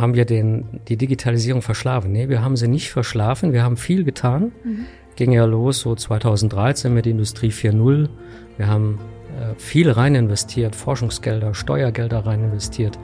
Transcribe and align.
haben 0.00 0.14
wir 0.14 0.24
den, 0.24 0.80
die 0.88 0.96
Digitalisierung 0.96 1.62
verschlafen. 1.62 2.12
Nee, 2.12 2.28
wir 2.28 2.42
haben 2.42 2.56
sie 2.56 2.68
nicht 2.68 2.90
verschlafen. 2.90 3.52
Wir 3.52 3.62
haben 3.62 3.76
viel 3.76 4.04
getan. 4.04 4.52
Mhm. 4.64 4.86
Ging 5.16 5.32
ja 5.32 5.44
los 5.44 5.80
so 5.80 5.94
2013 5.94 6.92
mit 6.92 7.06
Industrie 7.06 7.50
4.0. 7.50 8.08
Wir 8.56 8.66
haben 8.66 8.98
äh, 9.38 9.54
viel 9.58 9.90
rein 9.90 10.14
investiert, 10.14 10.74
Forschungsgelder, 10.74 11.54
Steuergelder 11.54 12.26
rein 12.26 12.44
investiert. 12.44 12.98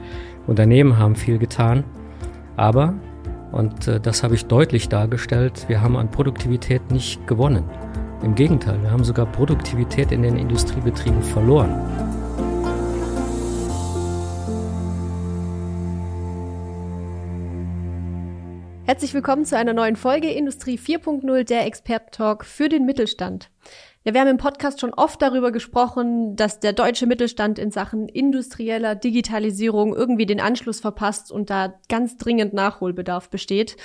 Unternehmen 0.47 0.97
haben 0.97 1.15
viel 1.15 1.37
getan. 1.37 1.83
Aber, 2.55 2.93
und 3.51 3.87
äh, 3.87 3.99
das 3.99 4.23
habe 4.23 4.35
ich 4.35 4.45
deutlich 4.45 4.89
dargestellt, 4.89 5.65
wir 5.67 5.81
haben 5.81 5.97
an 5.97 6.11
Produktivität 6.11 6.91
nicht 6.91 7.25
gewonnen. 7.27 7.63
Im 8.23 8.35
Gegenteil, 8.35 8.81
wir 8.81 8.91
haben 8.91 9.03
sogar 9.03 9.25
Produktivität 9.25 10.11
in 10.11 10.21
den 10.21 10.37
Industriebetrieben 10.37 11.21
verloren. 11.21 12.04
Herzlich 18.87 19.15
willkommen 19.15 19.45
zu 19.45 19.57
einer 19.57 19.73
neuen 19.73 19.95
Folge 19.95 20.29
Industrie 20.29 20.77
4.0, 20.77 21.43
der 21.43 21.65
Experten-Talk 21.65 22.45
für 22.45 22.69
den 22.69 22.85
Mittelstand. 22.85 23.49
Ja, 24.03 24.13
wir 24.13 24.21
haben 24.21 24.27
im 24.27 24.37
Podcast 24.37 24.79
schon 24.79 24.93
oft 24.93 25.19
darüber 25.23 25.51
gesprochen, 25.51 26.35
dass 26.35 26.59
der 26.59 26.71
deutsche 26.71 27.07
Mittelstand 27.07 27.57
in 27.57 27.71
Sachen 27.71 28.07
industrieller 28.07 28.93
Digitalisierung 28.93 29.95
irgendwie 29.95 30.27
den 30.27 30.39
Anschluss 30.39 30.81
verpasst 30.81 31.31
und 31.31 31.49
da 31.49 31.73
ganz 31.89 32.17
dringend 32.17 32.53
Nachholbedarf 32.53 33.31
besteht. 33.31 33.75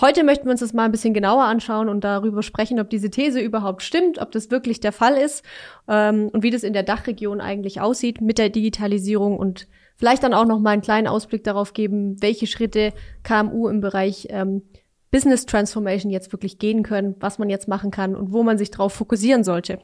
Heute 0.00 0.24
möchten 0.24 0.46
wir 0.46 0.50
uns 0.50 0.60
das 0.60 0.72
mal 0.72 0.86
ein 0.86 0.92
bisschen 0.92 1.14
genauer 1.14 1.44
anschauen 1.44 1.88
und 1.88 2.02
darüber 2.02 2.42
sprechen, 2.42 2.80
ob 2.80 2.90
diese 2.90 3.10
These 3.10 3.38
überhaupt 3.38 3.84
stimmt, 3.84 4.18
ob 4.18 4.32
das 4.32 4.50
wirklich 4.50 4.80
der 4.80 4.92
Fall 4.92 5.16
ist 5.18 5.44
ähm, 5.86 6.30
und 6.32 6.42
wie 6.42 6.50
das 6.50 6.64
in 6.64 6.72
der 6.72 6.82
Dachregion 6.82 7.40
eigentlich 7.40 7.80
aussieht 7.80 8.20
mit 8.20 8.38
der 8.38 8.48
Digitalisierung 8.48 9.38
und 9.38 9.68
Vielleicht 9.96 10.22
dann 10.22 10.34
auch 10.34 10.44
noch 10.44 10.58
mal 10.58 10.70
einen 10.70 10.82
kleinen 10.82 11.06
Ausblick 11.06 11.44
darauf 11.44 11.72
geben, 11.72 12.20
welche 12.20 12.46
Schritte 12.46 12.92
KMU 13.22 13.68
im 13.68 13.80
Bereich 13.80 14.28
ähm, 14.30 14.62
Business 15.10 15.46
Transformation 15.46 16.10
jetzt 16.10 16.32
wirklich 16.32 16.58
gehen 16.58 16.82
können, 16.82 17.16
was 17.20 17.38
man 17.38 17.48
jetzt 17.48 17.68
machen 17.68 17.90
kann 17.90 18.14
und 18.14 18.32
wo 18.32 18.42
man 18.42 18.58
sich 18.58 18.70
darauf 18.70 18.92
fokussieren 18.92 19.44
sollte. 19.44 19.78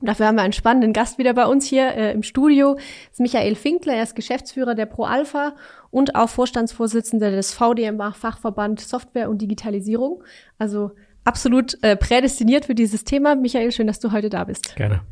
Und 0.00 0.08
dafür 0.08 0.26
haben 0.26 0.34
wir 0.34 0.42
einen 0.42 0.52
spannenden 0.52 0.92
Gast 0.92 1.18
wieder 1.18 1.32
bei 1.34 1.46
uns 1.46 1.66
hier 1.66 1.94
äh, 1.94 2.12
im 2.12 2.22
Studio. 2.22 2.74
Das 2.74 3.12
ist 3.12 3.20
Michael 3.20 3.54
Finkler, 3.54 3.94
er 3.94 4.02
ist 4.02 4.16
Geschäftsführer 4.16 4.74
der 4.74 4.86
ProAlpha 4.86 5.54
und 5.90 6.16
auch 6.16 6.28
Vorstandsvorsitzender 6.28 7.30
des 7.30 7.54
VDMA 7.54 8.12
Fachverband 8.12 8.80
Software 8.80 9.30
und 9.30 9.40
Digitalisierung. 9.40 10.24
Also 10.58 10.90
absolut 11.24 11.82
äh, 11.82 11.96
prädestiniert 11.96 12.66
für 12.66 12.74
dieses 12.74 13.04
Thema. 13.04 13.36
Michael, 13.36 13.72
schön, 13.72 13.86
dass 13.86 14.00
du 14.00 14.12
heute 14.12 14.28
da 14.28 14.44
bist. 14.44 14.76
Gerne. 14.76 15.02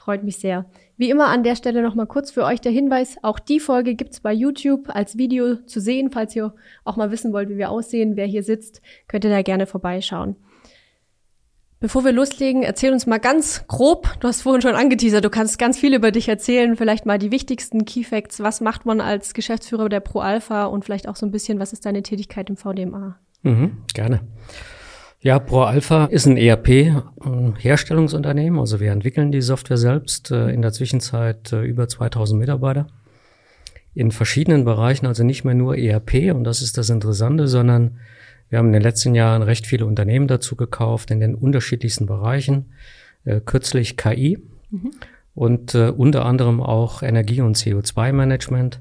Freut 0.00 0.24
mich 0.24 0.38
sehr. 0.38 0.64
Wie 0.96 1.10
immer 1.10 1.26
an 1.28 1.42
der 1.42 1.56
Stelle 1.56 1.82
nochmal 1.82 2.06
kurz 2.06 2.30
für 2.30 2.44
euch 2.44 2.62
der 2.62 2.72
Hinweis, 2.72 3.18
auch 3.20 3.38
die 3.38 3.60
Folge 3.60 3.94
gibt's 3.94 4.20
bei 4.20 4.32
YouTube 4.32 4.88
als 4.88 5.18
Video 5.18 5.56
zu 5.66 5.78
sehen. 5.78 6.10
Falls 6.10 6.34
ihr 6.34 6.54
auch 6.84 6.96
mal 6.96 7.10
wissen 7.10 7.34
wollt, 7.34 7.50
wie 7.50 7.58
wir 7.58 7.68
aussehen, 7.68 8.16
wer 8.16 8.24
hier 8.24 8.42
sitzt, 8.42 8.80
könnt 9.08 9.24
ihr 9.24 9.30
da 9.30 9.42
gerne 9.42 9.66
vorbeischauen. 9.66 10.36
Bevor 11.80 12.02
wir 12.02 12.12
loslegen, 12.12 12.62
erzähl 12.62 12.94
uns 12.94 13.06
mal 13.06 13.20
ganz 13.20 13.66
grob, 13.68 14.14
du 14.20 14.28
hast 14.28 14.40
vorhin 14.40 14.62
schon 14.62 14.74
angeteasert, 14.74 15.22
du 15.22 15.28
kannst 15.28 15.58
ganz 15.58 15.78
viel 15.78 15.94
über 15.94 16.12
dich 16.12 16.28
erzählen, 16.28 16.76
vielleicht 16.76 17.04
mal 17.04 17.18
die 17.18 17.30
wichtigsten 17.30 17.84
Key 17.84 18.02
Facts, 18.02 18.40
was 18.40 18.62
macht 18.62 18.86
man 18.86 19.02
als 19.02 19.34
Geschäftsführer 19.34 19.90
der 19.90 20.00
Pro 20.00 20.20
Alpha 20.20 20.64
und 20.64 20.86
vielleicht 20.86 21.08
auch 21.08 21.16
so 21.16 21.26
ein 21.26 21.30
bisschen, 21.30 21.58
was 21.58 21.74
ist 21.74 21.84
deine 21.84 22.02
Tätigkeit 22.02 22.48
im 22.48 22.56
VDMA? 22.56 23.18
Mhm, 23.42 23.82
gerne. 23.92 24.20
Ja, 25.22 25.38
ProAlpha 25.38 26.06
ist 26.06 26.24
ein 26.24 26.38
ERP-Herstellungsunternehmen. 26.38 28.58
Also 28.58 28.80
wir 28.80 28.90
entwickeln 28.90 29.30
die 29.30 29.42
Software 29.42 29.76
selbst. 29.76 30.30
Äh, 30.30 30.48
in 30.48 30.62
der 30.62 30.72
Zwischenzeit 30.72 31.52
äh, 31.52 31.60
über 31.62 31.88
2000 31.88 32.40
Mitarbeiter 32.40 32.86
in 33.92 34.12
verschiedenen 34.12 34.64
Bereichen, 34.64 35.04
also 35.04 35.22
nicht 35.22 35.44
mehr 35.44 35.52
nur 35.54 35.76
ERP. 35.76 36.34
Und 36.34 36.44
das 36.44 36.62
ist 36.62 36.78
das 36.78 36.88
Interessante, 36.88 37.48
sondern 37.48 37.98
wir 38.48 38.58
haben 38.58 38.68
in 38.68 38.72
den 38.72 38.80
letzten 38.80 39.14
Jahren 39.14 39.42
recht 39.42 39.66
viele 39.66 39.84
Unternehmen 39.84 40.26
dazu 40.26 40.56
gekauft 40.56 41.10
in 41.10 41.20
den 41.20 41.34
unterschiedlichsten 41.34 42.06
Bereichen. 42.06 42.72
Äh, 43.26 43.42
kürzlich 43.44 43.98
KI 43.98 44.38
mhm. 44.70 44.92
und 45.34 45.74
unter 45.74 46.24
anderem 46.24 46.62
auch 46.62 47.02
Energie- 47.02 47.42
und 47.42 47.58
CO2-Management. 47.58 48.80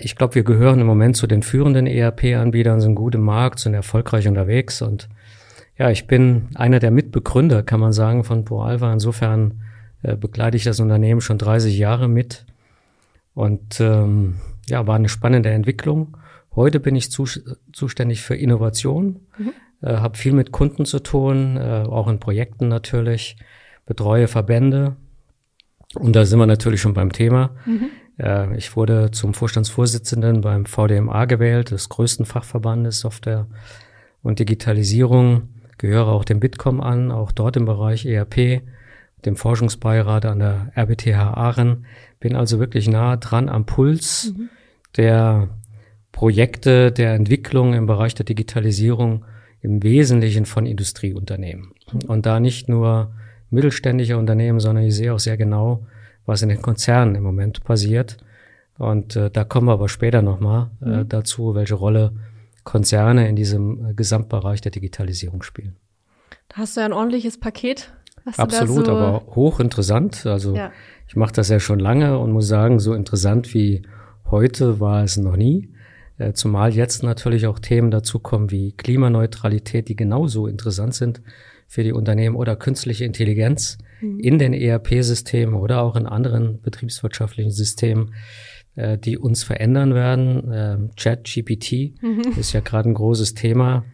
ich 0.00 0.14
glaube, 0.14 0.36
wir 0.36 0.44
gehören 0.44 0.78
im 0.80 0.86
Moment 0.86 1.16
zu 1.16 1.26
den 1.26 1.42
führenden 1.42 1.88
ERP-Anbietern, 1.88 2.80
sind 2.80 2.94
gut 2.94 3.16
im 3.16 3.22
Markt, 3.22 3.58
sind 3.58 3.74
erfolgreich 3.74 4.28
unterwegs 4.28 4.82
und 4.82 5.08
ja, 5.78 5.90
ich 5.90 6.06
bin 6.06 6.48
einer 6.54 6.78
der 6.78 6.90
Mitbegründer, 6.90 7.62
kann 7.62 7.80
man 7.80 7.92
sagen, 7.92 8.24
von 8.24 8.44
ProAlpha. 8.44 8.92
Insofern 8.92 9.62
äh, 10.02 10.16
begleite 10.16 10.56
ich 10.56 10.64
das 10.64 10.80
Unternehmen 10.80 11.20
schon 11.20 11.38
30 11.38 11.76
Jahre 11.76 12.08
mit. 12.08 12.46
Und 13.34 13.80
ähm, 13.80 14.36
ja, 14.68 14.86
war 14.86 14.96
eine 14.96 15.10
spannende 15.10 15.50
Entwicklung. 15.50 16.16
Heute 16.54 16.80
bin 16.80 16.96
ich 16.96 17.10
zu, 17.10 17.26
zuständig 17.72 18.22
für 18.22 18.34
Innovation, 18.34 19.20
mhm. 19.36 19.52
äh, 19.82 19.96
habe 19.96 20.16
viel 20.16 20.32
mit 20.32 20.52
Kunden 20.52 20.86
zu 20.86 21.00
tun, 21.00 21.58
äh, 21.58 21.84
auch 21.86 22.08
in 22.08 22.18
Projekten 22.18 22.68
natürlich, 22.68 23.36
betreue 23.84 24.26
Verbände. 24.26 24.96
Und 25.94 26.16
da 26.16 26.24
sind 26.24 26.38
wir 26.38 26.46
natürlich 26.46 26.80
schon 26.80 26.94
beim 26.94 27.12
Thema. 27.12 27.50
Mhm. 27.66 27.90
Äh, 28.18 28.56
ich 28.56 28.74
wurde 28.74 29.10
zum 29.10 29.34
Vorstandsvorsitzenden 29.34 30.40
beim 30.40 30.64
VDMA 30.64 31.26
gewählt, 31.26 31.70
des 31.70 31.90
größten 31.90 32.24
Fachverbandes 32.24 33.00
Software 33.00 33.46
und 34.22 34.38
Digitalisierung 34.38 35.50
gehöre 35.78 36.08
auch 36.08 36.24
dem 36.24 36.40
Bitkom 36.40 36.80
an, 36.80 37.10
auch 37.10 37.32
dort 37.32 37.56
im 37.56 37.64
Bereich 37.64 38.06
ERP, 38.06 38.62
dem 39.24 39.36
Forschungsbeirat 39.36 40.24
an 40.26 40.38
der 40.38 40.72
RBTH 40.76 41.34
Aachen. 41.34 41.86
Bin 42.20 42.36
also 42.36 42.58
wirklich 42.58 42.88
nah 42.88 43.16
dran 43.16 43.48
am 43.48 43.66
Puls 43.66 44.32
mhm. 44.36 44.48
der 44.96 45.48
Projekte, 46.12 46.92
der 46.92 47.14
Entwicklung 47.14 47.74
im 47.74 47.86
Bereich 47.86 48.14
der 48.14 48.24
Digitalisierung 48.24 49.24
im 49.60 49.82
Wesentlichen 49.82 50.46
von 50.46 50.64
Industrieunternehmen. 50.64 51.72
Und 52.06 52.24
da 52.24 52.40
nicht 52.40 52.68
nur 52.68 53.12
mittelständische 53.50 54.16
Unternehmen, 54.16 54.60
sondern 54.60 54.84
ich 54.84 54.94
sehe 54.94 55.12
auch 55.12 55.18
sehr 55.18 55.36
genau, 55.36 55.86
was 56.24 56.42
in 56.42 56.48
den 56.48 56.62
Konzernen 56.62 57.14
im 57.14 57.22
Moment 57.22 57.64
passiert. 57.64 58.16
Und 58.78 59.16
äh, 59.16 59.30
da 59.30 59.44
kommen 59.44 59.68
wir 59.68 59.72
aber 59.72 59.88
später 59.88 60.22
nochmal 60.22 60.70
äh, 60.82 60.88
mhm. 60.88 61.08
dazu, 61.08 61.54
welche 61.54 61.74
Rolle 61.74 62.12
Konzerne 62.66 63.28
in 63.28 63.36
diesem 63.36 63.86
äh, 63.86 63.94
Gesamtbereich 63.94 64.60
der 64.60 64.72
Digitalisierung 64.72 65.42
spielen. 65.42 65.76
Da 66.48 66.58
hast 66.58 66.76
du 66.76 66.80
ja 66.80 66.86
ein 66.86 66.92
ordentliches 66.92 67.38
Paket. 67.38 67.92
Absolut, 68.36 68.86
so 68.86 68.92
aber 68.96 69.24
hochinteressant. 69.34 70.26
Also 70.26 70.54
ja. 70.54 70.72
ich 71.06 71.14
mache 71.16 71.32
das 71.32 71.48
ja 71.48 71.60
schon 71.60 71.78
lange 71.78 72.18
und 72.18 72.32
muss 72.32 72.48
sagen, 72.48 72.80
so 72.80 72.92
interessant 72.92 73.54
wie 73.54 73.82
heute 74.30 74.80
war 74.80 75.04
es 75.04 75.16
noch 75.16 75.36
nie. 75.36 75.72
Äh, 76.18 76.32
zumal 76.32 76.74
jetzt 76.74 77.04
natürlich 77.04 77.46
auch 77.46 77.60
Themen 77.60 77.90
dazukommen 77.90 78.50
wie 78.50 78.72
Klimaneutralität, 78.72 79.88
die 79.88 79.96
genauso 79.96 80.48
interessant 80.48 80.94
sind 80.94 81.22
für 81.68 81.84
die 81.84 81.92
Unternehmen 81.92 82.34
oder 82.34 82.56
künstliche 82.56 83.04
Intelligenz 83.04 83.78
mhm. 84.00 84.18
in 84.18 84.38
den 84.38 84.52
ERP-Systemen 84.52 85.54
oder 85.54 85.82
auch 85.82 85.94
in 85.94 86.06
anderen 86.06 86.60
betriebswirtschaftlichen 86.62 87.52
Systemen 87.52 88.12
äh, 88.76 88.98
die 88.98 89.18
uns 89.18 89.42
verändern 89.42 89.94
werden. 89.94 90.52
Äh, 90.52 90.94
Chat 90.96 91.24
GPT 91.24 92.00
mhm. 92.02 92.22
ist 92.38 92.52
ja 92.52 92.60
gerade 92.60 92.88
ein 92.88 92.94
großes 92.94 93.34
Thema. 93.34 93.84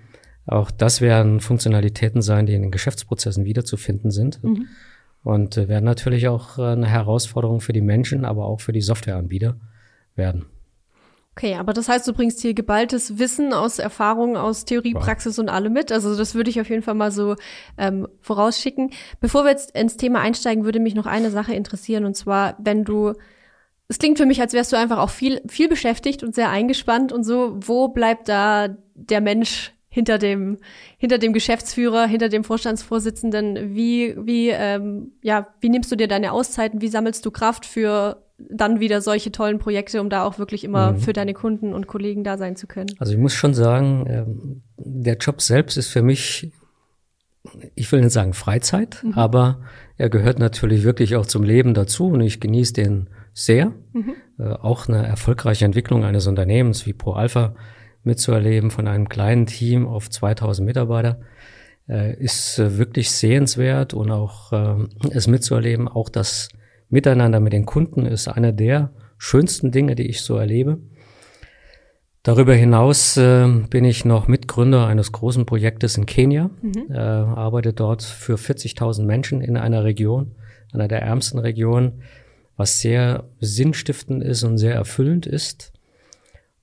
Auch 0.47 0.71
das 0.71 1.01
werden 1.01 1.41
Funktionalitäten 1.41 2.21
sein, 2.21 2.47
die 2.47 2.55
in 2.55 2.63
den 2.63 2.71
Geschäftsprozessen 2.71 3.45
wiederzufinden 3.45 4.11
sind. 4.11 4.43
Mhm. 4.43 4.67
Und 5.23 5.57
äh, 5.57 5.69
werden 5.69 5.85
natürlich 5.85 6.29
auch 6.29 6.59
äh, 6.59 6.63
eine 6.63 6.89
Herausforderung 6.89 7.61
für 7.61 7.73
die 7.73 7.81
Menschen, 7.81 8.25
aber 8.25 8.47
auch 8.47 8.61
für 8.61 8.73
die 8.73 8.81
Softwareanbieter 8.81 9.57
werden. 10.17 10.47
Okay, 11.35 11.55
aber 11.55 11.73
das 11.73 11.89
heißt, 11.89 12.07
du 12.07 12.13
bringst 12.13 12.43
hier 12.43 12.53
geballtes 12.53 13.19
Wissen 13.19 13.55
aus 13.55 13.79
Erfahrung, 13.79 14.37
aus 14.37 14.67
Theorie, 14.67 14.95
wow. 14.95 15.03
Praxis 15.03 15.39
und 15.39 15.49
alle 15.49 15.71
mit. 15.71 15.91
Also 15.91 16.15
das 16.15 16.35
würde 16.35 16.51
ich 16.51 16.61
auf 16.61 16.69
jeden 16.69 16.83
Fall 16.83 16.95
mal 16.95 17.11
so 17.11 17.37
ähm, 17.79 18.07
vorausschicken. 18.21 18.91
Bevor 19.21 19.45
wir 19.45 19.53
jetzt 19.53 19.75
ins 19.75 19.97
Thema 19.97 20.21
einsteigen, 20.21 20.65
würde 20.65 20.79
mich 20.79 20.95
noch 20.95 21.07
eine 21.07 21.31
Sache 21.31 21.55
interessieren. 21.55 22.05
Und 22.05 22.17
zwar, 22.17 22.57
wenn 22.59 22.85
du 22.85 23.15
es 23.93 23.99
klingt 23.99 24.17
für 24.17 24.25
mich, 24.25 24.41
als 24.41 24.55
wärst 24.55 24.73
du 24.73 24.77
einfach 24.77 24.97
auch 24.97 25.11
viel, 25.11 25.43
viel 25.47 25.69
beschäftigt 25.69 26.23
und 26.23 26.35
sehr 26.35 26.49
eingespannt 26.49 27.13
und 27.13 27.25
so. 27.25 27.59
Wo 27.61 27.89
bleibt 27.89 28.27
da 28.27 28.75
der 28.95 29.21
Mensch 29.21 29.75
hinter 29.91 30.17
dem, 30.17 30.57
hinter 30.97 31.19
dem 31.19 31.35
Geschäftsführer, 31.35 32.07
hinter 32.07 32.31
dem 32.31 32.43
Vorstandsvorsitzenden? 32.43 33.75
Wie, 33.75 34.17
wie, 34.17 34.49
ähm, 34.49 35.13
ja, 35.21 35.49
wie 35.61 35.69
nimmst 35.69 35.93
du 35.93 35.97
dir 35.97 36.09
deine 36.09 36.33
Auszeiten? 36.33 36.81
Wie 36.81 36.89
sammelst 36.89 37.27
du 37.27 37.31
Kraft 37.31 37.67
für 37.67 38.23
dann 38.39 38.81
wieder 38.81 39.03
solche 39.03 39.31
tollen 39.31 39.59
Projekte, 39.59 40.01
um 40.01 40.09
da 40.09 40.25
auch 40.25 40.39
wirklich 40.39 40.65
immer 40.65 40.93
mhm. 40.93 40.99
für 40.99 41.13
deine 41.13 41.35
Kunden 41.35 41.75
und 41.75 41.87
Kollegen 41.87 42.25
da 42.25 42.39
sein 42.39 42.57
zu 42.57 42.67
können? 42.67 42.89
Also 42.99 43.13
ich 43.13 43.19
muss 43.19 43.35
schon 43.35 43.53
sagen, 43.53 44.07
ähm, 44.09 44.63
der 44.79 45.19
Job 45.19 45.43
selbst 45.43 45.77
ist 45.77 45.89
für 45.89 46.03
mich, 46.03 46.51
ich 47.75 47.93
will 47.93 48.01
nicht 48.01 48.15
sagen 48.15 48.33
Freizeit, 48.33 49.03
mhm. 49.05 49.13
aber 49.13 49.61
er 49.99 50.09
gehört 50.09 50.39
natürlich 50.39 50.83
wirklich 50.83 51.15
auch 51.15 51.27
zum 51.27 51.43
Leben 51.43 51.75
dazu 51.75 52.07
und 52.07 52.23
ich 52.23 52.41
genieße 52.41 52.73
den 52.73 53.11
sehr. 53.33 53.73
Mhm. 53.93 54.15
Äh, 54.39 54.45
auch 54.45 54.89
eine 54.89 55.07
erfolgreiche 55.07 55.65
Entwicklung 55.65 56.05
eines 56.05 56.27
Unternehmens 56.27 56.87
wie 56.87 56.93
ProAlpha 56.93 57.55
mitzuerleben 58.05 58.71
von 58.71 58.89
einem 58.89 59.09
kleinen 59.09 59.47
Team 59.47 59.87
auf 59.87 60.11
2000 60.11 60.67
Mitarbeiter 60.67 61.21
äh, 61.89 62.17
ist 62.17 62.59
äh, 62.59 62.79
wirklich 62.79 63.11
sehenswert 63.11 63.95
und 63.95 64.11
auch 64.11 64.53
äh, 64.53 64.87
es 65.11 65.27
mitzuerleben, 65.27 65.89
auch 65.89 66.09
das 66.09 66.49
Miteinander 66.89 67.41
mit 67.41 67.53
den 67.53 67.65
Kunden 67.65 68.05
ist 68.05 68.29
einer 68.29 68.53
der 68.53 68.93
schönsten 69.17 69.71
Dinge, 69.71 69.95
die 69.95 70.09
ich 70.09 70.21
so 70.21 70.37
erlebe. 70.37 70.79
Darüber 72.23 72.55
hinaus 72.55 73.17
äh, 73.17 73.49
bin 73.71 73.85
ich 73.85 74.05
noch 74.05 74.29
Mitgründer 74.29 74.87
eines 74.87 75.11
großen 75.11 75.47
Projektes 75.47 75.97
in 75.97 76.07
Kenia, 76.07 76.51
mhm. 76.61 76.87
äh, 76.91 76.99
arbeite 76.99 77.73
dort 77.73 78.03
für 78.03 78.37
40.000 78.37 79.05
Menschen 79.05 79.41
in 79.41 79.57
einer 79.57 79.85
Region, 79.85 80.33
einer 80.73 80.87
der 80.87 81.03
ärmsten 81.03 81.39
Regionen, 81.39 82.03
was 82.57 82.81
sehr 82.81 83.25
sinnstiftend 83.41 84.23
ist 84.23 84.43
und 84.43 84.59
sehr 84.59 84.75
erfüllend 84.75 85.27
ist. 85.27 85.73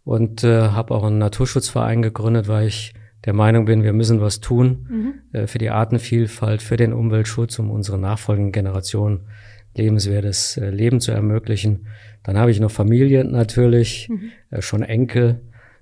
Und 0.04 0.44
äh, 0.44 0.70
habe 0.70 0.94
auch 0.96 1.04
einen 1.04 1.18
Naturschutzverein 1.18 2.02
gegründet, 2.02 2.48
weil 2.48 2.68
ich 2.68 2.94
der 3.26 3.34
Meinung 3.34 3.66
bin, 3.66 3.84
wir 3.84 3.94
müssen 3.94 4.22
was 4.22 4.40
tun 4.40 4.88
mhm. 4.90 5.14
äh, 5.34 5.48
für 5.48 5.58
die 5.58 5.70
Artenvielfalt, 5.70 6.62
für 6.62 6.78
den 6.78 6.94
Umweltschutz, 6.94 7.60
um 7.60 7.70
unsere 7.70 8.00
nachfolgenden 8.00 8.52
Generationen 8.52 9.28
lebenswertes 9.76 10.58
äh, 10.58 10.70
Leben 10.70 11.00
zu 11.00 11.12
ermöglichen. 11.12 11.88
Dann 12.24 12.38
habe 12.38 12.52
ich 12.52 12.60
noch 12.60 12.72
Familie 12.72 13.24
natürlich, 13.26 14.10
mhm. 14.10 14.32
äh, 14.52 14.62
schon 14.62 14.84
Enkel 14.84 15.42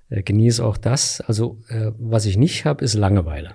äh, 0.10 0.24
genieße 0.24 0.64
auch 0.66 0.78
das. 0.78 1.22
Also 1.22 1.62
äh, 1.70 1.92
was 1.98 2.26
ich 2.26 2.38
nicht 2.38 2.66
habe, 2.66 2.84
ist 2.84 2.96
Langeweile. 2.96 3.52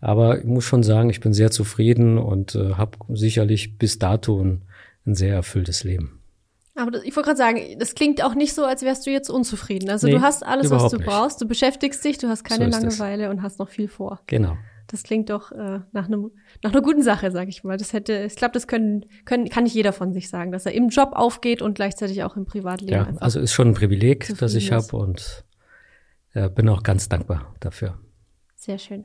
Aber 0.00 0.38
ich 0.38 0.44
muss 0.44 0.64
schon 0.64 0.82
sagen, 0.82 1.10
ich 1.10 1.20
bin 1.20 1.32
sehr 1.32 1.50
zufrieden 1.50 2.16
und 2.16 2.54
äh, 2.54 2.74
habe 2.74 2.98
sicherlich 3.10 3.76
bis 3.76 3.98
dato 3.98 4.42
ein, 4.42 4.62
ein 5.10 5.14
sehr 5.14 5.34
erfülltes 5.34 5.84
Leben. 5.84 6.20
Aber 6.76 7.04
ich 7.04 7.14
wollte 7.16 7.28
gerade 7.28 7.36
sagen, 7.36 7.60
das 7.78 7.94
klingt 7.94 8.22
auch 8.24 8.34
nicht 8.34 8.54
so, 8.54 8.64
als 8.64 8.82
wärst 8.82 9.06
du 9.06 9.10
jetzt 9.10 9.28
unzufrieden. 9.28 9.90
Also 9.90 10.06
nee, 10.06 10.14
du 10.14 10.22
hast 10.22 10.44
alles, 10.46 10.70
was 10.70 10.90
du 10.90 10.96
nicht. 10.96 11.06
brauchst, 11.06 11.40
du 11.40 11.46
beschäftigst 11.46 12.04
dich, 12.04 12.18
du 12.18 12.28
hast 12.28 12.44
keine 12.44 12.72
so 12.72 12.78
Langeweile 12.78 13.30
und 13.30 13.42
hast 13.42 13.58
noch 13.58 13.68
viel 13.68 13.88
vor. 13.88 14.20
Genau. 14.26 14.56
Das 14.86 15.02
klingt 15.02 15.30
doch 15.30 15.52
äh, 15.52 15.80
nach, 15.92 16.06
einem, 16.06 16.30
nach 16.62 16.72
einer 16.72 16.82
guten 16.82 17.02
Sache, 17.02 17.30
sag 17.30 17.48
ich 17.48 17.62
mal. 17.62 17.76
Das 17.76 17.92
hätte, 17.92 18.24
ich 18.24 18.34
glaube, 18.34 18.52
das 18.52 18.66
können, 18.66 19.04
können, 19.24 19.48
kann 19.48 19.64
nicht 19.64 19.74
jeder 19.74 19.92
von 19.92 20.12
sich 20.12 20.28
sagen, 20.28 20.52
dass 20.52 20.66
er 20.66 20.72
im 20.72 20.88
Job 20.88 21.10
aufgeht 21.12 21.62
und 21.62 21.74
gleichzeitig 21.74 22.24
auch 22.24 22.36
im 22.36 22.44
Privatleben. 22.44 23.14
Ja, 23.14 23.20
also 23.20 23.40
ist 23.40 23.52
schon 23.52 23.68
ein 23.68 23.74
Privileg, 23.74 24.32
das 24.38 24.54
ich 24.54 24.72
habe 24.72 24.96
und 24.96 25.44
äh, 26.32 26.48
bin 26.48 26.68
auch 26.68 26.82
ganz 26.82 27.08
dankbar 27.08 27.54
dafür. 27.60 28.00
Sehr 28.56 28.78
schön. 28.78 29.04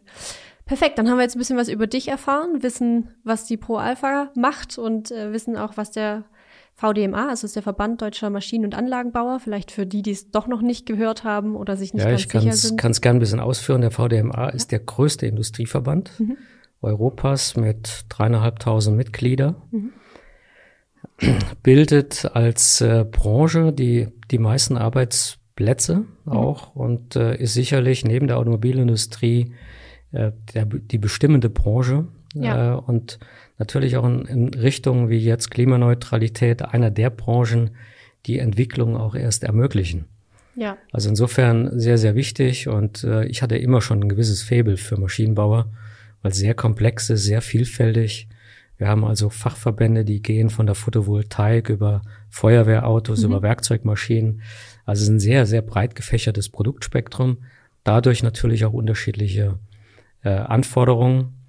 Perfekt, 0.66 0.98
dann 0.98 1.10
haben 1.10 1.18
wir 1.18 1.24
jetzt 1.24 1.36
ein 1.36 1.40
bisschen 1.40 1.58
was 1.58 1.70
über 1.70 1.86
dich 1.86 2.08
erfahren, 2.08 2.64
wissen, 2.64 3.10
was 3.24 3.46
die 3.46 3.58
Pro 3.58 3.76
Alpha 3.76 4.32
macht 4.36 4.80
und 4.80 5.12
äh, 5.12 5.32
wissen 5.32 5.58
auch, 5.58 5.78
was 5.78 5.92
der 5.92 6.24
VDMA, 6.74 7.30
also 7.30 7.46
ist 7.46 7.56
der 7.56 7.64
Verband 7.64 8.02
Deutscher 8.02 8.30
Maschinen- 8.30 8.66
und 8.66 8.76
Anlagenbauer, 8.76 9.40
vielleicht 9.40 9.72
für 9.72 9.86
die, 9.86 10.02
die 10.02 10.12
es 10.12 10.32
doch 10.32 10.48
noch 10.48 10.62
nicht 10.62 10.86
gehört 10.86 11.24
haben 11.24 11.56
oder 11.56 11.78
sich 11.78 11.94
nicht 11.94 12.04
ja, 12.04 12.10
ganz 12.10 12.24
sicher 12.24 12.40
sind. 12.42 12.72
Ja, 12.72 12.76
ich 12.76 12.78
kann 12.78 12.92
es 12.92 13.02
gerne 13.02 13.18
ein 13.18 13.22
bisschen 13.22 13.40
ausführen. 13.40 13.82
Der 13.82 13.92
VDMA 13.92 14.34
ja. 14.36 14.50
ist 14.50 14.72
der 14.72 14.80
größte 14.80 15.26
Industrieverband 15.26 16.20
mhm. 16.20 16.38
Europas 16.82 17.56
mit 17.56 18.06
dreieinhalbtausend 18.10 18.98
Mitglieder. 18.98 19.56
Mhm. 19.72 19.94
Bildet 21.64 22.26
als 22.34 22.82
äh, 22.82 23.06
Branche 23.10 23.72
die, 23.72 24.08
die 24.32 24.40
meisten 24.40 24.78
Arbeitsplätze 24.78 26.06
mhm. 26.26 26.32
auch 26.32 26.76
und 26.76 27.16
äh, 27.16 27.38
ist 27.38 27.54
sicherlich 27.54 28.04
neben 28.04 28.28
der 28.28 28.38
Automobilindustrie 28.38 29.54
äh, 30.16 30.32
der, 30.54 30.66
die 30.66 30.98
bestimmende 30.98 31.50
Branche. 31.50 32.08
Ja. 32.34 32.74
Äh, 32.74 32.78
und 32.78 33.20
natürlich 33.58 33.98
auch 33.98 34.06
in, 34.06 34.26
in 34.26 34.54
Richtung 34.54 35.10
wie 35.10 35.18
jetzt 35.18 35.52
Klimaneutralität 35.52 36.62
einer 36.62 36.92
der 36.92 37.10
Branchen, 37.10 37.72
die 38.26 38.40
Entwicklung 38.40 38.98
auch 38.98 39.16
erst 39.16 39.44
ermöglichen. 39.44 40.06
Ja. 40.56 40.78
Also 40.92 41.10
insofern 41.10 41.80
sehr, 41.80 41.98
sehr 41.98 42.16
wichtig 42.16 42.68
und 42.68 43.04
äh, 43.04 43.26
ich 43.26 43.42
hatte 43.42 43.58
immer 43.58 43.82
schon 43.82 44.02
ein 44.02 44.10
gewisses 44.10 44.42
Faible 44.42 44.78
für 44.78 44.98
Maschinenbauer, 44.98 45.68
weil 46.22 46.34
sehr 46.34 46.54
komplex 46.54 47.10
ist, 47.10 47.24
sehr 47.24 47.42
vielfältig. 47.42 48.28
Wir 48.78 48.88
haben 48.88 49.06
also 49.06 49.30
Fachverbände, 49.30 50.04
die 50.04 50.22
gehen 50.22 50.50
von 50.50 50.66
der 50.66 50.76
Photovoltaik 50.76 51.70
über 51.70 52.02
Feuerwehrautos, 52.30 53.20
mhm. 53.20 53.26
über 53.26 53.42
Werkzeugmaschinen. 53.42 54.42
Also 54.86 55.02
es 55.02 55.08
ist 55.08 55.14
ein 55.14 55.20
sehr, 55.20 55.46
sehr 55.46 55.62
breit 55.62 55.96
gefächertes 55.96 56.50
Produktspektrum. 56.50 57.38
Dadurch 57.84 58.24
natürlich 58.24 58.66
auch 58.66 58.74
unterschiedliche 58.74 59.60
äh, 60.26 60.30
Anforderungen. 60.30 61.46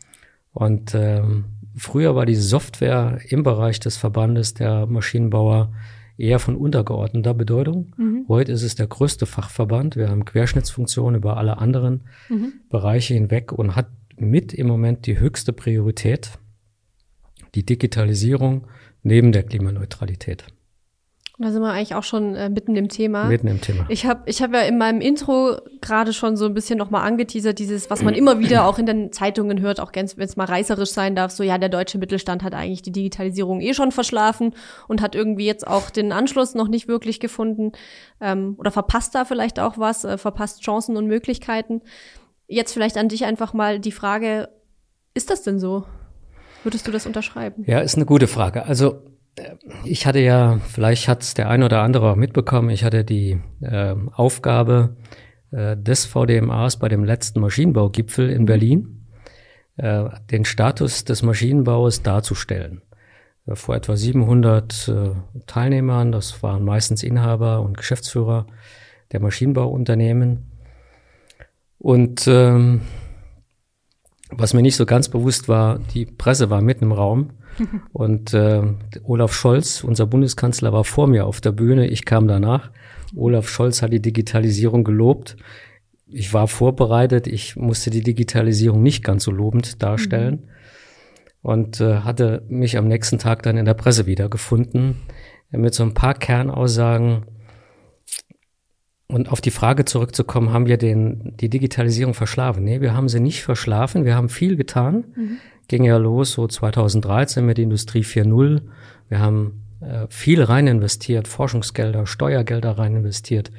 Und 0.52 0.94
ähm, 0.94 1.56
Früher 1.76 2.14
war 2.14 2.24
die 2.24 2.36
Software 2.36 3.18
im 3.28 3.42
Bereich 3.42 3.78
des 3.80 3.98
Verbandes 3.98 4.54
der 4.54 4.86
Maschinenbauer 4.86 5.74
eher 6.16 6.38
von 6.38 6.56
untergeordneter 6.56 7.34
Bedeutung. 7.34 7.94
Mhm. 7.98 8.24
Heute 8.28 8.52
ist 8.52 8.62
es 8.62 8.76
der 8.76 8.86
größte 8.86 9.26
Fachverband. 9.26 9.94
Wir 9.94 10.08
haben 10.08 10.24
Querschnittsfunktionen 10.24 11.16
über 11.16 11.36
alle 11.36 11.58
anderen 11.58 12.04
mhm. 12.30 12.54
Bereiche 12.70 13.12
hinweg 13.12 13.52
und 13.52 13.76
hat 13.76 13.90
mit 14.16 14.54
im 14.54 14.66
Moment 14.66 15.04
die 15.04 15.20
höchste 15.20 15.52
Priorität, 15.52 16.38
die 17.54 17.66
Digitalisierung 17.66 18.66
neben 19.02 19.32
der 19.32 19.42
Klimaneutralität. 19.42 20.46
Da 21.38 21.52
sind 21.52 21.60
wir 21.60 21.70
eigentlich 21.70 21.94
auch 21.94 22.02
schon 22.02 22.34
äh, 22.34 22.48
mitten 22.48 22.74
im 22.76 22.88
Thema. 22.88 23.24
Mitten 23.24 23.48
im 23.48 23.60
Thema. 23.60 23.84
Ich 23.90 24.06
habe 24.06 24.22
ich 24.24 24.40
hab 24.40 24.54
ja 24.54 24.60
in 24.60 24.78
meinem 24.78 25.02
Intro 25.02 25.58
gerade 25.82 26.14
schon 26.14 26.34
so 26.38 26.46
ein 26.46 26.54
bisschen 26.54 26.78
nochmal 26.78 27.06
angeteasert, 27.06 27.58
dieses, 27.58 27.90
was 27.90 28.02
man 28.02 28.14
immer 28.14 28.38
wieder 28.38 28.64
auch 28.64 28.78
in 28.78 28.86
den 28.86 29.12
Zeitungen 29.12 29.60
hört, 29.60 29.78
auch 29.78 29.92
wenn 29.94 30.06
es 30.06 30.36
mal 30.36 30.46
reißerisch 30.46 30.90
sein 30.90 31.14
darf, 31.14 31.30
so 31.30 31.42
ja, 31.42 31.58
der 31.58 31.68
deutsche 31.68 31.98
Mittelstand 31.98 32.42
hat 32.42 32.54
eigentlich 32.54 32.80
die 32.80 32.92
Digitalisierung 32.92 33.60
eh 33.60 33.74
schon 33.74 33.92
verschlafen 33.92 34.54
und 34.88 35.02
hat 35.02 35.14
irgendwie 35.14 35.44
jetzt 35.44 35.66
auch 35.66 35.90
den 35.90 36.10
Anschluss 36.10 36.54
noch 36.54 36.68
nicht 36.68 36.88
wirklich 36.88 37.20
gefunden 37.20 37.72
ähm, 38.22 38.54
oder 38.56 38.70
verpasst 38.70 39.14
da 39.14 39.26
vielleicht 39.26 39.60
auch 39.60 39.76
was, 39.76 40.04
äh, 40.04 40.16
verpasst 40.16 40.62
Chancen 40.62 40.96
und 40.96 41.06
Möglichkeiten. 41.06 41.82
Jetzt 42.46 42.72
vielleicht 42.72 42.96
an 42.96 43.08
dich 43.08 43.26
einfach 43.26 43.52
mal 43.52 43.78
die 43.78 43.92
Frage, 43.92 44.48
ist 45.12 45.28
das 45.28 45.42
denn 45.42 45.58
so? 45.58 45.84
Würdest 46.62 46.86
du 46.86 46.92
das 46.92 47.04
unterschreiben? 47.04 47.62
Ja, 47.66 47.80
ist 47.80 47.96
eine 47.96 48.06
gute 48.06 48.26
Frage. 48.26 48.64
Also 48.64 49.02
ich 49.84 50.06
hatte 50.06 50.20
ja, 50.20 50.58
vielleicht 50.66 51.08
hat 51.08 51.22
es 51.22 51.34
der 51.34 51.48
ein 51.48 51.62
oder 51.62 51.82
andere 51.82 52.10
auch 52.10 52.16
mitbekommen, 52.16 52.70
ich 52.70 52.84
hatte 52.84 53.04
die 53.04 53.40
äh, 53.60 53.94
Aufgabe 54.12 54.96
äh, 55.50 55.76
des 55.76 56.06
VDMAs 56.06 56.78
bei 56.78 56.88
dem 56.88 57.04
letzten 57.04 57.40
Maschinenbaugipfel 57.40 58.30
in 58.30 58.46
Berlin, 58.46 59.06
äh, 59.76 60.04
den 60.30 60.44
Status 60.44 61.04
des 61.04 61.22
Maschinenbaus 61.22 62.02
darzustellen. 62.02 62.82
Äh, 63.46 63.56
vor 63.56 63.76
etwa 63.76 63.96
700 63.96 64.88
äh, 64.88 65.40
Teilnehmern, 65.46 66.12
das 66.12 66.42
waren 66.42 66.64
meistens 66.64 67.02
Inhaber 67.02 67.60
und 67.60 67.76
Geschäftsführer 67.76 68.46
der 69.12 69.20
Maschinenbauunternehmen. 69.20 70.50
Und 71.78 72.26
ähm, 72.26 72.80
was 74.30 74.54
mir 74.54 74.62
nicht 74.62 74.76
so 74.76 74.86
ganz 74.86 75.08
bewusst 75.08 75.48
war, 75.48 75.78
die 75.78 76.06
Presse 76.06 76.50
war 76.50 76.62
mitten 76.62 76.84
im 76.84 76.92
Raum 76.92 77.30
und 77.92 78.34
äh, 78.34 78.62
Olaf 79.04 79.32
Scholz, 79.32 79.84
unser 79.84 80.06
Bundeskanzler, 80.06 80.72
war 80.72 80.84
vor 80.84 81.06
mir 81.06 81.26
auf 81.26 81.40
der 81.40 81.52
Bühne. 81.52 81.88
Ich 81.88 82.04
kam 82.04 82.28
danach. 82.28 82.70
Olaf 83.14 83.48
Scholz 83.48 83.82
hat 83.82 83.92
die 83.92 84.02
Digitalisierung 84.02 84.84
gelobt. 84.84 85.36
Ich 86.06 86.32
war 86.32 86.48
vorbereitet. 86.48 87.26
Ich 87.26 87.56
musste 87.56 87.90
die 87.90 88.02
Digitalisierung 88.02 88.82
nicht 88.82 89.04
ganz 89.04 89.24
so 89.24 89.30
lobend 89.30 89.82
darstellen. 89.82 90.34
Mhm. 90.34 90.48
Und 91.42 91.80
äh, 91.80 91.98
hatte 91.98 92.42
mich 92.48 92.76
am 92.76 92.88
nächsten 92.88 93.18
Tag 93.18 93.42
dann 93.42 93.56
in 93.56 93.64
der 93.64 93.74
Presse 93.74 94.06
wiedergefunden 94.06 94.96
mit 95.50 95.74
so 95.74 95.84
ein 95.84 95.94
paar 95.94 96.14
Kernaussagen. 96.14 97.26
Und 99.08 99.30
auf 99.30 99.40
die 99.40 99.52
Frage 99.52 99.84
zurückzukommen, 99.84 100.52
haben 100.52 100.66
wir 100.66 100.78
den, 100.78 101.36
die 101.36 101.48
Digitalisierung 101.48 102.14
verschlafen? 102.14 102.64
Nee, 102.64 102.80
wir 102.80 102.94
haben 102.94 103.08
sie 103.08 103.20
nicht 103.20 103.44
verschlafen. 103.44 104.04
Wir 104.04 104.16
haben 104.16 104.28
viel 104.28 104.56
getan. 104.56 105.04
Mhm 105.14 105.38
ging 105.68 105.84
ja 105.84 105.96
los 105.96 106.32
so 106.32 106.46
2013 106.46 107.44
mit 107.44 107.58
Industrie 107.58 108.02
4.0. 108.02 108.62
Wir 109.08 109.20
haben 109.20 109.62
äh, 109.80 110.06
viel 110.08 110.42
rein 110.42 110.66
investiert, 110.66 111.28
Forschungsgelder, 111.28 112.06
Steuergelder 112.06 112.78
rein 112.78 112.96
investiert. 112.96 113.50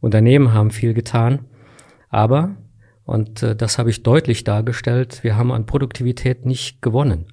Unternehmen 0.00 0.52
haben 0.52 0.70
viel 0.70 0.94
getan. 0.94 1.40
Aber, 2.08 2.56
und 3.04 3.42
äh, 3.42 3.56
das 3.56 3.78
habe 3.78 3.90
ich 3.90 4.02
deutlich 4.02 4.44
dargestellt, 4.44 5.22
wir 5.22 5.36
haben 5.36 5.52
an 5.52 5.66
Produktivität 5.66 6.46
nicht 6.46 6.82
gewonnen. 6.82 7.26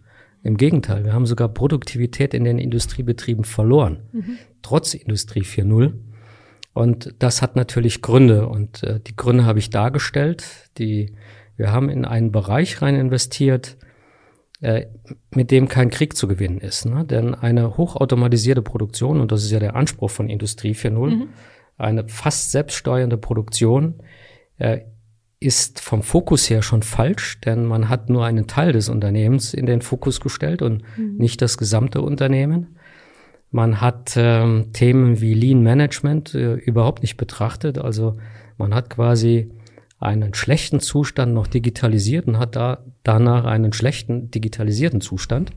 Im 0.44 0.58
Gegenteil, 0.58 1.06
wir 1.06 1.14
haben 1.14 1.26
sogar 1.26 1.48
Produktivität 1.48 2.34
in 2.34 2.44
den 2.44 2.58
Industriebetrieben 2.58 3.46
verloren, 3.46 4.00
mhm. 4.12 4.38
trotz 4.62 4.94
Industrie 4.94 5.44
4.0. 5.44 5.94
Und 6.74 7.16
das 7.20 7.42
hat 7.42 7.56
natürlich 7.56 8.02
Gründe 8.02 8.48
und 8.48 8.84
äh, 8.84 9.00
die 9.00 9.16
Gründe 9.16 9.46
habe 9.46 9.60
ich 9.60 9.70
dargestellt. 9.70 10.70
Die, 10.78 11.14
wir 11.56 11.72
haben 11.72 11.90
in 11.90 12.04
einen 12.04 12.32
Bereich 12.32 12.82
rein 12.82 12.96
investiert, 12.96 13.78
mit 15.36 15.52
dem 15.52 15.68
kein 15.68 15.90
Krieg 15.90 16.16
zu 16.16 16.28
gewinnen 16.28 16.60
ist. 16.60 16.86
Ne? 16.86 17.06
Denn 17.06 17.36
eine 17.36 17.78
hochautomatisierte 17.78 18.62
Produktion, 18.62 19.20
und 19.20 19.32
das 19.32 19.44
ist 19.44 19.52
ja 19.52 19.60
der 19.60 19.76
Anspruch 19.76 20.10
von 20.10 20.30
Industrie 20.30 20.74
4.0, 20.74 21.10
mhm. 21.10 21.30
eine 21.78 22.08
fast 22.08 22.52
selbststeuernde 22.52 23.18
Produktion, 23.18 23.96
äh, 24.58 24.82
ist 25.40 25.82
vom 25.82 26.04
Fokus 26.04 26.50
her 26.50 26.62
schon 26.62 26.84
falsch, 26.84 27.42
denn 27.42 27.66
man 27.66 27.90
hat 27.90 28.10
nur 28.10 28.26
einen 28.26 28.48
Teil 28.48 28.72
des 28.72 28.88
Unternehmens 28.88 29.54
in 29.54 29.66
den 29.66 29.82
Fokus 29.82 30.22
gestellt 30.22 30.62
und 30.62 30.84
mhm. 30.98 31.18
nicht 31.18 31.42
das 31.42 31.58
gesamte 31.58 32.02
Unternehmen. 32.02 32.78
Man 33.52 33.82
hat 33.82 34.14
ähm, 34.16 34.72
Themen 34.72 35.20
wie 35.20 35.34
Lean 35.34 35.62
Management 35.62 36.34
äh, 36.34 36.54
überhaupt 36.54 37.02
nicht 37.02 37.18
betrachtet. 37.18 37.78
Also 37.78 38.18
man 38.58 38.74
hat 38.74 38.90
quasi 38.90 39.52
einen 40.00 40.34
schlechten 40.34 40.80
Zustand 40.80 41.34
noch 41.34 41.48
digitalisiert 41.48 42.28
und 42.28 42.40
hat 42.40 42.56
da 42.56 42.84
danach 43.04 43.46
einen 43.46 43.74
schlechten 43.74 44.32
digitalisierten 44.32 45.02
Zustand. 45.02 45.52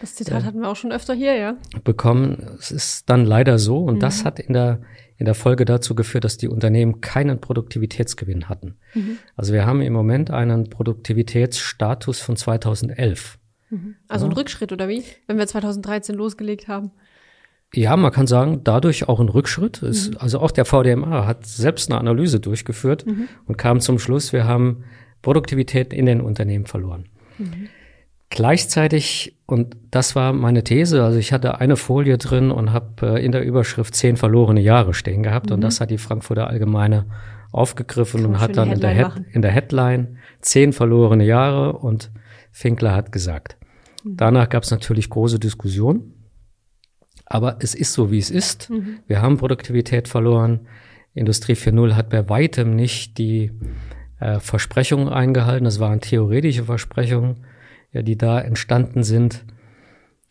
Das 0.00 0.14
Zitat 0.14 0.42
äh, 0.42 0.46
hatten 0.46 0.60
wir 0.60 0.68
auch 0.68 0.76
schon 0.76 0.92
öfter 0.92 1.14
hier, 1.14 1.34
ja. 1.36 1.56
Bekommen. 1.84 2.56
Es 2.58 2.70
ist 2.70 3.10
dann 3.10 3.24
leider 3.24 3.58
so 3.58 3.78
und 3.78 3.96
mhm. 3.96 4.00
das 4.00 4.24
hat 4.24 4.38
in 4.38 4.52
der 4.52 4.80
in 5.18 5.24
der 5.24 5.34
Folge 5.34 5.64
dazu 5.64 5.96
geführt, 5.96 6.24
dass 6.24 6.38
die 6.38 6.46
Unternehmen 6.46 7.00
keinen 7.00 7.40
Produktivitätsgewinn 7.40 8.48
hatten. 8.48 8.76
Mhm. 8.94 9.18
Also 9.36 9.52
wir 9.52 9.66
haben 9.66 9.82
im 9.82 9.92
Moment 9.92 10.30
einen 10.30 10.70
Produktivitätsstatus 10.70 12.20
von 12.20 12.36
2011. 12.36 13.38
Mhm. 13.70 13.96
Also 14.06 14.26
ja. 14.26 14.30
ein 14.30 14.36
Rückschritt 14.36 14.72
oder 14.72 14.88
wie? 14.88 15.02
Wenn 15.26 15.36
wir 15.36 15.46
2013 15.46 16.14
losgelegt 16.14 16.68
haben. 16.68 16.92
Ja, 17.74 17.96
man 17.96 18.12
kann 18.12 18.28
sagen, 18.28 18.62
dadurch 18.62 19.08
auch 19.08 19.18
ein 19.18 19.28
Rückschritt. 19.28 19.82
Mhm. 19.82 20.16
also 20.18 20.38
auch 20.38 20.52
der 20.52 20.64
VDMA 20.64 21.26
hat 21.26 21.44
selbst 21.44 21.90
eine 21.90 21.98
Analyse 21.98 22.38
durchgeführt 22.38 23.04
mhm. 23.04 23.28
und 23.46 23.58
kam 23.58 23.80
zum 23.80 23.98
Schluss, 23.98 24.32
wir 24.32 24.44
haben 24.44 24.84
Produktivität 25.22 25.92
in 25.92 26.06
den 26.06 26.20
Unternehmen 26.20 26.66
verloren. 26.66 27.08
Mhm. 27.38 27.68
Gleichzeitig, 28.30 29.38
und 29.46 29.76
das 29.90 30.14
war 30.14 30.32
meine 30.34 30.62
These, 30.62 31.02
also 31.02 31.18
ich 31.18 31.32
hatte 31.32 31.60
eine 31.60 31.76
Folie 31.76 32.18
drin 32.18 32.50
und 32.50 32.72
habe 32.72 33.16
äh, 33.16 33.24
in 33.24 33.32
der 33.32 33.42
Überschrift 33.42 33.94
zehn 33.94 34.16
verlorene 34.16 34.60
Jahre 34.60 34.92
stehen 34.92 35.22
gehabt 35.22 35.46
mhm. 35.46 35.54
und 35.54 35.60
das 35.62 35.80
hat 35.80 35.90
die 35.90 35.98
Frankfurter 35.98 36.46
Allgemeine 36.48 37.06
aufgegriffen 37.52 38.26
und 38.26 38.40
hat 38.40 38.56
dann 38.58 38.70
in 38.70 38.80
der, 38.80 38.90
Head, 38.90 39.24
in 39.32 39.40
der, 39.40 39.50
Headline 39.50 40.18
zehn 40.42 40.74
verlorene 40.74 41.24
Jahre 41.24 41.72
und 41.72 42.10
Finkler 42.52 42.94
hat 42.94 43.12
gesagt. 43.12 43.56
Mhm. 44.04 44.16
Danach 44.18 44.50
gab 44.50 44.64
es 44.64 44.70
natürlich 44.70 45.08
große 45.08 45.38
Diskussionen, 45.38 46.12
aber 47.24 47.56
es 47.60 47.74
ist 47.74 47.94
so, 47.94 48.10
wie 48.10 48.18
es 48.18 48.30
ist. 48.30 48.68
Mhm. 48.68 48.98
Wir 49.06 49.22
haben 49.22 49.38
Produktivität 49.38 50.06
verloren. 50.06 50.66
Industrie 51.14 51.54
4.0 51.54 51.94
hat 51.94 52.10
bei 52.10 52.28
weitem 52.28 52.76
nicht 52.76 53.16
die 53.16 53.52
äh, 54.20 54.40
Versprechungen 54.40 55.08
eingehalten. 55.08 55.64
Das 55.64 55.80
waren 55.80 56.00
theoretische 56.00 56.64
Versprechungen 56.64 57.44
ja, 57.92 58.02
die 58.02 58.16
da 58.16 58.40
entstanden 58.40 59.02
sind. 59.02 59.44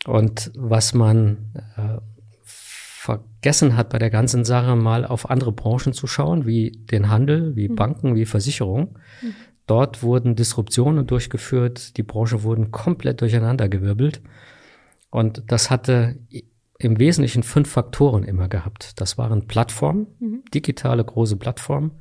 Und 0.06 0.52
was 0.54 0.94
man 0.94 1.52
äh, 1.76 1.98
vergessen 2.44 3.76
hat 3.76 3.90
bei 3.90 3.98
der 3.98 4.10
ganzen 4.10 4.44
Sache, 4.44 4.76
mal 4.76 5.04
auf 5.04 5.28
andere 5.28 5.52
Branchen 5.52 5.92
zu 5.92 6.06
schauen, 6.06 6.46
wie 6.46 6.70
den 6.70 7.08
Handel, 7.08 7.56
wie 7.56 7.68
mhm. 7.68 7.76
Banken, 7.76 8.14
wie 8.14 8.26
Versicherung. 8.26 8.98
Mhm. 9.22 9.34
Dort 9.66 10.02
wurden 10.02 10.34
Disruptionen 10.34 11.06
durchgeführt, 11.06 11.96
die 11.96 12.02
Branche 12.02 12.42
wurden 12.42 12.70
komplett 12.70 13.20
durcheinandergewirbelt. 13.20 14.22
Und 15.10 15.42
das 15.48 15.70
hatte 15.70 16.18
im 16.78 16.98
Wesentlichen 16.98 17.42
fünf 17.42 17.70
Faktoren 17.70 18.22
immer 18.24 18.48
gehabt. 18.48 19.00
Das 19.00 19.18
waren 19.18 19.46
Plattformen, 19.46 20.06
mhm. 20.20 20.42
digitale 20.54 21.04
große 21.04 21.36
Plattformen. 21.36 21.92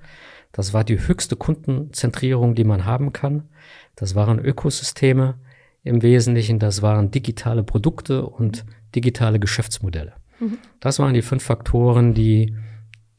Das 0.57 0.73
war 0.73 0.83
die 0.83 0.99
höchste 1.07 1.35
Kundenzentrierung, 1.35 2.55
die 2.55 2.63
man 2.63 2.85
haben 2.85 3.13
kann. 3.13 3.43
Das 3.95 4.15
waren 4.15 4.39
Ökosysteme 4.39 5.35
im 5.83 6.01
Wesentlichen. 6.01 6.57
Das 6.57 6.81
waren 6.81 7.11
digitale 7.11 7.63
Produkte 7.63 8.25
und 8.25 8.65
digitale 8.95 9.39
Geschäftsmodelle. 9.39 10.13
Mhm. 10.39 10.57
Das 10.79 10.97
waren 10.97 11.13
die 11.13 11.21
fünf 11.21 11.43
Faktoren, 11.43 12.15
die, 12.15 12.55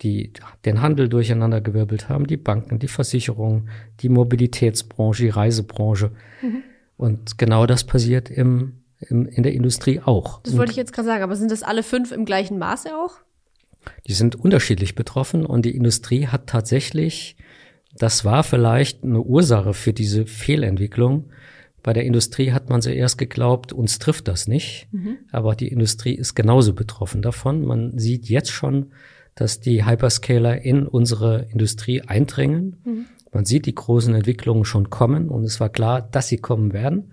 die 0.02 0.32
den 0.64 0.82
Handel 0.82 1.08
durcheinandergewirbelt 1.08 2.08
haben, 2.08 2.26
die 2.26 2.36
Banken, 2.36 2.80
die 2.80 2.88
Versicherungen, 2.88 3.68
die 4.00 4.08
Mobilitätsbranche, 4.08 5.22
die 5.22 5.28
Reisebranche. 5.28 6.10
Mhm. 6.42 6.64
Und 6.96 7.38
genau 7.38 7.66
das 7.66 7.84
passiert 7.84 8.30
im, 8.30 8.80
im, 8.98 9.26
in 9.26 9.44
der 9.44 9.52
Industrie 9.52 10.00
auch. 10.00 10.42
Das 10.42 10.56
wollte 10.56 10.72
ich 10.72 10.76
jetzt 10.76 10.92
gerade 10.92 11.06
sagen, 11.06 11.22
aber 11.22 11.36
sind 11.36 11.52
das 11.52 11.62
alle 11.62 11.84
fünf 11.84 12.10
im 12.10 12.24
gleichen 12.24 12.58
Maße 12.58 12.96
auch? 12.96 13.20
Die 14.06 14.14
sind 14.14 14.36
unterschiedlich 14.36 14.94
betroffen 14.94 15.46
und 15.46 15.64
die 15.64 15.76
Industrie 15.76 16.26
hat 16.26 16.46
tatsächlich, 16.46 17.36
das 17.96 18.24
war 18.24 18.44
vielleicht 18.44 19.04
eine 19.04 19.20
Ursache 19.20 19.74
für 19.74 19.92
diese 19.92 20.26
Fehlentwicklung, 20.26 21.30
bei 21.82 21.92
der 21.92 22.04
Industrie 22.04 22.52
hat 22.52 22.68
man 22.68 22.82
zuerst 22.82 23.18
geglaubt, 23.18 23.72
uns 23.72 23.98
trifft 23.98 24.28
das 24.28 24.48
nicht, 24.48 24.88
mhm. 24.92 25.18
aber 25.30 25.54
die 25.54 25.68
Industrie 25.68 26.14
ist 26.14 26.34
genauso 26.34 26.74
betroffen 26.74 27.22
davon. 27.22 27.64
Man 27.64 27.98
sieht 27.98 28.28
jetzt 28.28 28.50
schon, 28.50 28.92
dass 29.34 29.60
die 29.60 29.86
Hyperscaler 29.86 30.60
in 30.62 30.86
unsere 30.86 31.46
Industrie 31.50 32.02
eindringen. 32.02 32.76
Mhm. 32.84 33.06
Man 33.32 33.44
sieht 33.44 33.66
die 33.66 33.74
großen 33.74 34.14
Entwicklungen 34.14 34.64
schon 34.64 34.90
kommen 34.90 35.28
und 35.28 35.44
es 35.44 35.60
war 35.60 35.68
klar, 35.68 36.02
dass 36.02 36.28
sie 36.28 36.38
kommen 36.38 36.72
werden. 36.72 37.12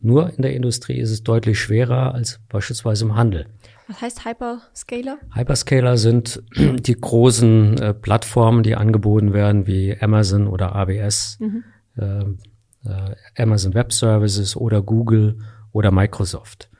Nur 0.00 0.30
in 0.34 0.42
der 0.42 0.54
Industrie 0.54 0.98
ist 0.98 1.10
es 1.10 1.22
deutlich 1.22 1.60
schwerer 1.60 2.14
als 2.14 2.40
beispielsweise 2.48 3.04
im 3.04 3.16
Handel. 3.16 3.46
Was 3.88 4.00
heißt 4.00 4.24
Hyperscaler? 4.24 5.18
Hyperscaler 5.34 5.96
sind 5.96 6.42
die 6.56 6.94
großen 6.94 7.78
äh, 7.78 7.94
Plattformen, 7.94 8.62
die 8.62 8.74
angeboten 8.74 9.32
werden, 9.32 9.66
wie 9.66 9.96
Amazon 10.00 10.48
oder 10.48 10.74
ABS. 10.74 11.38
Mhm. 11.40 11.64
Äh, 11.96 12.24
äh, 12.88 13.42
Amazon 13.42 13.74
Web 13.74 13.92
Services 13.92 14.56
oder 14.56 14.82
Google 14.82 15.38
oder 15.72 15.90
Microsoft. 15.90 16.70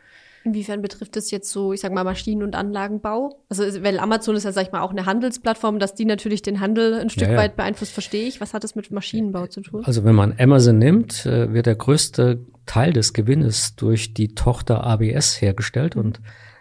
Inwiefern 0.45 0.81
betrifft 0.81 1.17
das 1.17 1.33
jetzt 1.33 1.51
so, 1.51 1.73
ich 1.73 1.81
sag 1.81 1.93
mal, 1.93 2.05
Maschinen- 2.05 2.45
und 2.45 2.55
Anlagenbau? 2.55 3.43
Also, 3.49 3.65
weil 3.83 3.99
Amazon 3.99 4.37
ist 4.37 4.45
ja, 4.45 4.53
sag 4.53 4.67
ich 4.67 4.73
mal, 4.73 4.81
auch 4.81 4.93
eine 4.93 5.05
Handelsplattform, 5.05 5.81
dass 5.81 5.95
die 5.95 6.05
natürlich 6.05 6.41
den 6.41 6.61
Handel 6.61 6.95
ein 6.95 7.11
Stück 7.11 7.27
ja, 7.27 7.33
ja. 7.33 7.39
weit 7.39 7.57
beeinflusst, 7.57 7.93
verstehe 7.93 8.29
ich. 8.29 8.41
Was 8.41 8.55
hat 8.55 8.63
das 8.63 8.77
mit 8.77 8.93
Maschinenbau 8.93 9.49
zu 9.49 9.61
tun? 9.61 9.85
Also, 9.85 10.05
wenn 10.05 10.15
man 10.15 10.35
Amazon 10.39 10.79
nimmt, 10.79 11.27
äh, 11.27 11.53
wird 11.53 11.67
der 11.67 11.75
größte 11.75 12.47
Teil 12.65 12.93
des 12.93 13.13
Gewinnes 13.13 13.75
durch 13.75 14.15
die 14.15 14.37
Tochter 14.37 14.85
ABS 14.85 15.41
hergestellt 15.41 15.97
und 15.97 16.21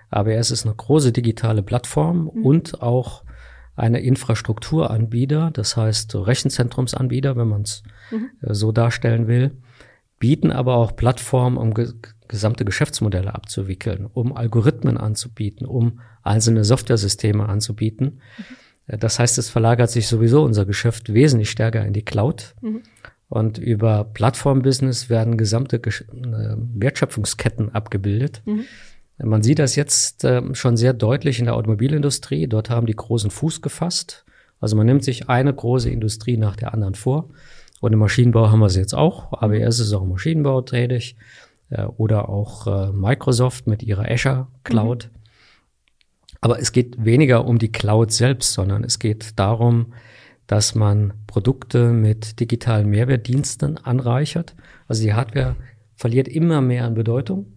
ABS 0.09 0.51
ist 0.51 0.65
eine 0.65 0.75
große 0.75 1.12
digitale 1.12 1.63
Plattform 1.63 2.31
mhm. 2.33 2.45
und 2.45 2.81
auch 2.81 3.24
eine 3.75 4.00
Infrastrukturanbieter, 4.00 5.51
das 5.51 5.75
heißt 5.75 6.15
Rechenzentrumsanbieter, 6.15 7.35
wenn 7.35 7.47
man 7.47 7.63
es 7.63 7.83
mhm. 8.12 8.29
Äh, 8.41 8.53
so 8.53 8.71
darstellen 8.71 9.27
will, 9.27 9.51
bieten 10.19 10.51
aber 10.51 10.77
auch 10.77 10.95
Plattformen, 10.95 11.57
um 11.57 11.74
ge 11.74 11.93
gesamte 12.27 12.65
Geschäftsmodelle 12.65 13.35
abzuwickeln, 13.35 14.07
um 14.12 14.35
Algorithmen 14.35 14.97
anzubieten, 14.97 15.67
um 15.67 16.00
einzelne 16.24 16.63
Softwaresysteme 16.63 17.47
anzubieten. 17.47 18.19
Mhm. 18.38 18.97
Das 19.00 19.19
heißt, 19.19 19.38
es 19.38 19.50
verlagert 19.50 19.91
sich 19.91 20.07
sowieso 20.07 20.43
unser 20.43 20.65
Geschäft 20.65 21.13
wesentlich 21.13 21.51
stärker 21.51 21.85
in 21.85 21.93
die 21.93 22.03
Cloud. 22.03 22.55
Mhm. 22.62 22.81
Und 23.29 23.57
über 23.57 24.03
Plattformbusiness 24.05 25.09
werden 25.09 25.38
gesamte 25.38 25.79
Gesch 25.79 26.01
äh, 26.01 26.55
Wertschöpfungsketten 26.57 27.74
abgebildet. 27.74 28.41
Man 29.17 29.43
sieht 29.43 29.60
das 29.60 29.75
jetzt 29.75 30.24
äh, 30.25 30.41
schon 30.53 30.77
sehr 30.77 30.93
deutlich 30.93 31.39
in 31.39 31.45
der 31.45 31.55
Automobilindustrie. 31.55 32.48
Dort 32.48 32.69
haben 32.69 32.86
die 32.86 32.95
großen 32.95 33.31
Fuß 33.31 33.62
gefasst. 33.62 34.25
Also 34.60 34.75
man 34.75 34.86
nimmt 34.86 35.03
sich 35.03 35.29
eine 35.29 35.53
große 35.53 35.89
Industrie 35.89 36.38
nach 36.38 36.55
der 36.55 36.74
anderen 36.74 36.95
vor. 36.95 37.29
Und 37.79 37.93
im 37.93 38.00
Maschinenbau 38.00 38.50
haben 38.50 38.60
wir 38.60 38.65
es 38.65 38.75
jetzt 38.75 38.95
auch. 38.95 39.31
AWS 39.31 39.79
ist 39.79 39.93
auch 39.93 40.03
im 40.03 40.10
Maschinenbau 40.10 40.62
tätig. 40.62 41.15
Äh, 41.69 41.86
oder 41.86 42.29
auch 42.29 42.67
äh, 42.67 42.91
Microsoft 42.91 43.67
mit 43.67 43.84
ihrer 43.84 44.10
Azure 44.10 44.48
Cloud. 44.63 45.10
Mhm. 45.12 45.19
Aber 46.41 46.60
es 46.60 46.72
geht 46.72 47.03
weniger 47.03 47.45
um 47.45 47.57
die 47.57 47.72
Cloud 47.72 48.12
selbst, 48.12 48.53
sondern 48.53 48.84
es 48.84 49.00
geht 49.00 49.39
darum, 49.39 49.93
dass 50.45 50.75
man 50.75 51.13
Produkte 51.25 51.89
mit 51.91 52.39
digitalen 52.39 52.88
Mehrwertdiensten 52.89 53.77
anreichert. 53.77 54.55
Also 54.88 55.01
die 55.01 55.13
Hardware 55.13 55.55
verliert 55.95 56.27
immer 56.27 56.62
mehr 56.62 56.86
an 56.86 56.93
Bedeutung 56.93 57.54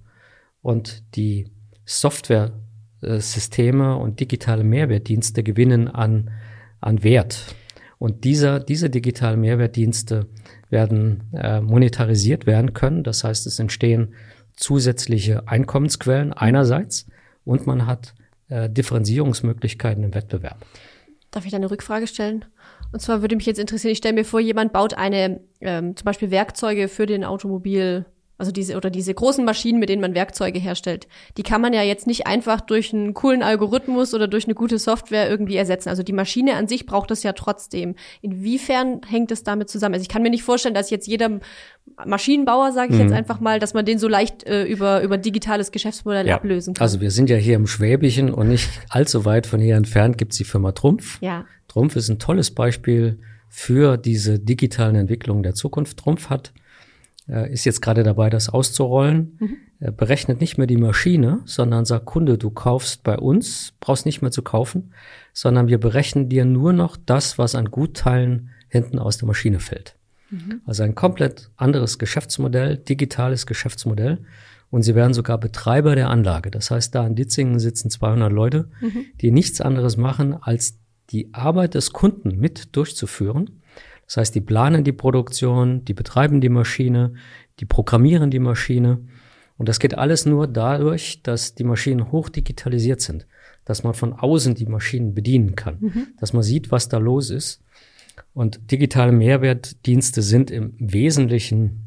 und 0.69 1.17
die 1.17 1.51
Software-Systeme 1.87 3.97
und 3.97 4.21
digitale 4.21 4.65
Mehrwertdienste 4.65 5.43
gewinnen 5.43 5.89
an, 5.89 6.31
an 6.83 7.03
Wert. 7.03 7.55
Und 7.99 8.25
dieser, 8.25 8.61
diese 8.61 8.91
digitalen 8.91 9.41
Mehrwertdienste 9.41 10.27
werden 10.69 11.23
äh, 11.33 11.63
monetarisiert 11.63 12.45
werden 12.45 12.75
können. 12.75 13.03
Das 13.03 13.25
heißt, 13.25 13.47
es 13.47 13.59
entstehen 13.59 14.13
zusätzliche 14.57 15.49
Einkommensquellen 15.49 16.35
einerseits 16.35 17.07
und 17.47 17.67
man 17.67 17.87
hat 17.87 18.15
äh, 18.51 18.69
Differenzierungsmöglichkeiten 18.69 20.05
im 20.05 20.13
Wettbewerb. 20.13 20.67
Darf 21.31 21.47
ich 21.47 21.53
da 21.53 21.57
eine 21.57 21.71
Rückfrage 21.71 22.07
stellen? 22.07 22.45
Und 22.93 23.01
zwar 23.01 23.23
würde 23.23 23.37
mich 23.37 23.47
jetzt 23.47 23.59
interessieren, 23.59 23.93
ich 23.93 23.99
stelle 23.99 24.17
mir 24.17 24.27
vor, 24.27 24.41
jemand 24.41 24.75
baut 24.75 24.93
eine, 24.93 25.41
ähm, 25.63 25.97
zum 25.97 26.05
Beispiel 26.05 26.31
Werkzeuge 26.31 26.89
für 26.89 27.07
den 27.07 27.25
Automobil, 27.25 28.05
also 28.39 28.53
diese 28.53 28.77
oder 28.77 28.89
diese 28.89 29.13
großen 29.13 29.45
Maschinen, 29.45 29.81
mit 29.81 29.89
denen 29.89 30.01
man 30.01 30.15
Werkzeuge 30.15 30.61
herstellt, 30.61 31.09
die 31.37 31.43
kann 31.43 31.61
man 31.61 31.73
ja 31.73 31.83
jetzt 31.83 32.07
nicht 32.07 32.29
einfach 32.29 32.61
durch 32.61 32.95
einen 32.95 33.13
coolen 33.13 33.43
Algorithmus 33.43 34.15
oder 34.15 34.29
durch 34.29 34.45
eine 34.45 34.55
gute 34.55 34.79
Software 34.79 35.29
irgendwie 35.29 35.57
ersetzen. 35.57 35.89
Also 35.89 36.05
die 36.05 36.13
Maschine 36.13 36.55
an 36.55 36.69
sich 36.69 36.87
braucht 36.87 37.11
es 37.11 37.25
ja 37.25 37.33
trotzdem. 37.33 37.97
Inwiefern 38.23 39.01
hängt 39.07 39.33
es 39.33 39.43
damit 39.43 39.69
zusammen? 39.69 39.95
Also 39.95 40.03
ich 40.03 40.09
kann 40.09 40.23
mir 40.23 40.31
nicht 40.31 40.45
vorstellen, 40.45 40.75
dass 40.75 40.91
jetzt 40.91 41.09
jeder 41.09 41.41
Maschinenbauer, 42.07 42.71
sage 42.71 42.93
ich 42.93 42.99
mhm. 42.99 43.07
jetzt 43.07 43.13
einfach 43.13 43.41
mal, 43.41 43.59
dass 43.59 43.75
man 43.75 43.85
den 43.85 43.99
so 43.99 44.07
leicht 44.07 44.45
äh, 44.45 44.63
über 44.65 45.03
über 45.03 45.19
digitales 45.19 45.73
Geschäftsmodell 45.73 46.29
ja. 46.29 46.37
ablösen 46.37 46.75
kann. 46.75 46.83
Also 46.83 47.01
wir 47.01 47.11
sind 47.11 47.29
ja 47.31 47.37
hier 47.37 47.57
im 47.57 47.67
Schwäbischen 47.67 48.33
und 48.33 48.49
nicht 48.49 48.71
allzu 48.89 49.25
weit 49.25 49.49
von 49.49 49.59
hier 49.59 49.75
entfernt 49.75 50.17
gibt's 50.17 50.37
die 50.37 50.45
Firma 50.45 50.71
Trumpf. 50.73 51.21
Ja. 51.21 51.45
Trumpf 51.67 51.97
ist 51.97 52.09
ein 52.09 52.21
tolles 52.21 52.53
Beispiel 52.53 53.19
für 53.49 53.97
diese 53.97 54.39
digitalen 54.39 54.95
Entwicklungen 54.95 55.43
der 55.43 55.55
Zukunft. 55.55 55.99
Trumpf 55.99 56.31
hat 56.31 56.53
ist 57.51 57.65
jetzt 57.65 57.83
gerade 57.83 58.03
dabei, 58.03 58.31
das 58.31 58.49
auszurollen. 58.49 59.37
Mhm. 59.39 59.57
Er 59.81 59.93
berechnet 59.93 60.41
nicht 60.41 60.59
mehr 60.59 60.67
die 60.67 60.77
Maschine, 60.77 61.41
sondern 61.45 61.85
sagt, 61.85 62.07
Kunde, 62.07 62.39
du 62.39 62.51
kaufst 62.51 63.05
bei 63.05 63.17
uns, 63.17 63.75
brauchst 63.81 64.07
nicht 64.07 64.23
mehr 64.23 64.31
zu 64.31 64.43
kaufen, 64.43 64.93
sondern 65.33 65.69
wir 65.69 65.79
berechnen 65.79 66.29
dir 66.29 66.45
nur 66.45 66.73
noch 66.73 66.97
das, 66.97 67.39
was 67.39 67.55
an 67.55 67.71
Gutteilen 67.71 68.51
hinten 68.69 68.99
aus 68.99 69.19
der 69.19 69.29
Maschine 69.29 69.61
fällt. 69.61 69.95
Mhm. 70.31 70.63
Also 70.67 70.83
ein 70.83 70.95
komplett 70.95 71.51
anderes 71.57 71.99
Geschäftsmodell, 71.99 72.77
digitales 72.77 73.47
Geschäftsmodell. 73.47 74.19
Und 74.71 74.83
sie 74.83 74.95
werden 74.95 75.15
sogar 75.15 75.39
Betreiber 75.39 75.95
der 75.95 76.11
Anlage. 76.11 76.51
Das 76.51 76.71
heißt, 76.71 76.95
da 76.95 77.07
in 77.07 77.15
Ditzingen 77.15 77.59
sitzen 77.59 77.89
200 77.89 78.31
Leute, 78.31 78.69
mhm. 78.81 79.07
die 79.21 79.31
nichts 79.31 79.61
anderes 79.61 79.97
machen, 79.97 80.35
als 80.35 80.79
die 81.11 81.33
Arbeit 81.33 81.75
des 81.75 81.93
Kunden 81.93 82.39
mit 82.39 82.77
durchzuführen. 82.77 83.63
Das 84.09 84.17
heißt, 84.17 84.35
die 84.35 84.41
planen 84.41 84.85
die 84.85 84.93
Produktion, 84.93 85.85
die 85.85 85.93
betreiben 85.93 86.41
die 86.41 86.49
Maschine, 86.49 87.13
die 87.61 87.67
programmieren 87.67 88.31
die 88.31 88.39
Maschine. 88.39 89.05
Und 89.59 89.69
das 89.69 89.79
geht 89.79 89.99
alles 89.99 90.25
nur 90.25 90.47
dadurch, 90.47 91.23
dass 91.23 91.55
die 91.55 91.65
Maschinen 91.65 92.11
hoch 92.11 92.31
digitalisiert 92.31 93.03
sind, 93.03 93.27
dass 93.67 93.85
man 93.85 93.93
von 93.93 94.15
außen 94.15 94.55
die 94.55 94.65
Maschinen 94.65 95.15
bedienen 95.15 95.57
kann, 95.57 95.77
mhm. 95.81 96.07
dass 96.19 96.33
man 96.33 96.43
sieht, 96.43 96.71
was 96.71 96.89
da 96.89 96.97
los 96.97 97.29
ist. 97.29 97.63
Und 98.33 98.73
digitale 98.73 99.13
Mehrwertdienste 99.13 100.23
sind 100.23 100.51
im 100.51 100.75
Wesentlichen 100.79 101.85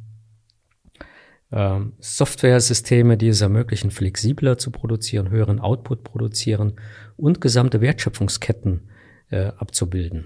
ähm, 1.51 1.93
Software-Systeme, 1.99 3.17
die 3.17 3.29
es 3.29 3.41
ermöglichen, 3.41 3.89
flexibler 3.89 4.59
zu 4.59 4.69
produzieren, 4.69 5.31
höheren 5.31 5.59
Output 5.59 6.03
produzieren 6.03 6.73
und 7.17 7.41
gesamte 7.41 7.81
Wertschöpfungsketten 7.81 8.89
äh, 9.31 9.45
abzubilden. 9.57 10.25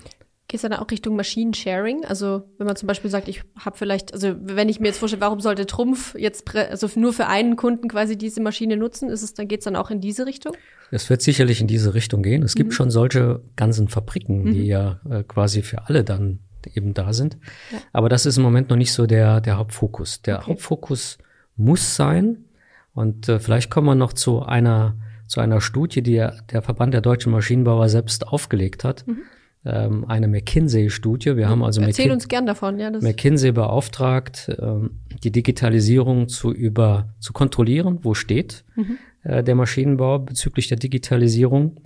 Geht 0.56 0.64
es 0.64 0.70
dann 0.70 0.80
auch 0.80 0.90
Richtung 0.90 1.18
Maschinen-Sharing? 1.18 2.06
Also 2.06 2.44
wenn 2.58 2.66
man 2.66 2.78
zum 2.78 2.88
Beispiel 2.88 3.12
sagt, 3.12 3.28
ich 3.28 3.42
habe 3.60 3.78
vielleicht, 3.78 4.14
also 4.14 4.36
wenn 4.40 4.70
ich 4.70 4.80
mir 4.80 4.88
jetzt 4.88 5.00
vorstelle, 5.00 5.20
warum 5.20 5.42
sollte 5.42 5.66
Trumpf 5.66 6.16
jetzt 6.18 6.56
also 6.56 6.88
nur 6.96 7.12
für 7.12 7.28
einen 7.28 7.58
Kunden 7.58 7.90
quasi 7.90 8.18
diese 8.18 8.40
Maschine 8.40 8.78
nutzen, 8.78 9.10
ist 9.10 9.22
es 9.22 9.34
dann 9.34 9.50
geht 9.50 9.60
es 9.60 9.66
dann 9.66 9.76
auch 9.76 9.92
in 9.92 10.00
diese 10.00 10.26
Richtung? 10.26 10.54
Es 10.92 11.10
wird 11.10 11.22
sicherlich 11.22 11.60
in 11.60 11.68
diese 11.68 11.94
Richtung 11.94 12.24
gehen. 12.24 12.42
Es 12.42 12.56
mhm. 12.56 12.60
gibt 12.60 12.74
schon 12.74 12.90
solche 12.90 13.42
ganzen 13.58 13.90
Fabriken, 13.90 14.44
mhm. 14.44 14.54
die 14.54 14.68
ja 14.68 15.02
äh, 15.10 15.24
quasi 15.24 15.62
für 15.62 15.90
alle 15.90 16.06
dann 16.06 16.40
eben 16.74 16.94
da 16.94 17.12
sind. 17.12 17.38
Ja. 17.74 17.80
Aber 17.92 18.08
das 18.08 18.26
ist 18.26 18.38
im 18.38 18.44
Moment 18.44 18.70
noch 18.70 18.78
nicht 18.78 18.94
so 18.94 19.08
der 19.08 19.42
der 19.42 19.58
Hauptfokus. 19.58 20.22
Der 20.22 20.38
okay. 20.38 20.52
Hauptfokus 20.52 21.18
muss 21.58 21.98
sein 21.98 22.46
und 22.94 23.28
äh, 23.28 23.40
vielleicht 23.40 23.70
kommen 23.70 23.88
wir 23.88 23.96
noch 23.96 24.14
zu 24.14 24.42
einer 24.44 24.96
zu 25.28 25.42
einer 25.42 25.60
Studie, 25.60 26.02
die 26.02 26.26
der, 26.52 26.62
Verband 26.62 26.94
der 26.94 27.02
deutschen 27.02 27.34
Maschinenbauer 27.34 27.90
selbst 27.90 28.26
aufgelegt 28.26 28.86
hat. 28.86 29.06
Mhm 29.06 29.24
ähm, 29.65 30.05
eine 30.07 30.27
McKinsey-Studie. 30.27 31.36
Wir 31.36 31.50
haben 31.50 31.63
also 31.63 31.81
Erzähl 31.81 32.05
McKin 32.05 32.12
uns 32.13 32.27
gern 32.27 32.45
davon, 32.45 32.79
ja. 32.79 32.91
McKinsey 32.91 33.51
beauftragt, 33.51 34.55
ähm, 34.60 35.01
die 35.24 35.31
Digitalisierung 35.31 36.27
zu 36.27 36.53
über 36.53 37.13
zu 37.19 37.34
kontrollieren, 37.34 38.00
wo 38.03 38.13
steht 38.13 38.63
mhm. 38.75 38.98
äh, 39.24 39.43
der 39.43 39.55
Maschinenbau 39.55 40.19
bezüglich 40.19 40.67
der 40.67 40.77
Digitalisierung. 40.77 41.81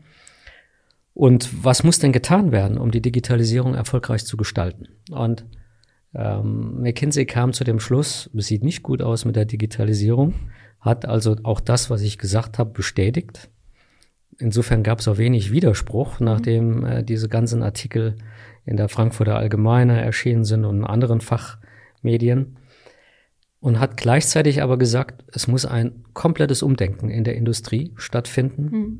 Und 1.13 1.49
was 1.63 1.83
muss 1.83 1.99
denn 1.99 2.11
getan 2.11 2.51
werden, 2.51 2.77
um 2.77 2.91
die 2.91 3.01
Digitalisierung 3.01 3.75
erfolgreich 3.75 4.25
zu 4.25 4.37
gestalten? 4.37 4.87
Und 5.09 5.45
ähm, 6.13 6.81
McKinsey 6.81 7.25
kam 7.25 7.53
zu 7.53 7.63
dem 7.63 7.79
Schluss, 7.79 8.29
es 8.35 8.47
sieht 8.47 8.63
nicht 8.63 8.83
gut 8.83 9.01
aus 9.01 9.25
mit 9.25 9.35
der 9.35 9.45
Digitalisierung, 9.45 10.33
hat 10.79 11.05
also 11.05 11.35
auch 11.43 11.59
das, 11.59 11.89
was 11.89 12.01
ich 12.01 12.17
gesagt 12.17 12.57
habe, 12.57 12.71
bestätigt 12.71 13.49
insofern 14.39 14.83
gab 14.83 14.99
es 14.99 15.07
auch 15.07 15.17
wenig 15.17 15.51
Widerspruch, 15.51 16.19
mhm. 16.19 16.25
nachdem 16.25 16.85
äh, 16.85 17.03
diese 17.03 17.29
ganzen 17.29 17.61
Artikel 17.61 18.15
in 18.65 18.77
der 18.77 18.89
Frankfurter 18.89 19.35
Allgemeine 19.35 20.01
erschienen 20.01 20.45
sind 20.45 20.65
und 20.65 20.77
in 20.77 20.85
anderen 20.85 21.21
Fachmedien. 21.21 22.57
Und 23.61 23.79
hat 23.79 23.97
gleichzeitig 23.97 24.61
aber 24.61 24.77
gesagt, 24.77 25.25
es 25.33 25.47
muss 25.47 25.65
ein 25.65 26.05
komplettes 26.13 26.63
Umdenken 26.63 27.09
in 27.09 27.25
der 27.25 27.35
Industrie 27.35 27.91
stattfinden, 27.97 28.63
mhm. 28.71 28.99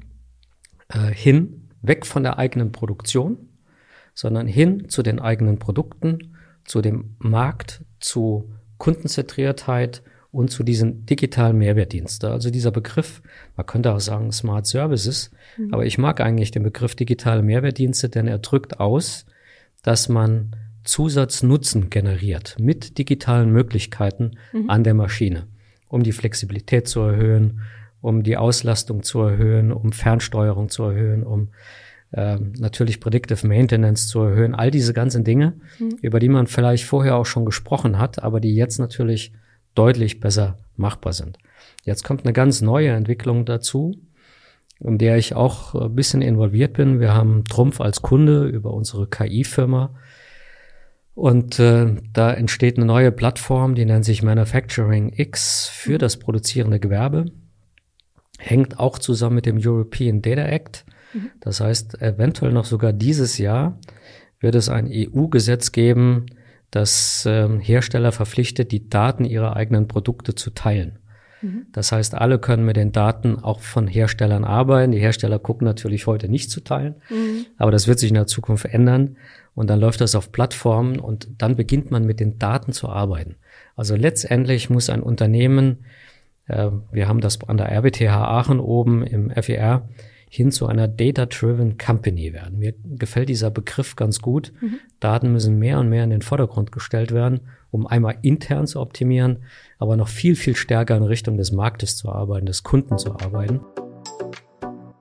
äh, 0.90 1.14
hin, 1.14 1.70
weg 1.82 2.06
von 2.06 2.24
der 2.24 2.38
eigenen 2.38 2.74
Produktion, 2.74 3.50
sondern 4.14 4.48
hin 4.48 4.90
zu 4.90 5.02
den 5.02 5.20
eigenen 5.20 5.60
Produkten, 5.60 6.36
zu 6.66 6.82
dem 6.82 7.16
Markt, 7.20 7.86
zu 8.02 8.54
Kundenzentriertheit 8.78 10.04
und 10.32 10.52
zu 10.52 10.64
diesen 10.64 11.06
digitalen 11.06 11.58
Mehrwertdiensten. 11.58 12.30
Also 12.30 12.52
dieser 12.52 12.72
Begriff, 12.72 13.22
man 13.56 13.66
könnte 13.66 13.94
auch 13.94 14.00
sagen 14.00 14.32
Smart 14.32 14.68
Services, 14.68 15.32
mhm. 15.58 15.74
aber 15.74 15.86
ich 15.86 15.98
mag 15.98 16.22
eigentlich 16.22 16.52
den 16.52 16.64
Begriff 16.64 16.96
digitale 16.96 17.42
Mehrwertdienste, 17.42 18.10
denn 18.10 18.28
er 18.28 18.38
drückt 18.38 18.80
aus, 18.80 19.26
dass 19.82 20.10
man 20.10 20.56
Zusatznutzen 20.84 21.90
generiert 21.90 22.58
mit 22.60 22.98
digitalen 22.98 23.52
Möglichkeiten 23.52 24.32
mhm. 24.54 24.70
an 24.70 24.84
der 24.84 24.94
Maschine, 24.94 25.48
um 25.88 26.04
die 26.04 26.12
Flexibilität 26.12 26.88
zu 26.88 27.02
erhöhen, 27.02 27.62
um 28.02 28.24
die 28.24 28.38
Auslastung 28.38 29.04
zu 29.04 29.22
erhöhen, 29.22 29.72
um 29.72 29.92
Fernsteuerung 29.92 30.70
zu 30.70 30.84
erhöhen, 30.84 31.24
um 31.24 31.50
äh, 32.12 32.38
natürlich 32.58 33.00
Predictive 33.00 33.46
Maintenance 33.48 34.08
zu 34.08 34.22
erhöhen, 34.22 34.56
all 34.56 34.72
diese 34.72 34.94
ganzen 34.94 35.24
Dinge, 35.24 35.54
mhm. 35.80 35.98
über 36.02 36.20
die 36.20 36.30
man 36.30 36.48
vielleicht 36.48 36.86
vorher 36.86 37.16
auch 37.16 37.26
schon 37.26 37.46
gesprochen 37.46 37.98
hat, 37.98 38.22
aber 38.24 38.40
die 38.40 38.56
jetzt 38.56 38.80
natürlich 38.80 39.34
deutlich 39.76 40.20
besser 40.20 40.58
machbar 40.76 41.14
sind. 41.14 41.38
Jetzt 41.84 42.04
kommt 42.04 42.24
eine 42.24 42.34
ganz 42.34 42.62
neue 42.62 42.90
Entwicklung 42.90 43.46
dazu, 43.46 43.96
in 44.80 44.98
der 44.98 45.18
ich 45.18 45.36
auch 45.36 45.76
ein 45.76 45.96
bisschen 45.96 46.22
involviert 46.22 46.74
bin. 46.74 47.00
Wir 47.00 47.14
haben 47.14 47.44
Trumpf 47.46 47.82
als 47.82 48.02
Kunde 48.02 48.48
über 48.48 48.74
unsere 48.74 49.08
KI-Firma. 49.08 49.94
Und 51.16 51.60
äh, 51.60 51.96
da 52.14 52.32
entsteht 52.32 52.78
eine 52.78 52.86
neue 52.86 53.12
Plattform, 53.12 53.76
die 53.76 53.84
nennt 53.86 54.06
sich 54.06 54.24
Manufacturing 54.24 55.12
X 55.14 55.68
für 55.68 55.98
das 55.98 56.18
produzierende 56.18 56.80
Gewerbe. 56.80 57.26
Hängt 58.38 58.80
auch 58.80 59.00
zusammen 59.00 59.36
mit 59.36 59.46
dem 59.46 59.60
European 59.62 60.22
Data 60.22 60.44
Act. 60.44 60.86
Mhm. 61.14 61.32
Das 61.42 61.60
heißt, 61.60 62.02
eventuell 62.02 62.54
noch 62.54 62.64
sogar 62.64 62.94
dieses 62.94 63.38
Jahr 63.38 63.78
wird 64.40 64.56
es 64.56 64.70
ein 64.70 64.90
EU-Gesetz 64.90 65.74
geben, 65.74 66.28
dass 66.72 67.26
ähm, 67.28 67.60
Hersteller 67.60 68.12
verpflichtet, 68.12 68.72
die 68.72 68.90
Daten 68.90 69.26
ihrer 69.26 69.56
eigenen 69.56 69.88
Produkte 69.88 70.36
zu 70.36 70.52
teilen. 70.52 71.00
Mhm. 71.42 71.68
Das 71.72 71.92
heißt, 71.92 72.16
alle 72.16 72.40
können 72.40 72.66
mit 72.66 72.78
den 72.78 72.92
Daten 72.92 73.40
auch 73.40 73.62
von 73.62 73.88
Herstellern 73.88 74.44
arbeiten. 74.44 74.92
Die 74.92 75.00
Hersteller 75.00 75.40
gucken 75.40 75.66
natürlich 75.66 76.08
heute 76.08 76.30
nicht 76.30 76.52
zu 76.52 76.62
teilen, 76.62 76.96
mhm. 77.10 77.46
aber 77.58 77.72
das 77.72 77.88
wird 77.88 78.00
sich 78.00 78.10
in 78.10 78.16
der 78.16 78.28
Zukunft 78.28 78.66
ändern. 78.66 79.18
Und 79.56 79.70
dann 79.70 79.80
läuft 79.80 80.00
das 80.02 80.16
auf 80.16 80.32
Plattformen 80.32 81.00
und 81.00 81.28
dann 81.38 81.56
beginnt 81.56 81.92
man 81.92 82.06
mit 82.06 82.20
den 82.20 82.40
Daten 82.40 82.72
zu 82.72 82.88
arbeiten. 82.88 83.36
Also 83.76 83.96
letztendlich 83.96 84.70
muss 84.70 84.90
ein 84.90 85.02
Unternehmen, 85.02 85.86
äh, 86.48 86.70
wir 86.92 87.08
haben 87.08 87.20
das 87.20 87.44
an 87.48 87.58
der 87.58 87.72
RWTH 87.72 88.10
Aachen 88.10 88.60
oben 88.60 89.04
im 89.04 89.32
FER, 89.32 89.90
hin 90.30 90.52
zu 90.52 90.68
einer 90.68 90.88
Data-Driven 90.88 91.78
Company 91.78 92.34
werden. 92.34 92.60
Mir 92.60 92.74
gefällt 92.96 93.30
dieser 93.30 93.50
Begriff 93.50 93.96
ganz 93.96 94.22
gut. 94.22 94.54
Mhm. 94.62 94.80
Daten 95.00 95.34
müssen 95.34 95.58
mehr 95.58 95.80
und 95.80 95.90
mehr 95.90 96.04
in 96.04 96.12
den 96.12 96.22
Vordergrund 96.22 96.72
gestellt 96.72 97.12
werden, 97.12 97.42
um 97.72 97.88
einmal 97.88 98.18
intern 98.22 98.68
zu 98.68 98.80
optimieren, 98.80 99.40
aber 99.80 99.98
noch 99.98 100.08
viel, 100.08 100.36
viel 100.36 100.56
stärker 100.56 100.96
in 100.96 101.04
Richtung 101.04 101.38
des 101.38 101.52
Marktes 101.52 101.98
zu 101.98 102.10
arbeiten, 102.10 102.46
des 102.46 102.64
Kunden 102.64 102.98
zu 103.00 103.14
arbeiten. 103.14 103.60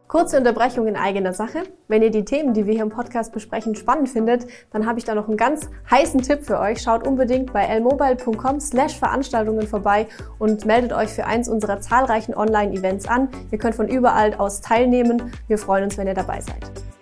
Kurze 0.09 0.39
Unterbrechung 0.39 0.87
in 0.87 0.97
eigener 0.97 1.35
Sache. 1.35 1.65
Wenn 1.87 2.01
ihr 2.01 2.11
die 2.11 2.25
Themen, 2.25 2.55
die 2.55 2.67
wir 2.67 2.73
hier 2.73 2.83
im 2.83 2.89
Podcast 2.89 3.31
besprechen, 3.31 3.75
spannend 3.75 4.09
findet, 4.09 4.47
dann 4.73 4.87
habe 4.87 4.99
ich 4.99 5.05
da 5.05 5.15
noch 5.15 5.29
einen 5.29 5.37
ganz 5.37 5.69
heißen 5.91 6.23
Tipp 6.23 6.45
für 6.45 6.59
euch. 6.59 6.81
Schaut 6.81 7.07
unbedingt 7.07 7.53
bei 7.53 7.67
lmobile.com 7.79 8.59
slash 8.59 8.99
Veranstaltungen 8.99 9.67
vorbei 9.67 10.07
und 10.39 10.65
meldet 10.65 10.95
euch 10.95 11.11
für 11.11 11.27
eins 11.27 11.47
unserer 11.47 11.81
zahlreichen 11.81 12.35
Online-Events 12.35 13.07
an. 13.07 13.29
Ihr 13.51 13.59
könnt 13.59 13.75
von 13.75 13.87
überall 13.87 14.33
aus 14.35 14.63
teilnehmen. 14.63 15.31
Wir 15.47 15.59
freuen 15.59 15.85
uns, 15.85 15.99
wenn 15.99 16.07
ihr 16.07 16.15
dabei 16.15 16.41
seid 16.41 16.98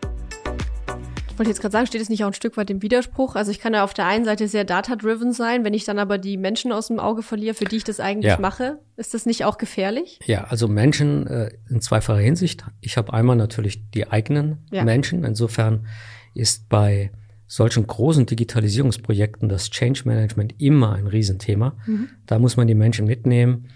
wollte 1.38 1.50
jetzt 1.50 1.60
gerade 1.60 1.72
sagen, 1.72 1.86
steht 1.86 2.00
es 2.00 2.08
nicht 2.08 2.24
auch 2.24 2.28
ein 2.28 2.34
Stück 2.34 2.56
weit 2.56 2.70
im 2.70 2.82
Widerspruch? 2.82 3.34
Also 3.34 3.50
ich 3.50 3.60
kann 3.60 3.74
ja 3.74 3.84
auf 3.84 3.94
der 3.94 4.06
einen 4.06 4.24
Seite 4.24 4.48
sehr 4.48 4.64
data-driven 4.64 5.32
sein, 5.32 5.64
wenn 5.64 5.74
ich 5.74 5.84
dann 5.84 5.98
aber 5.98 6.18
die 6.18 6.36
Menschen 6.36 6.72
aus 6.72 6.88
dem 6.88 6.98
Auge 6.98 7.22
verliere, 7.22 7.54
für 7.54 7.64
die 7.64 7.76
ich 7.76 7.84
das 7.84 8.00
eigentlich 8.00 8.32
ja. 8.32 8.40
mache, 8.40 8.78
ist 8.96 9.14
das 9.14 9.26
nicht 9.26 9.44
auch 9.44 9.58
gefährlich? 9.58 10.18
Ja, 10.24 10.44
also 10.44 10.68
Menschen 10.68 11.26
äh, 11.26 11.50
in 11.68 11.80
zweifacher 11.80 12.20
Hinsicht. 12.20 12.64
Ich 12.80 12.96
habe 12.96 13.12
einmal 13.12 13.36
natürlich 13.36 13.90
die 13.90 14.10
eigenen 14.10 14.66
ja. 14.70 14.84
Menschen. 14.84 15.24
Insofern 15.24 15.86
ist 16.34 16.68
bei 16.68 17.10
solchen 17.46 17.86
großen 17.86 18.26
Digitalisierungsprojekten 18.26 19.48
das 19.48 19.70
Change 19.70 20.02
Management 20.04 20.54
immer 20.58 20.94
ein 20.94 21.06
Riesenthema. 21.06 21.76
Mhm. 21.86 22.08
Da 22.26 22.38
muss 22.38 22.56
man 22.56 22.66
die 22.66 22.74
Menschen 22.74 23.06
mitnehmen. 23.06 23.68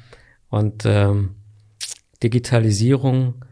Und 0.49 0.85
ähm, 0.85 1.37
Digitalisierung 2.23 3.45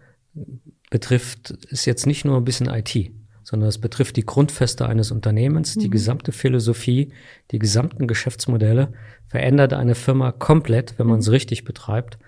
betrifft, 0.91 1.51
ist 1.51 1.85
jetzt 1.85 2.07
nicht 2.07 2.25
nur 2.25 2.37
ein 2.37 2.45
bisschen 2.45 2.69
IT 2.69 3.13
sondern 3.49 3.71
es 3.71 3.79
betrifft 3.79 4.17
die 4.19 4.27
Grundfeste 4.27 4.87
eines 4.87 5.11
Unternehmens, 5.11 5.75
mhm. 5.75 5.81
die 5.81 5.89
gesamte 5.89 6.33
Philosophie, 6.33 7.13
die 7.51 7.59
gesamten 7.59 8.07
Geschäftsmodelle, 8.07 8.93
verändert 9.27 9.73
eine 9.73 9.95
Firma 9.95 10.33
komplett, 10.33 10.99
wenn 10.99 11.07
man 11.07 11.21
es 11.21 11.29
mhm. 11.29 11.33
richtig 11.33 11.65
betreibt. 11.65 12.19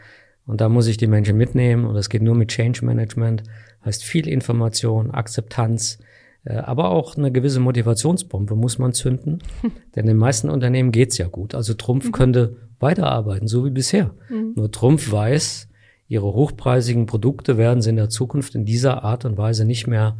Und 0.47 0.63
da 0.63 0.71
muss 0.71 0.87
ich 0.87 0.97
die 0.97 1.07
Menschen 1.07 1.37
mitnehmen 1.37 1.85
und 1.85 1.95
das 1.95 2.09
geht 2.09 2.23
nur 2.23 2.35
mit 2.35 2.49
Change 2.49 2.87
Management, 2.87 3.43
heißt 3.85 4.03
viel 4.03 4.27
Information, 4.27 5.11
Akzeptanz, 5.11 5.99
äh, 6.45 6.55
aber 6.55 6.89
auch 6.89 7.19
eine 7.19 7.31
gewisse 7.31 7.61
Motivationsbombe 7.61 8.57
muss 8.57 8.79
man 8.79 8.95
zünden, 8.95 9.41
denn 9.97 10.07
den 10.07 10.17
meisten 10.17 10.49
Unternehmen 10.49 10.91
geht's 10.91 11.19
ja 11.19 11.27
gut. 11.27 11.55
Also 11.55 11.75
Trumpf 11.75 12.07
mhm. 12.07 12.13
könnte 12.13 12.57
weiterarbeiten, 12.79 13.47
so 13.47 13.67
wie 13.67 13.71
bisher. 13.71 14.15
Mhm. 14.31 14.55
Nur 14.57 14.73
Trumpf 14.73 15.13
weiß, 15.13 15.69
ihre 16.09 16.33
hochpreisigen 16.33 17.05
Produkte 17.05 17.59
werden 17.59 17.83
sie 17.83 17.91
in 17.91 17.97
der 17.97 18.09
Zukunft 18.09 18.55
in 18.55 18.65
dieser 18.65 19.05
Art 19.05 19.27
und 19.27 19.37
Weise 19.37 19.67
nicht 19.67 19.87
mehr 19.87 20.17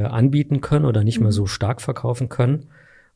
äh, 0.00 0.04
anbieten 0.04 0.60
können 0.60 0.84
oder 0.84 1.04
nicht 1.04 1.20
mehr 1.20 1.28
mhm. 1.28 1.34
so 1.34 1.46
stark 1.46 1.80
verkaufen 1.80 2.28
können. 2.28 2.66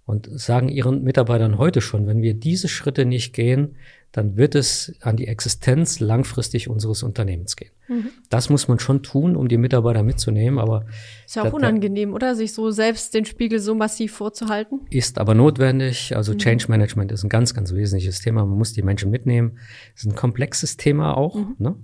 und 0.06 0.28
sagen 0.38 0.68
ihren 0.68 1.02
Mitarbeitern 1.02 1.56
heute 1.56 1.80
schon, 1.80 2.06
wenn 2.06 2.20
wir 2.20 2.34
diese 2.34 2.68
Schritte 2.68 3.06
nicht 3.06 3.32
gehen, 3.32 3.76
dann 4.12 4.36
wird 4.36 4.54
es 4.54 4.94
an 5.00 5.16
die 5.16 5.26
Existenz 5.26 5.98
langfristig 5.98 6.70
unseres 6.70 7.02
Unternehmens 7.02 7.56
gehen. 7.56 7.72
Mhm. 7.88 8.10
Das 8.30 8.48
muss 8.48 8.68
man 8.68 8.78
schon 8.78 9.02
tun, 9.02 9.34
um 9.34 9.48
die 9.48 9.56
Mitarbeiter 9.56 10.04
mitzunehmen, 10.04 10.60
aber 10.60 10.86
ist 11.26 11.34
ja 11.34 11.42
auch 11.42 11.46
da, 11.46 11.52
unangenehm, 11.52 12.14
oder 12.14 12.36
sich 12.36 12.52
so 12.52 12.70
selbst 12.70 13.12
den 13.14 13.24
Spiegel 13.24 13.58
so 13.58 13.74
massiv 13.74 14.12
vorzuhalten? 14.12 14.82
Ist 14.90 15.18
aber 15.18 15.34
notwendig. 15.34 16.14
Also 16.14 16.32
mhm. 16.32 16.38
Change 16.38 16.66
Management 16.68 17.10
ist 17.10 17.24
ein 17.24 17.28
ganz, 17.28 17.54
ganz 17.54 17.74
wesentliches 17.74 18.20
Thema. 18.20 18.46
Man 18.46 18.56
muss 18.56 18.72
die 18.72 18.82
Menschen 18.82 19.10
mitnehmen. 19.10 19.58
Ist 19.96 20.06
ein 20.06 20.14
komplexes 20.14 20.76
Thema 20.76 21.16
auch. 21.16 21.34
Mhm. 21.34 21.56
Ne? 21.58 21.76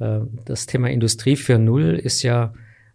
Äh, 0.00 0.20
das 0.44 0.66
Thema 0.66 0.90
Industrie 0.90 1.34
4.0 1.34 1.94
ist 1.94 2.22
ja 2.22 2.52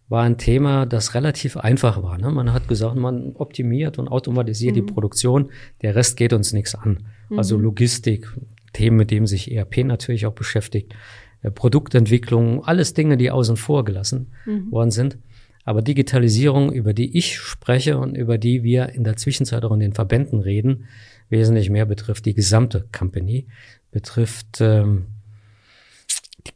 war 0.08 0.22
ein 0.22 0.36
Thema, 0.36 0.86
das 0.86 1.14
relativ 1.14 1.56
einfach 1.56 2.02
war. 2.02 2.18
Ne? 2.18 2.30
Man 2.30 2.52
hat 2.52 2.68
gesagt, 2.68 2.96
man 2.96 3.32
optimiert 3.36 3.98
und 3.98 4.08
automatisiert 4.08 4.76
mhm. 4.76 4.86
die 4.86 4.92
Produktion, 4.92 5.50
der 5.82 5.94
Rest 5.94 6.16
geht 6.16 6.32
uns 6.32 6.52
nichts 6.52 6.74
an. 6.74 7.04
Mhm. 7.30 7.38
Also 7.38 7.56
Logistik, 7.56 8.28
Themen, 8.72 8.96
mit 8.96 9.10
denen 9.10 9.26
sich 9.26 9.50
ERP 9.50 9.78
natürlich 9.84 10.26
auch 10.26 10.34
beschäftigt, 10.34 10.94
äh, 11.42 11.50
Produktentwicklung, 11.50 12.64
alles 12.64 12.94
Dinge, 12.94 13.16
die 13.16 13.30
außen 13.30 13.56
vor 13.56 13.84
gelassen 13.84 14.32
mhm. 14.44 14.70
worden 14.70 14.90
sind. 14.90 15.18
Aber 15.64 15.80
Digitalisierung, 15.80 16.70
über 16.72 16.92
die 16.92 17.16
ich 17.16 17.38
spreche 17.38 17.96
und 17.96 18.16
über 18.16 18.36
die 18.36 18.62
wir 18.62 18.90
in 18.90 19.04
der 19.04 19.16
Zwischenzeit 19.16 19.64
auch 19.64 19.72
in 19.72 19.80
den 19.80 19.94
Verbänden 19.94 20.40
reden, 20.40 20.84
wesentlich 21.30 21.70
mehr 21.70 21.86
betrifft 21.86 22.26
die 22.26 22.34
gesamte 22.34 22.86
Company, 22.92 23.46
betrifft 23.90 24.60
ähm, 24.60 25.06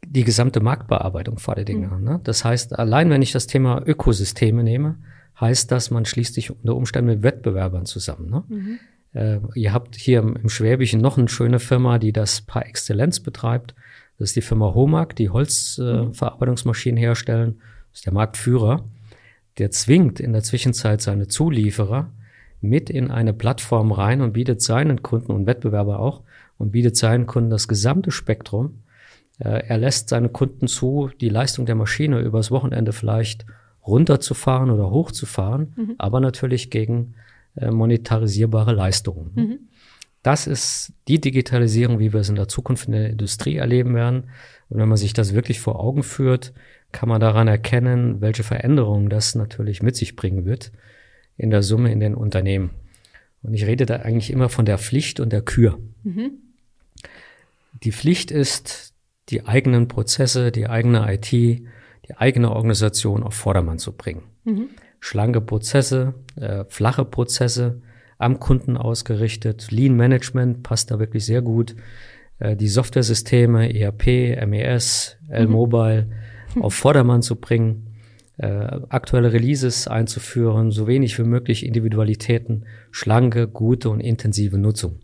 die, 0.05 0.23
gesamte 0.23 0.59
Marktbearbeitung 0.59 1.39
vor 1.39 1.55
der 1.55 1.65
Dinge. 1.65 1.87
Mhm. 1.87 2.03
Ne? 2.03 2.19
Das 2.23 2.45
heißt, 2.45 2.77
allein 2.77 3.09
wenn 3.09 3.21
ich 3.21 3.31
das 3.31 3.47
Thema 3.47 3.81
Ökosysteme 3.85 4.63
nehme, 4.63 4.97
heißt 5.39 5.71
das, 5.71 5.91
man 5.91 6.05
schließt 6.05 6.33
sich 6.33 6.51
unter 6.51 6.75
Umständen 6.75 7.11
mit 7.11 7.23
Wettbewerbern 7.23 7.85
zusammen. 7.85 8.29
Ne? 8.29 8.43
Mhm. 8.47 8.79
Äh, 9.13 9.39
ihr 9.55 9.73
habt 9.73 9.95
hier 9.95 10.19
im, 10.19 10.35
im 10.35 10.49
Schwäbischen 10.49 11.01
noch 11.01 11.17
eine 11.17 11.29
schöne 11.29 11.59
Firma, 11.59 11.97
die 11.97 12.11
das 12.11 12.41
par 12.41 12.65
Exzellenz 12.65 13.19
betreibt. 13.19 13.73
Das 14.17 14.29
ist 14.29 14.35
die 14.35 14.41
Firma 14.41 14.73
Homag, 14.73 15.15
die 15.15 15.29
Holzverarbeitungsmaschinen 15.29 16.97
äh, 16.97 17.01
herstellen. 17.01 17.61
Das 17.91 17.99
ist 17.99 18.05
der 18.05 18.13
Marktführer. 18.13 18.83
Der 19.57 19.71
zwingt 19.71 20.19
in 20.19 20.33
der 20.33 20.43
Zwischenzeit 20.43 21.01
seine 21.01 21.27
Zulieferer 21.27 22.11
mit 22.61 22.89
in 22.89 23.09
eine 23.09 23.33
Plattform 23.33 23.91
rein 23.91 24.21
und 24.21 24.33
bietet 24.33 24.61
seinen 24.61 25.01
Kunden 25.01 25.31
und 25.31 25.45
Wettbewerber 25.45 25.99
auch 25.99 26.23
und 26.57 26.71
bietet 26.71 26.97
seinen 26.97 27.25
Kunden 27.25 27.49
das 27.49 27.67
gesamte 27.67 28.11
Spektrum. 28.11 28.83
Äh, 29.39 29.67
er 29.67 29.77
lässt 29.77 30.09
seine 30.09 30.29
Kunden 30.29 30.67
zu, 30.67 31.09
die 31.19 31.29
Leistung 31.29 31.65
der 31.65 31.75
Maschine 31.75 32.19
übers 32.19 32.51
Wochenende 32.51 32.93
vielleicht 32.93 33.45
runterzufahren 33.85 34.69
oder 34.69 34.91
hochzufahren, 34.91 35.73
mhm. 35.75 35.95
aber 35.97 36.19
natürlich 36.19 36.69
gegen 36.69 37.15
äh, 37.55 37.71
monetarisierbare 37.71 38.73
Leistungen. 38.73 39.31
Mhm. 39.35 39.59
Das 40.21 40.47
ist 40.47 40.93
die 41.07 41.21
Digitalisierung, 41.21 41.99
wie 41.99 42.11
wir 42.11 42.19
es 42.19 42.29
in 42.29 42.35
der 42.35 42.49
Zukunft 42.49 42.87
in 42.87 42.91
der 42.91 43.09
Industrie 43.09 43.55
erleben 43.55 43.95
werden. 43.95 44.25
Und 44.69 44.79
wenn 44.79 44.89
man 44.89 44.97
sich 44.97 45.13
das 45.13 45.33
wirklich 45.33 45.61
vor 45.61 45.79
Augen 45.79 46.03
führt, 46.03 46.53
kann 46.91 47.07
man 47.07 47.21
daran 47.21 47.47
erkennen, 47.47 48.19
welche 48.19 48.43
Veränderungen 48.43 49.09
das 49.09 49.35
natürlich 49.35 49.81
mit 49.81 49.95
sich 49.95 50.15
bringen 50.15 50.45
wird 50.45 50.71
in 51.37 51.51
der 51.51 51.63
Summe 51.63 51.91
in 51.91 52.01
den 52.01 52.15
Unternehmen. 52.15 52.71
Und 53.43 53.53
ich 53.53 53.65
rede 53.65 53.85
da 53.85 53.97
eigentlich 53.97 54.31
immer 54.31 54.49
von 54.49 54.65
der 54.65 54.77
Pflicht 54.77 55.21
und 55.21 55.31
der 55.31 55.41
Kür. 55.41 55.79
Mhm. 56.03 56.31
Die 57.83 57.93
Pflicht 57.93 58.29
ist, 58.29 58.93
die 59.29 59.45
eigenen 59.45 59.87
Prozesse, 59.87 60.51
die 60.51 60.67
eigene 60.67 61.11
IT, 61.13 61.31
die 61.31 62.17
eigene 62.17 62.51
Organisation 62.51 63.23
auf 63.23 63.33
Vordermann 63.33 63.79
zu 63.79 63.93
bringen. 63.93 64.23
Mhm 64.43 64.69
schlanke 64.99 65.41
Prozesse, 65.41 66.13
äh, 66.35 66.65
flache 66.67 67.05
Prozesse, 67.05 67.81
am 68.17 68.39
Kunden 68.39 68.75
ausgerichtet. 68.75 69.71
Lean 69.71 69.95
Management 69.95 70.63
passt 70.63 70.91
da 70.91 70.99
wirklich 70.99 71.25
sehr 71.25 71.41
gut. 71.41 71.75
Äh, 72.39 72.55
die 72.55 72.67
Softwaresysteme, 72.67 73.73
ERP, 73.73 74.45
MES, 74.45 75.17
L-Mobile 75.29 76.07
mhm. 76.55 76.61
auf 76.61 76.73
Vordermann 76.73 77.21
zu 77.21 77.37
bringen, 77.37 77.95
äh, 78.37 78.47
aktuelle 78.47 79.31
Releases 79.31 79.87
einzuführen, 79.87 80.71
so 80.71 80.87
wenig 80.87 81.17
wie 81.17 81.23
möglich 81.23 81.65
Individualitäten, 81.65 82.65
schlanke, 82.91 83.47
gute 83.47 83.89
und 83.89 84.01
intensive 84.01 84.57
Nutzung. 84.57 84.99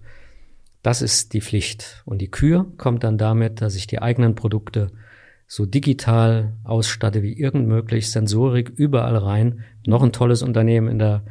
Das 0.86 1.02
ist 1.02 1.34
die 1.34 1.42
Pflicht. 1.42 2.04
Und 2.06 2.20
die 2.20 2.30
Kür 2.30 2.72
kommt 2.78 3.04
dann 3.04 3.18
damit, 3.18 3.60
dass 3.60 3.76
ich 3.76 3.88
die 3.88 4.04
eigenen 4.04 4.36
Produkte 4.36 4.92
so 5.48 5.66
digital 5.66 6.54
ausstatte 6.64 7.24
wie 7.24 7.34
irgend 7.34 7.68
möglich, 7.68 8.12
Sensorik 8.12 8.70
überall 8.70 9.18
rein. 9.18 9.64
Noch 9.88 10.04
ein 10.04 10.12
tolles 10.12 10.44
Unternehmen 10.44 10.88
in 10.88 11.00
der, 11.00 11.24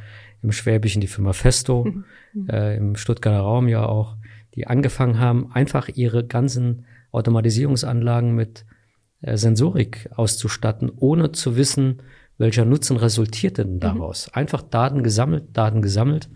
im 0.42 0.50
Schwäbischen, 0.50 1.00
die 1.00 1.06
Firma 1.06 1.32
Festo, 1.32 1.86
äh, 2.48 2.76
im 2.76 2.96
Stuttgarter 2.96 3.38
Raum 3.38 3.68
ja 3.68 3.86
auch, 3.86 4.16
die 4.56 4.66
angefangen 4.66 5.20
haben, 5.20 5.52
einfach 5.52 5.88
ihre 5.88 6.26
ganzen 6.26 6.86
Automatisierungsanlagen 7.12 8.34
mit 8.34 8.66
äh, 9.20 9.36
Sensorik 9.36 10.10
auszustatten, 10.16 10.90
ohne 10.96 11.30
zu 11.30 11.56
wissen, 11.56 12.02
welcher 12.38 12.64
Nutzen 12.64 12.96
resultiert 12.96 13.58
denn 13.58 13.74
mhm. 13.74 13.80
daraus. 13.80 14.26
Mhm. 14.26 14.32
Einfach 14.34 14.62
Daten 14.62 15.04
gesammelt, 15.04 15.56
Daten 15.56 15.80
gesammelt. 15.80 16.28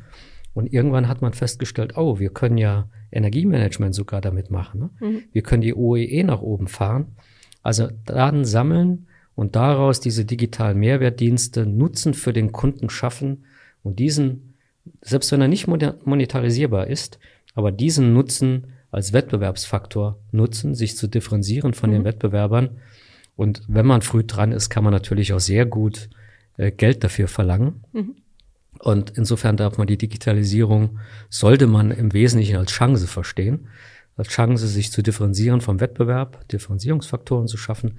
Und 0.58 0.72
irgendwann 0.72 1.06
hat 1.06 1.22
man 1.22 1.34
festgestellt, 1.34 1.96
oh, 1.96 2.18
wir 2.18 2.30
können 2.30 2.58
ja 2.58 2.88
Energiemanagement 3.12 3.94
sogar 3.94 4.20
damit 4.20 4.50
machen. 4.50 4.80
Ne? 4.80 4.90
Mhm. 4.98 5.22
Wir 5.30 5.42
können 5.42 5.62
die 5.62 5.72
OEE 5.72 6.24
nach 6.24 6.42
oben 6.42 6.66
fahren. 6.66 7.14
Also 7.62 7.90
Daten 8.04 8.44
sammeln 8.44 9.06
und 9.36 9.54
daraus 9.54 10.00
diese 10.00 10.24
digitalen 10.24 10.76
Mehrwertdienste 10.80 11.64
Nutzen 11.64 12.12
für 12.12 12.32
den 12.32 12.50
Kunden 12.50 12.90
schaffen 12.90 13.44
und 13.84 14.00
diesen, 14.00 14.54
selbst 15.00 15.30
wenn 15.30 15.40
er 15.40 15.46
nicht 15.46 15.68
monetarisierbar 15.68 16.88
ist, 16.88 17.20
aber 17.54 17.70
diesen 17.70 18.12
Nutzen 18.12 18.72
als 18.90 19.12
Wettbewerbsfaktor 19.12 20.18
nutzen, 20.32 20.74
sich 20.74 20.96
zu 20.96 21.06
differenzieren 21.06 21.72
von 21.72 21.90
mhm. 21.90 21.94
den 21.94 22.04
Wettbewerbern. 22.04 22.78
Und 23.36 23.62
wenn 23.68 23.86
man 23.86 24.02
früh 24.02 24.24
dran 24.24 24.50
ist, 24.50 24.70
kann 24.70 24.82
man 24.82 24.92
natürlich 24.92 25.32
auch 25.32 25.38
sehr 25.38 25.66
gut 25.66 26.10
äh, 26.56 26.72
Geld 26.72 27.04
dafür 27.04 27.28
verlangen. 27.28 27.84
Mhm. 27.92 28.16
Und 28.78 29.10
insofern 29.16 29.56
darf 29.56 29.78
man 29.78 29.86
die 29.86 29.98
Digitalisierung, 29.98 30.98
sollte 31.28 31.66
man 31.66 31.90
im 31.90 32.12
Wesentlichen 32.12 32.56
als 32.56 32.70
Chance 32.70 33.06
verstehen 33.06 33.68
als 34.18 34.28
Chance, 34.28 34.66
sich 34.66 34.90
zu 34.92 35.02
differenzieren 35.02 35.60
vom 35.60 35.80
Wettbewerb, 35.80 36.46
Differenzierungsfaktoren 36.48 37.46
zu 37.46 37.56
schaffen, 37.56 37.98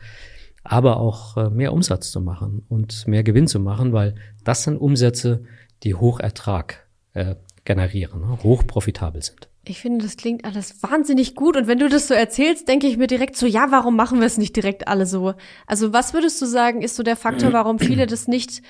aber 0.63 0.97
auch 0.97 1.37
äh, 1.37 1.49
mehr 1.49 1.73
Umsatz 1.73 2.11
zu 2.11 2.19
machen 2.19 2.63
und 2.67 3.07
mehr 3.07 3.23
Gewinn 3.23 3.47
zu 3.47 3.59
machen, 3.59 3.93
weil 3.93 4.15
das 4.43 4.63
sind 4.63 4.77
Umsätze, 4.77 5.43
die 5.83 5.95
Hochertrag 5.95 6.85
äh, 7.13 7.35
generieren, 7.63 8.19
ne, 8.19 8.43
hoch 8.43 8.67
profitabel 8.67 9.23
sind. 9.23 9.47
Ich 9.63 9.79
finde, 9.79 10.03
das 10.03 10.17
klingt 10.17 10.45
alles 10.45 10.83
wahnsinnig 10.83 11.35
gut. 11.35 11.55
Und 11.55 11.67
wenn 11.67 11.79
du 11.79 11.87
das 11.87 12.07
so 12.07 12.13
erzählst, 12.13 12.67
denke 12.67 12.87
ich 12.87 12.97
mir 12.97 13.07
direkt 13.07 13.37
so, 13.37 13.45
ja, 13.45 13.67
warum 13.69 13.95
machen 13.95 14.19
wir 14.19 14.25
es 14.25 14.37
nicht 14.37 14.55
direkt 14.55 14.87
alle 14.87 15.05
so? 15.05 15.35
Also 15.67 15.93
was 15.93 16.13
würdest 16.13 16.41
du 16.41 16.45
sagen, 16.47 16.81
ist 16.81 16.95
so 16.95 17.03
der 17.03 17.15
Faktor, 17.15 17.53
warum 17.53 17.79
viele 17.79 18.07
das 18.07 18.27
nicht 18.27 18.61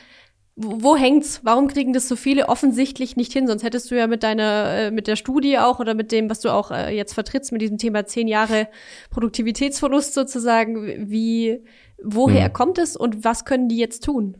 wo 0.62 0.98
hängt's? 0.98 1.39
Warum 1.43 1.69
kriegen 1.69 1.93
das 1.93 2.10
so 2.10 2.17
viele 2.17 2.50
offensichtlich 2.50 3.15
nicht 3.15 3.32
hin? 3.32 3.48
Sonst 3.48 3.63
hättest 3.63 3.89
du 3.89 3.95
ja 3.95 4.08
mit 4.08 4.24
deiner, 4.24 4.74
äh, 4.74 4.91
mit 4.91 5.08
der 5.08 5.15
Studie 5.15 5.58
auch 5.58 5.80
oder 5.80 5.93
mit 5.93 6.12
dem, 6.12 6.30
was 6.30 6.41
du 6.41 6.50
auch 6.50 6.72
äh, 6.72 6.93
jetzt 6.93 7.13
vertrittst, 7.13 7.54
mit 7.54 7.62
diesem 7.62 7.78
Thema 7.78 8.06
zehn 8.06 8.28
Jahre 8.28 8.67
Produktivitätsverlust 9.10 10.13
sozusagen, 10.13 11.10
wie, 11.10 11.63
woher 12.04 12.45
hm. 12.45 12.54
kommt 12.54 12.78
es 12.78 12.98
und 12.98 13.24
was 13.24 13.45
können 13.45 13.69
die 13.69 13.78
jetzt 13.78 14.04
tun? 14.04 14.36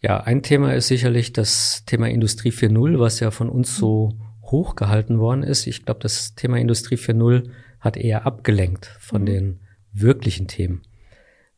Ja, 0.00 0.18
ein 0.18 0.42
Thema 0.42 0.74
ist 0.74 0.88
sicherlich 0.88 1.32
das 1.32 1.84
Thema 1.86 2.08
Industrie 2.08 2.50
4.0, 2.50 2.98
was 2.98 3.20
ja 3.20 3.30
von 3.30 3.48
uns 3.48 3.76
so 3.76 4.14
hoch 4.42 4.74
gehalten 4.74 5.20
worden 5.20 5.44
ist. 5.44 5.68
Ich 5.68 5.84
glaube, 5.84 6.00
das 6.00 6.34
Thema 6.34 6.58
Industrie 6.58 6.96
4.0 6.96 7.48
hat 7.78 7.96
eher 7.96 8.26
abgelenkt 8.26 8.86
von 8.98 9.22
mhm. 9.22 9.26
den 9.26 9.60
wirklichen 9.92 10.48
Themen. 10.48 10.82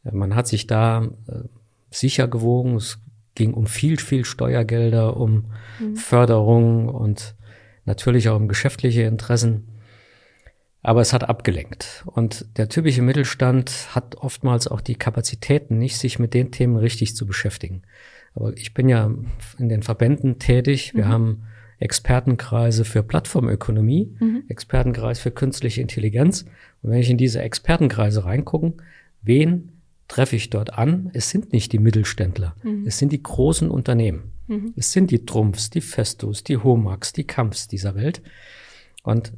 Man 0.02 0.34
hat 0.34 0.48
sich 0.48 0.66
da 0.66 1.08
äh, 1.26 1.48
sicher 1.90 2.28
gewogen. 2.28 2.76
Es 2.76 2.98
ging 3.34 3.54
um 3.54 3.66
viel, 3.66 3.98
viel 3.98 4.24
Steuergelder, 4.24 5.16
um 5.16 5.46
mhm. 5.80 5.96
Förderung 5.96 6.88
und 6.88 7.34
natürlich 7.84 8.28
auch 8.28 8.36
um 8.36 8.48
geschäftliche 8.48 9.02
Interessen. 9.02 9.68
Aber 10.82 11.00
es 11.00 11.12
hat 11.14 11.28
abgelenkt. 11.28 12.04
Und 12.06 12.46
der 12.58 12.68
typische 12.68 13.00
Mittelstand 13.00 13.94
hat 13.94 14.16
oftmals 14.16 14.68
auch 14.68 14.82
die 14.82 14.96
Kapazitäten 14.96 15.78
nicht, 15.78 15.96
sich 15.96 16.18
mit 16.18 16.34
den 16.34 16.50
Themen 16.50 16.76
richtig 16.76 17.16
zu 17.16 17.26
beschäftigen. 17.26 17.82
Aber 18.34 18.54
ich 18.56 18.74
bin 18.74 18.88
ja 18.88 19.10
in 19.58 19.68
den 19.68 19.82
Verbänden 19.82 20.38
tätig. 20.38 20.92
Wir 20.94 21.06
mhm. 21.06 21.08
haben 21.08 21.42
Expertenkreise 21.78 22.84
für 22.84 23.02
Plattformökonomie, 23.02 24.14
mhm. 24.20 24.44
Expertenkreis 24.48 25.20
für 25.20 25.30
künstliche 25.30 25.80
Intelligenz. 25.80 26.44
Und 26.82 26.90
wenn 26.90 27.00
ich 27.00 27.10
in 27.10 27.18
diese 27.18 27.40
Expertenkreise 27.40 28.24
reingucken, 28.24 28.82
wen 29.22 29.73
treffe 30.08 30.36
ich 30.36 30.50
dort 30.50 30.74
an, 30.74 31.10
es 31.14 31.30
sind 31.30 31.52
nicht 31.52 31.72
die 31.72 31.78
Mittelständler, 31.78 32.54
mhm. 32.62 32.84
es 32.86 32.98
sind 32.98 33.12
die 33.12 33.22
großen 33.22 33.70
Unternehmen. 33.70 34.32
Mhm. 34.46 34.74
Es 34.76 34.92
sind 34.92 35.10
die 35.10 35.24
Trumpfs, 35.24 35.70
die 35.70 35.80
Festus, 35.80 36.44
die 36.44 36.58
Homax, 36.58 37.12
die 37.12 37.24
Kampfs 37.24 37.68
dieser 37.68 37.94
Welt. 37.94 38.22
Und 39.02 39.32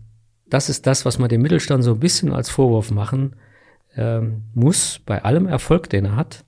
das 0.48 0.68
ist 0.68 0.86
das, 0.86 1.04
was 1.04 1.18
man 1.18 1.28
dem 1.28 1.42
Mittelstand 1.42 1.84
so 1.84 1.92
ein 1.92 2.00
bisschen 2.00 2.32
als 2.32 2.50
Vorwurf 2.50 2.90
machen 2.90 3.36
ähm, 3.96 4.42
muss, 4.54 5.00
bei 5.04 5.22
allem 5.24 5.46
Erfolg, 5.46 5.88
den 5.90 6.04
er 6.06 6.16
hat. 6.16 6.44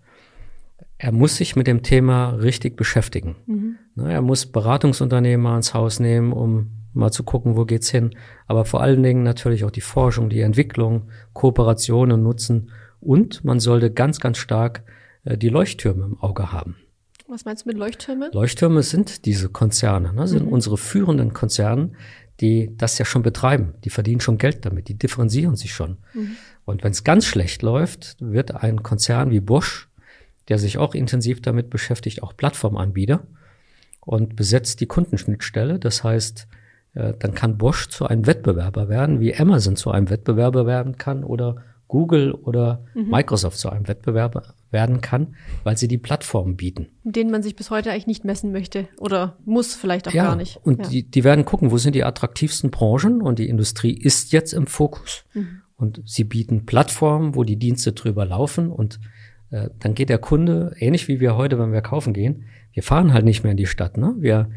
er 0.98 1.12
muss 1.12 1.36
sich 1.36 1.54
mit 1.54 1.68
dem 1.68 1.82
Thema 1.82 2.30
richtig 2.30 2.76
beschäftigen. 2.76 3.36
Mhm. 3.46 3.76
Er 4.04 4.20
muss 4.20 4.46
Beratungsunternehmen 4.46 5.42
mal 5.42 5.56
ins 5.56 5.74
Haus 5.74 6.00
nehmen, 6.00 6.32
um 6.32 6.70
mal 6.92 7.12
zu 7.12 7.22
gucken, 7.22 7.56
wo 7.56 7.64
geht's 7.64 7.90
hin. 7.90 8.10
Aber 8.46 8.64
vor 8.64 8.82
allen 8.82 9.02
Dingen 9.02 9.22
natürlich 9.22 9.64
auch 9.64 9.70
die 9.70 9.80
Forschung, 9.80 10.28
die 10.28 10.40
Entwicklung, 10.40 11.10
Kooperationen 11.32 12.22
nutzen. 12.22 12.70
Und 13.00 13.44
man 13.44 13.60
sollte 13.60 13.90
ganz, 13.90 14.20
ganz 14.20 14.38
stark 14.38 14.82
äh, 15.24 15.38
die 15.38 15.48
Leuchttürme 15.48 16.04
im 16.04 16.20
Auge 16.20 16.52
haben. 16.52 16.76
Was 17.28 17.44
meinst 17.44 17.64
du 17.64 17.68
mit 17.68 17.76
Leuchttürme? 17.76 18.30
Leuchttürme 18.32 18.82
sind 18.82 19.26
diese 19.26 19.50
Konzerne, 19.50 20.14
ne? 20.14 20.26
sind 20.26 20.46
mhm. 20.46 20.52
unsere 20.52 20.78
führenden 20.78 21.34
Konzerne, 21.34 21.92
die 22.40 22.74
das 22.76 22.96
ja 22.98 23.04
schon 23.04 23.22
betreiben. 23.22 23.74
Die 23.84 23.90
verdienen 23.90 24.20
schon 24.20 24.38
Geld 24.38 24.64
damit, 24.64 24.88
die 24.88 24.94
differenzieren 24.94 25.54
sich 25.54 25.74
schon. 25.74 25.98
Mhm. 26.14 26.36
Und 26.64 26.84
wenn 26.84 26.92
es 26.92 27.04
ganz 27.04 27.26
schlecht 27.26 27.62
läuft, 27.62 28.16
wird 28.20 28.54
ein 28.54 28.82
Konzern 28.82 29.30
wie 29.30 29.40
Bosch, 29.40 29.88
der 30.48 30.58
sich 30.58 30.78
auch 30.78 30.94
intensiv 30.94 31.42
damit 31.42 31.68
beschäftigt, 31.68 32.22
auch 32.22 32.34
Plattformanbieter 32.34 33.26
und 34.00 34.34
besetzt 34.34 34.80
die 34.80 34.86
Kundenschnittstelle. 34.86 35.78
Das 35.78 36.02
heißt, 36.02 36.48
äh, 36.94 37.12
dann 37.18 37.34
kann 37.34 37.58
Bosch 37.58 37.88
zu 37.88 38.06
einem 38.06 38.26
Wettbewerber 38.26 38.88
werden, 38.88 39.20
wie 39.20 39.36
Amazon 39.36 39.76
zu 39.76 39.90
einem 39.90 40.08
Wettbewerber 40.08 40.66
werden 40.66 40.96
kann 40.96 41.24
oder 41.24 41.62
Google 41.88 42.32
oder 42.32 42.84
mhm. 42.94 43.10
Microsoft 43.10 43.58
zu 43.58 43.70
einem 43.70 43.88
Wettbewerber 43.88 44.54
werden 44.70 45.00
kann, 45.00 45.34
weil 45.64 45.76
sie 45.76 45.88
die 45.88 45.98
Plattformen 45.98 46.56
bieten. 46.56 46.88
Denen 47.02 47.30
man 47.30 47.42
sich 47.42 47.56
bis 47.56 47.70
heute 47.70 47.90
eigentlich 47.90 48.06
nicht 48.06 48.24
messen 48.24 48.52
möchte 48.52 48.86
oder 48.98 49.38
muss 49.44 49.74
vielleicht 49.74 50.06
auch 50.06 50.12
ja, 50.12 50.26
gar 50.26 50.36
nicht. 50.36 50.60
Und 50.62 50.82
ja. 50.84 50.88
die, 50.88 51.02
die 51.10 51.24
werden 51.24 51.44
gucken, 51.44 51.70
wo 51.70 51.78
sind 51.78 51.94
die 51.94 52.04
attraktivsten 52.04 52.70
Branchen 52.70 53.22
und 53.22 53.38
die 53.38 53.48
Industrie 53.48 53.92
ist 53.92 54.32
jetzt 54.32 54.52
im 54.52 54.66
Fokus. 54.66 55.24
Mhm. 55.32 55.62
Und 55.76 56.02
sie 56.04 56.24
bieten 56.24 56.66
Plattformen, 56.66 57.34
wo 57.34 57.44
die 57.44 57.56
Dienste 57.56 57.92
drüber 57.92 58.26
laufen 58.26 58.70
und 58.70 59.00
äh, 59.50 59.70
dann 59.78 59.94
geht 59.94 60.10
der 60.10 60.18
Kunde, 60.18 60.74
ähnlich 60.78 61.08
wie 61.08 61.20
wir 61.20 61.36
heute, 61.36 61.58
wenn 61.58 61.72
wir 61.72 61.80
kaufen 61.80 62.12
gehen, 62.12 62.44
wir 62.72 62.82
fahren 62.82 63.14
halt 63.14 63.24
nicht 63.24 63.42
mehr 63.42 63.52
in 63.52 63.56
die 63.56 63.66
Stadt. 63.66 63.96
Ne? 63.96 64.14
Wir 64.18 64.50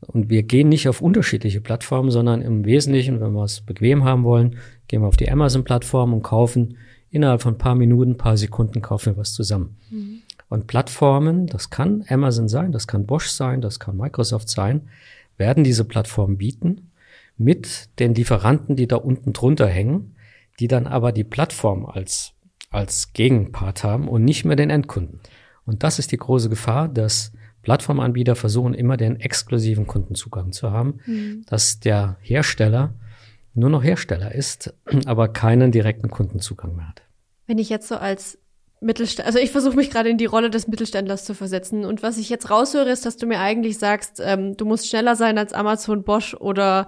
und 0.00 0.30
wir 0.30 0.44
gehen 0.44 0.68
nicht 0.68 0.88
auf 0.88 1.00
unterschiedliche 1.00 1.60
Plattformen, 1.60 2.10
sondern 2.10 2.40
im 2.40 2.64
Wesentlichen, 2.64 3.20
wenn 3.20 3.32
wir 3.32 3.44
es 3.44 3.60
bequem 3.62 4.04
haben 4.04 4.24
wollen, 4.24 4.56
gehen 4.88 5.02
wir 5.02 5.08
auf 5.08 5.16
die 5.16 5.30
Amazon-Plattform 5.30 6.12
und 6.12 6.22
kaufen 6.22 6.76
innerhalb 7.10 7.42
von 7.42 7.54
ein 7.54 7.58
paar 7.58 7.74
Minuten, 7.74 8.12
ein 8.12 8.16
paar 8.18 8.36
Sekunden 8.36 8.82
kaufen 8.82 9.14
wir 9.14 9.16
was 9.16 9.32
zusammen. 9.32 9.76
Mhm. 9.90 10.22
Und 10.48 10.66
Plattformen, 10.66 11.46
das 11.46 11.70
kann 11.70 12.04
Amazon 12.08 12.48
sein, 12.48 12.72
das 12.72 12.86
kann 12.86 13.06
Bosch 13.06 13.28
sein, 13.28 13.60
das 13.60 13.78
kann 13.78 13.96
Microsoft 13.96 14.48
sein, 14.48 14.88
werden 15.36 15.62
diese 15.62 15.84
Plattformen 15.84 16.38
bieten 16.38 16.90
mit 17.36 17.90
den 17.98 18.14
Lieferanten, 18.14 18.74
die 18.74 18.88
da 18.88 18.96
unten 18.96 19.32
drunter 19.32 19.66
hängen, 19.66 20.16
die 20.58 20.68
dann 20.68 20.86
aber 20.86 21.12
die 21.12 21.24
Plattform 21.24 21.86
als, 21.86 22.32
als 22.70 23.12
Gegenpart 23.12 23.84
haben 23.84 24.08
und 24.08 24.24
nicht 24.24 24.44
mehr 24.44 24.56
den 24.56 24.70
Endkunden. 24.70 25.20
Und 25.64 25.82
das 25.82 25.98
ist 25.98 26.12
die 26.12 26.16
große 26.16 26.48
Gefahr, 26.48 26.88
dass 26.88 27.32
Plattformanbieter 27.62 28.34
versuchen 28.34 28.74
immer 28.74 28.96
den 28.96 29.20
exklusiven 29.20 29.86
Kundenzugang 29.86 30.52
zu 30.52 30.72
haben, 30.72 31.00
mhm. 31.06 31.44
dass 31.46 31.80
der 31.80 32.16
Hersteller 32.20 32.94
nur 33.54 33.70
noch 33.70 33.82
Hersteller 33.82 34.34
ist, 34.34 34.74
aber 35.06 35.28
keinen 35.28 35.72
direkten 35.72 36.10
Kundenzugang 36.10 36.76
mehr 36.76 36.88
hat. 36.88 37.02
Wenn 37.46 37.58
ich 37.58 37.68
jetzt 37.68 37.88
so 37.88 37.96
als 37.96 38.38
Mittelständler, 38.80 39.26
also 39.26 39.38
ich 39.38 39.50
versuche 39.50 39.76
mich 39.76 39.90
gerade 39.90 40.08
in 40.08 40.18
die 40.18 40.26
Rolle 40.26 40.50
des 40.50 40.68
Mittelständlers 40.68 41.24
zu 41.24 41.34
versetzen. 41.34 41.84
Und 41.84 42.02
was 42.02 42.18
ich 42.18 42.28
jetzt 42.28 42.50
raushöre, 42.50 42.90
ist, 42.90 43.06
dass 43.06 43.16
du 43.16 43.26
mir 43.26 43.40
eigentlich 43.40 43.78
sagst, 43.78 44.20
ähm, 44.24 44.56
du 44.56 44.64
musst 44.64 44.88
schneller 44.88 45.16
sein 45.16 45.38
als 45.38 45.52
Amazon, 45.52 46.04
Bosch 46.04 46.34
oder 46.34 46.86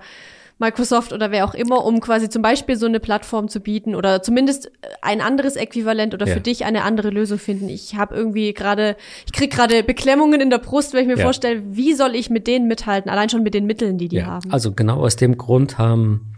Microsoft 0.60 1.14
oder 1.14 1.30
wer 1.30 1.46
auch 1.46 1.54
immer, 1.54 1.84
um 1.86 2.00
quasi 2.00 2.28
zum 2.28 2.42
Beispiel 2.42 2.76
so 2.76 2.84
eine 2.84 3.00
Plattform 3.00 3.48
zu 3.48 3.60
bieten 3.60 3.94
oder 3.94 4.22
zumindest 4.22 4.70
ein 5.00 5.22
anderes 5.22 5.56
Äquivalent 5.56 6.12
oder 6.12 6.26
ja. 6.26 6.34
für 6.34 6.40
dich 6.40 6.66
eine 6.66 6.82
andere 6.82 7.08
Lösung 7.08 7.38
finden. 7.38 7.70
Ich 7.70 7.96
habe 7.96 8.14
irgendwie 8.14 8.52
gerade, 8.52 8.96
ich 9.24 9.32
krieg 9.32 9.50
gerade 9.50 9.82
Beklemmungen 9.82 10.40
in 10.40 10.50
der 10.50 10.58
Brust, 10.58 10.92
wenn 10.92 11.00
ich 11.00 11.08
mir 11.08 11.16
ja. 11.16 11.24
vorstelle, 11.24 11.62
wie 11.70 11.94
soll 11.94 12.14
ich 12.14 12.28
mit 12.28 12.46
denen 12.46 12.68
mithalten, 12.68 13.10
allein 13.10 13.30
schon 13.30 13.42
mit 13.42 13.54
den 13.54 13.64
Mitteln, 13.64 13.96
die 13.96 14.08
die 14.08 14.16
ja. 14.16 14.26
haben. 14.26 14.52
Also 14.52 14.72
genau 14.72 15.00
aus 15.00 15.16
dem 15.16 15.38
Grund 15.38 15.78
haben, 15.78 16.34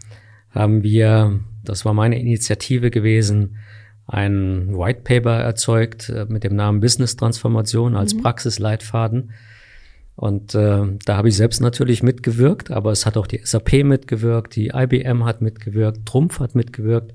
haben 0.53 0.83
wir, 0.83 1.39
das 1.63 1.83
war 1.83 1.93
meine 1.93 2.19
Initiative 2.19 2.91
gewesen, 2.91 3.57
ein 4.05 4.77
White 4.77 5.01
Paper 5.03 5.39
erzeugt 5.39 6.09
äh, 6.09 6.25
mit 6.27 6.43
dem 6.43 6.55
Namen 6.55 6.79
Business 6.79 7.15
Transformation 7.15 7.95
als 7.95 8.13
mhm. 8.13 8.21
Praxisleitfaden 8.21 9.31
und 10.15 10.53
äh, 10.53 10.83
da 11.05 11.17
habe 11.17 11.29
ich 11.29 11.35
selbst 11.35 11.59
natürlich 11.61 12.03
mitgewirkt, 12.03 12.69
aber 12.69 12.91
es 12.91 13.05
hat 13.05 13.17
auch 13.17 13.27
die 13.27 13.41
SAP 13.43 13.83
mitgewirkt, 13.83 14.55
die 14.55 14.71
IBM 14.73 15.25
hat 15.25 15.41
mitgewirkt, 15.41 16.05
Trumpf 16.05 16.39
hat 16.39 16.55
mitgewirkt. 16.55 17.13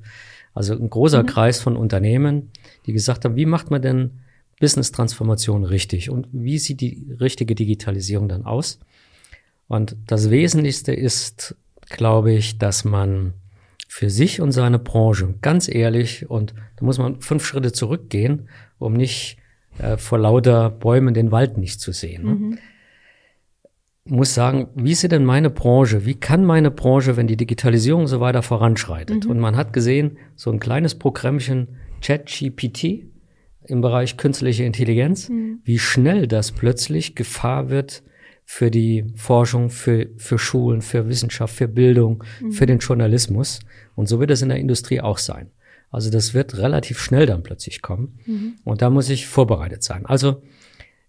Also 0.53 0.75
ein 0.75 0.91
großer 0.91 1.23
mhm. 1.23 1.27
Kreis 1.27 1.61
von 1.61 1.77
Unternehmen, 1.77 2.51
die 2.87 2.93
gesagt 2.93 3.25
haben, 3.25 3.37
wie 3.37 3.47
macht 3.47 3.71
man 3.71 3.83
denn 3.83 4.11
Business-Transformation 4.59 5.65
richtig 5.65 6.11
und 6.11 6.27
wie 6.33 6.59
sieht 6.59 6.81
die 6.81 7.07
richtige 7.21 7.55
Digitalisierung 7.55 8.29
dann 8.29 8.45
aus? 8.45 8.81
Und 9.69 9.97
das 10.07 10.31
Wesentlichste 10.31 10.93
ist, 10.93 11.55
glaube 11.91 12.33
ich, 12.33 12.59
dass 12.59 12.85
man 12.85 13.35
für 13.89 14.11
sich 14.11 14.41
und 14.41 14.53
seine 14.53 14.79
Branche 14.79 15.35
ganz 15.41 15.69
ehrlich 15.69 16.29
und 16.29 16.55
da 16.77 16.85
muss 16.85 16.99
man 16.99 17.21
fünf 17.21 17.45
Schritte 17.47 17.73
zurückgehen, 17.73 18.49
um 18.79 18.93
nicht 18.93 19.39
äh, 19.79 19.97
vor 19.97 20.19
lauter 20.19 20.71
Bäumen 20.71 21.15
den 21.15 21.33
Wald 21.33 21.57
nicht 21.57 21.81
zu 21.81 21.93
sehen. 21.93 22.25
Ne? 22.25 22.35
Mhm 22.35 22.59
muss 24.11 24.35
sagen, 24.35 24.69
wie 24.75 24.93
ist 24.93 25.11
denn 25.11 25.25
meine 25.25 25.51
Branche? 25.51 26.05
Wie 26.07 26.15
kann 26.15 26.45
meine 26.45 26.71
Branche, 26.71 27.17
wenn 27.17 27.27
die 27.27 27.37
Digitalisierung 27.37 28.07
so 28.07 28.21
weiter 28.21 28.43
voranschreitet? 28.43 29.25
Mhm. 29.25 29.31
Und 29.31 29.39
man 29.39 29.57
hat 29.57 29.73
gesehen, 29.73 30.19
so 30.35 30.51
ein 30.51 30.61
kleines 30.61 30.95
Programmchen 30.95 31.69
ChatGPT 32.01 33.07
im 33.67 33.81
Bereich 33.81 34.17
künstliche 34.17 34.65
Intelligenz, 34.65 35.29
mhm. 35.29 35.61
wie 35.65 35.79
schnell 35.79 36.27
das 36.27 36.53
plötzlich 36.53 37.15
Gefahr 37.15 37.69
wird 37.69 38.03
für 38.51 38.71
die 38.71 39.05
Forschung, 39.15 39.69
für, 39.69 40.09
für 40.17 40.39
Schulen, 40.39 40.81
für 40.81 41.07
Wissenschaft, 41.07 41.55
für 41.55 41.69
Bildung, 41.69 42.25
mhm. 42.41 42.53
für 42.53 42.65
den 42.65 42.79
Journalismus. 42.79 43.61
Und 43.95 44.09
so 44.09 44.21
wird 44.21 44.31
es 44.31 44.41
in 44.41 44.49
der 44.49 44.57
Industrie 44.57 45.03
auch 45.03 45.19
sein. 45.19 45.51
Also 45.91 46.11
das 46.11 46.33
wird 46.33 46.57
relativ 46.57 46.99
schnell 46.99 47.27
dann 47.27 47.43
plötzlich 47.43 47.83
kommen. 47.83 48.19
Mhm. 48.25 48.55
Und 48.65 48.81
da 48.81 48.89
muss 48.89 49.11
ich 49.11 49.27
vorbereitet 49.27 49.83
sein. 49.83 50.07
Also 50.07 50.41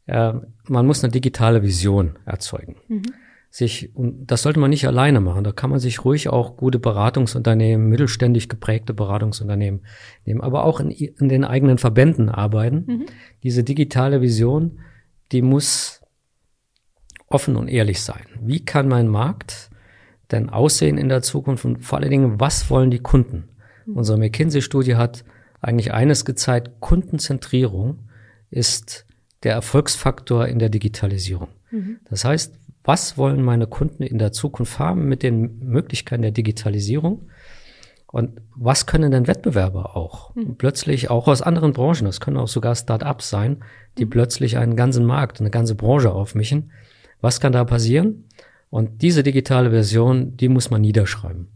äh, 0.06 0.34
man 0.67 0.86
muss 0.86 1.02
eine 1.02 1.12
digitale 1.12 1.63
Vision 1.63 2.19
erzeugen. 2.25 2.75
Mhm. 2.89 3.04
Sich, 3.49 3.95
und 3.95 4.28
das 4.30 4.41
sollte 4.41 4.60
man 4.60 4.69
nicht 4.69 4.86
alleine 4.86 5.21
machen. 5.21 5.45
Da 5.45 5.54
kann 5.54 5.69
man 5.69 5.80
sich 5.80 6.04
ruhig 6.04 6.28
auch 6.28 6.58
gute 6.58 6.78
Beratungsunternehmen, 6.78 7.88
mittelständig 7.88 8.49
geprägte 8.49 8.93
Beratungsunternehmen 8.93 9.86
nehmen, 10.25 10.41
aber 10.41 10.65
auch 10.65 10.82
in, 10.82 10.91
in 10.91 11.30
den 11.30 11.45
eigenen 11.45 11.78
Verbänden 11.78 12.28
arbeiten. 12.28 12.84
Mhm. 12.86 13.06
Diese 13.43 13.63
digitale 13.63 14.19
Vision, 14.19 14.80
die 15.32 15.41
muss 15.41 15.98
offen 17.29 17.55
und 17.55 17.67
ehrlich 17.67 18.01
sein. 18.01 18.25
Wie 18.41 18.63
kann 18.63 18.87
mein 18.87 19.07
Markt 19.07 19.69
denn 20.31 20.49
aussehen 20.49 20.97
in 20.97 21.09
der 21.09 21.21
Zukunft 21.21 21.65
und 21.65 21.83
vor 21.83 21.99
allen 21.99 22.11
Dingen, 22.11 22.39
was 22.39 22.69
wollen 22.69 22.91
die 22.91 22.99
Kunden? 22.99 23.49
Unsere 23.87 24.19
McKinsey-Studie 24.19 24.95
hat 24.95 25.23
eigentlich 25.61 25.93
eines 25.93 26.25
gezeigt, 26.25 26.79
Kundenzentrierung 26.79 27.99
ist 28.51 29.05
der 29.43 29.53
Erfolgsfaktor 29.53 30.47
in 30.47 30.59
der 30.59 30.69
Digitalisierung. 30.69 31.49
Mhm. 31.71 31.99
Das 32.09 32.25
heißt, 32.25 32.53
was 32.83 33.17
wollen 33.17 33.41
meine 33.41 33.67
Kunden 33.67 34.03
in 34.03 34.17
der 34.17 34.31
Zukunft 34.31 34.79
haben 34.79 35.07
mit 35.07 35.23
den 35.23 35.59
Möglichkeiten 35.59 36.21
der 36.21 36.31
Digitalisierung? 36.31 37.29
Und 38.11 38.41
was 38.55 38.87
können 38.87 39.11
denn 39.11 39.27
Wettbewerber 39.27 39.95
auch? 39.95 40.35
Mhm. 40.35 40.55
Plötzlich 40.57 41.09
auch 41.09 41.27
aus 41.27 41.41
anderen 41.41 41.73
Branchen, 41.73 42.05
das 42.05 42.19
können 42.19 42.37
auch 42.37 42.47
sogar 42.47 42.75
Start-ups 42.75 43.29
sein, 43.29 43.63
die 43.97 44.05
mhm. 44.05 44.09
plötzlich 44.09 44.57
einen 44.57 44.75
ganzen 44.75 45.05
Markt, 45.05 45.39
eine 45.39 45.51
ganze 45.51 45.75
Branche 45.75 46.11
aufmischen. 46.11 46.71
Was 47.21 47.39
kann 47.39 47.51
da 47.51 47.63
passieren? 47.63 48.25
Und 48.69 49.01
diese 49.01 49.23
digitale 49.23 49.71
Version, 49.71 50.38
die 50.38 50.49
muss 50.49 50.69
man 50.69 50.82
niederschreiben. 50.82 51.47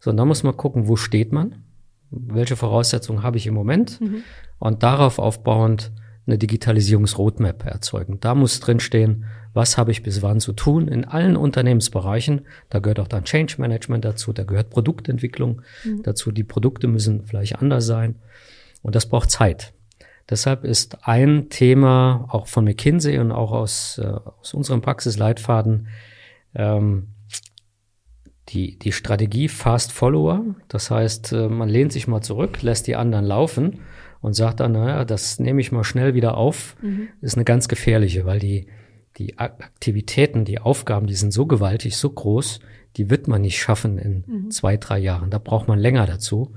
So, 0.00 0.10
und 0.10 0.16
da 0.16 0.24
muss 0.24 0.42
man 0.42 0.56
gucken, 0.56 0.88
wo 0.88 0.96
steht 0.96 1.32
man? 1.32 1.62
Welche 2.10 2.56
Voraussetzungen 2.56 3.22
habe 3.22 3.36
ich 3.36 3.46
im 3.46 3.54
Moment? 3.54 4.00
Mhm. 4.00 4.22
Und 4.58 4.82
darauf 4.82 5.18
aufbauend 5.18 5.92
eine 6.26 6.38
Digitalisierungsroadmap 6.38 7.64
erzeugen. 7.66 8.18
Da 8.20 8.34
muss 8.34 8.58
drinstehen, 8.60 9.26
was 9.52 9.78
habe 9.78 9.90
ich 9.90 10.02
bis 10.02 10.22
wann 10.22 10.40
zu 10.40 10.52
tun 10.52 10.88
in 10.88 11.04
allen 11.04 11.36
Unternehmensbereichen. 11.36 12.42
Da 12.68 12.80
gehört 12.80 13.00
auch 13.00 13.08
dann 13.08 13.24
Change 13.24 13.56
Management 13.58 14.04
dazu, 14.04 14.32
da 14.32 14.44
gehört 14.44 14.70
Produktentwicklung 14.70 15.62
mhm. 15.84 16.02
dazu. 16.02 16.32
Die 16.32 16.44
Produkte 16.44 16.88
müssen 16.88 17.24
vielleicht 17.24 17.60
anders 17.60 17.86
sein 17.86 18.16
und 18.82 18.94
das 18.94 19.06
braucht 19.06 19.30
Zeit. 19.30 19.72
Deshalb 20.28 20.64
ist 20.64 21.06
ein 21.06 21.50
Thema 21.50 22.26
auch 22.28 22.48
von 22.48 22.64
McKinsey 22.64 23.18
und 23.18 23.30
auch 23.30 23.52
aus, 23.52 23.98
äh, 23.98 24.06
aus 24.06 24.54
unserem 24.54 24.82
Praxisleitfaden 24.82 25.88
ähm, 26.54 27.08
die, 28.48 28.78
die 28.78 28.92
Strategie 28.92 29.48
Fast 29.48 29.92
Follower. 29.92 30.44
Das 30.68 30.90
heißt, 30.90 31.32
äh, 31.32 31.48
man 31.48 31.68
lehnt 31.68 31.92
sich 31.92 32.08
mal 32.08 32.22
zurück, 32.22 32.62
lässt 32.62 32.86
die 32.86 32.96
anderen 32.96 33.24
laufen 33.24 33.80
und 34.20 34.34
sagt 34.34 34.60
dann, 34.60 34.72
naja, 34.72 35.04
das 35.04 35.38
nehme 35.38 35.60
ich 35.60 35.72
mal 35.72 35.84
schnell 35.84 36.14
wieder 36.14 36.36
auf, 36.36 36.76
mhm. 36.82 37.08
ist 37.20 37.36
eine 37.36 37.44
ganz 37.44 37.68
gefährliche, 37.68 38.24
weil 38.24 38.38
die, 38.38 38.66
die 39.18 39.38
Aktivitäten, 39.38 40.44
die 40.44 40.58
Aufgaben, 40.58 41.06
die 41.06 41.14
sind 41.14 41.32
so 41.32 41.46
gewaltig, 41.46 41.96
so 41.96 42.10
groß, 42.10 42.60
die 42.96 43.10
wird 43.10 43.28
man 43.28 43.42
nicht 43.42 43.58
schaffen 43.60 43.98
in 43.98 44.24
mhm. 44.26 44.50
zwei, 44.50 44.76
drei 44.76 44.98
Jahren. 44.98 45.30
Da 45.30 45.38
braucht 45.38 45.68
man 45.68 45.78
länger 45.78 46.06
dazu. 46.06 46.54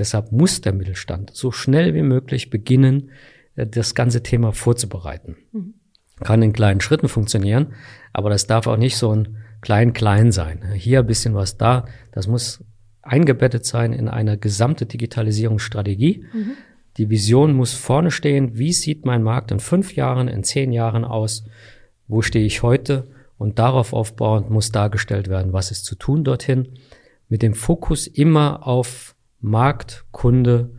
Deshalb 0.00 0.32
muss 0.32 0.62
der 0.62 0.72
Mittelstand 0.72 1.30
so 1.34 1.52
schnell 1.52 1.94
wie 1.94 2.02
möglich 2.02 2.48
beginnen, 2.48 3.10
äh, 3.54 3.66
das 3.66 3.94
ganze 3.94 4.22
Thema 4.22 4.52
vorzubereiten. 4.52 5.36
Mhm. 5.52 5.74
Kann 6.20 6.42
in 6.42 6.54
kleinen 6.54 6.80
Schritten 6.80 7.08
funktionieren, 7.08 7.74
aber 8.14 8.30
das 8.30 8.46
darf 8.46 8.66
auch 8.66 8.78
nicht 8.78 8.96
so 8.96 9.14
ein 9.14 9.36
klein-klein 9.60 10.32
sein. 10.32 10.72
Hier 10.74 11.00
ein 11.00 11.06
bisschen 11.06 11.34
was 11.34 11.58
da, 11.58 11.84
das 12.12 12.26
muss 12.26 12.64
eingebettet 13.02 13.66
sein 13.66 13.92
in 13.92 14.08
eine 14.08 14.38
gesamte 14.38 14.86
Digitalisierungsstrategie. 14.86 16.24
Mhm. 16.32 16.52
Die 16.96 17.10
Vision 17.10 17.52
muss 17.52 17.74
vorne 17.74 18.10
stehen. 18.10 18.56
Wie 18.56 18.72
sieht 18.72 19.04
mein 19.04 19.22
Markt 19.22 19.50
in 19.50 19.60
fünf 19.60 19.94
Jahren, 19.94 20.28
in 20.28 20.44
zehn 20.44 20.72
Jahren 20.72 21.04
aus? 21.04 21.44
Wo 22.08 22.22
stehe 22.22 22.46
ich 22.46 22.62
heute? 22.62 23.10
Und 23.36 23.58
darauf 23.58 23.92
aufbauend 23.92 24.48
muss 24.48 24.72
dargestellt 24.72 25.28
werden, 25.28 25.52
was 25.52 25.70
ist 25.70 25.84
zu 25.84 25.94
tun 25.94 26.24
dorthin. 26.24 26.68
Mit 27.28 27.42
dem 27.42 27.54
Fokus 27.54 28.06
immer 28.06 28.66
auf 28.66 29.14
Markt, 29.40 30.04
Kunde 30.10 30.70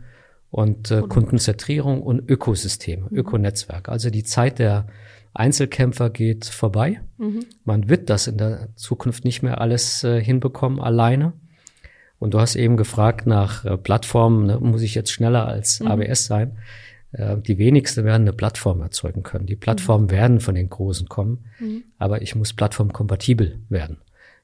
und 0.50 0.90
äh, 0.90 1.02
Kundenzentrierung 1.02 2.02
und 2.02 2.28
Ökosysteme, 2.28 3.06
mhm. 3.10 3.16
Ökonetzwerk. 3.16 3.88
Also 3.88 4.10
die 4.10 4.24
Zeit 4.24 4.58
der 4.58 4.86
Einzelkämpfer 5.34 6.10
geht 6.10 6.44
vorbei. 6.44 7.00
Mhm. 7.18 7.46
Man 7.64 7.88
wird 7.88 8.10
das 8.10 8.26
in 8.26 8.36
der 8.36 8.68
Zukunft 8.76 9.24
nicht 9.24 9.42
mehr 9.42 9.60
alles 9.60 10.04
äh, 10.04 10.22
hinbekommen 10.22 10.78
alleine. 10.80 11.32
Und 12.18 12.34
du 12.34 12.40
hast 12.40 12.54
eben 12.54 12.76
gefragt 12.76 13.26
nach 13.26 13.64
äh, 13.64 13.76
Plattformen, 13.76 14.46
ne, 14.46 14.58
muss 14.60 14.82
ich 14.82 14.94
jetzt 14.94 15.10
schneller 15.10 15.46
als 15.46 15.80
mhm. 15.80 15.88
AWS 15.88 16.26
sein? 16.26 16.58
Äh, 17.12 17.38
die 17.38 17.58
wenigsten 17.58 18.04
werden 18.04 18.22
eine 18.22 18.32
Plattform 18.32 18.80
erzeugen 18.80 19.22
können. 19.22 19.46
Die 19.46 19.56
Plattformen 19.56 20.04
mhm. 20.04 20.10
werden 20.10 20.40
von 20.40 20.54
den 20.54 20.68
Großen 20.68 21.08
kommen, 21.08 21.46
mhm. 21.58 21.84
aber 21.98 22.22
ich 22.22 22.34
muss 22.34 22.52
plattformkompatibel 22.52 23.60
werden. 23.68 23.98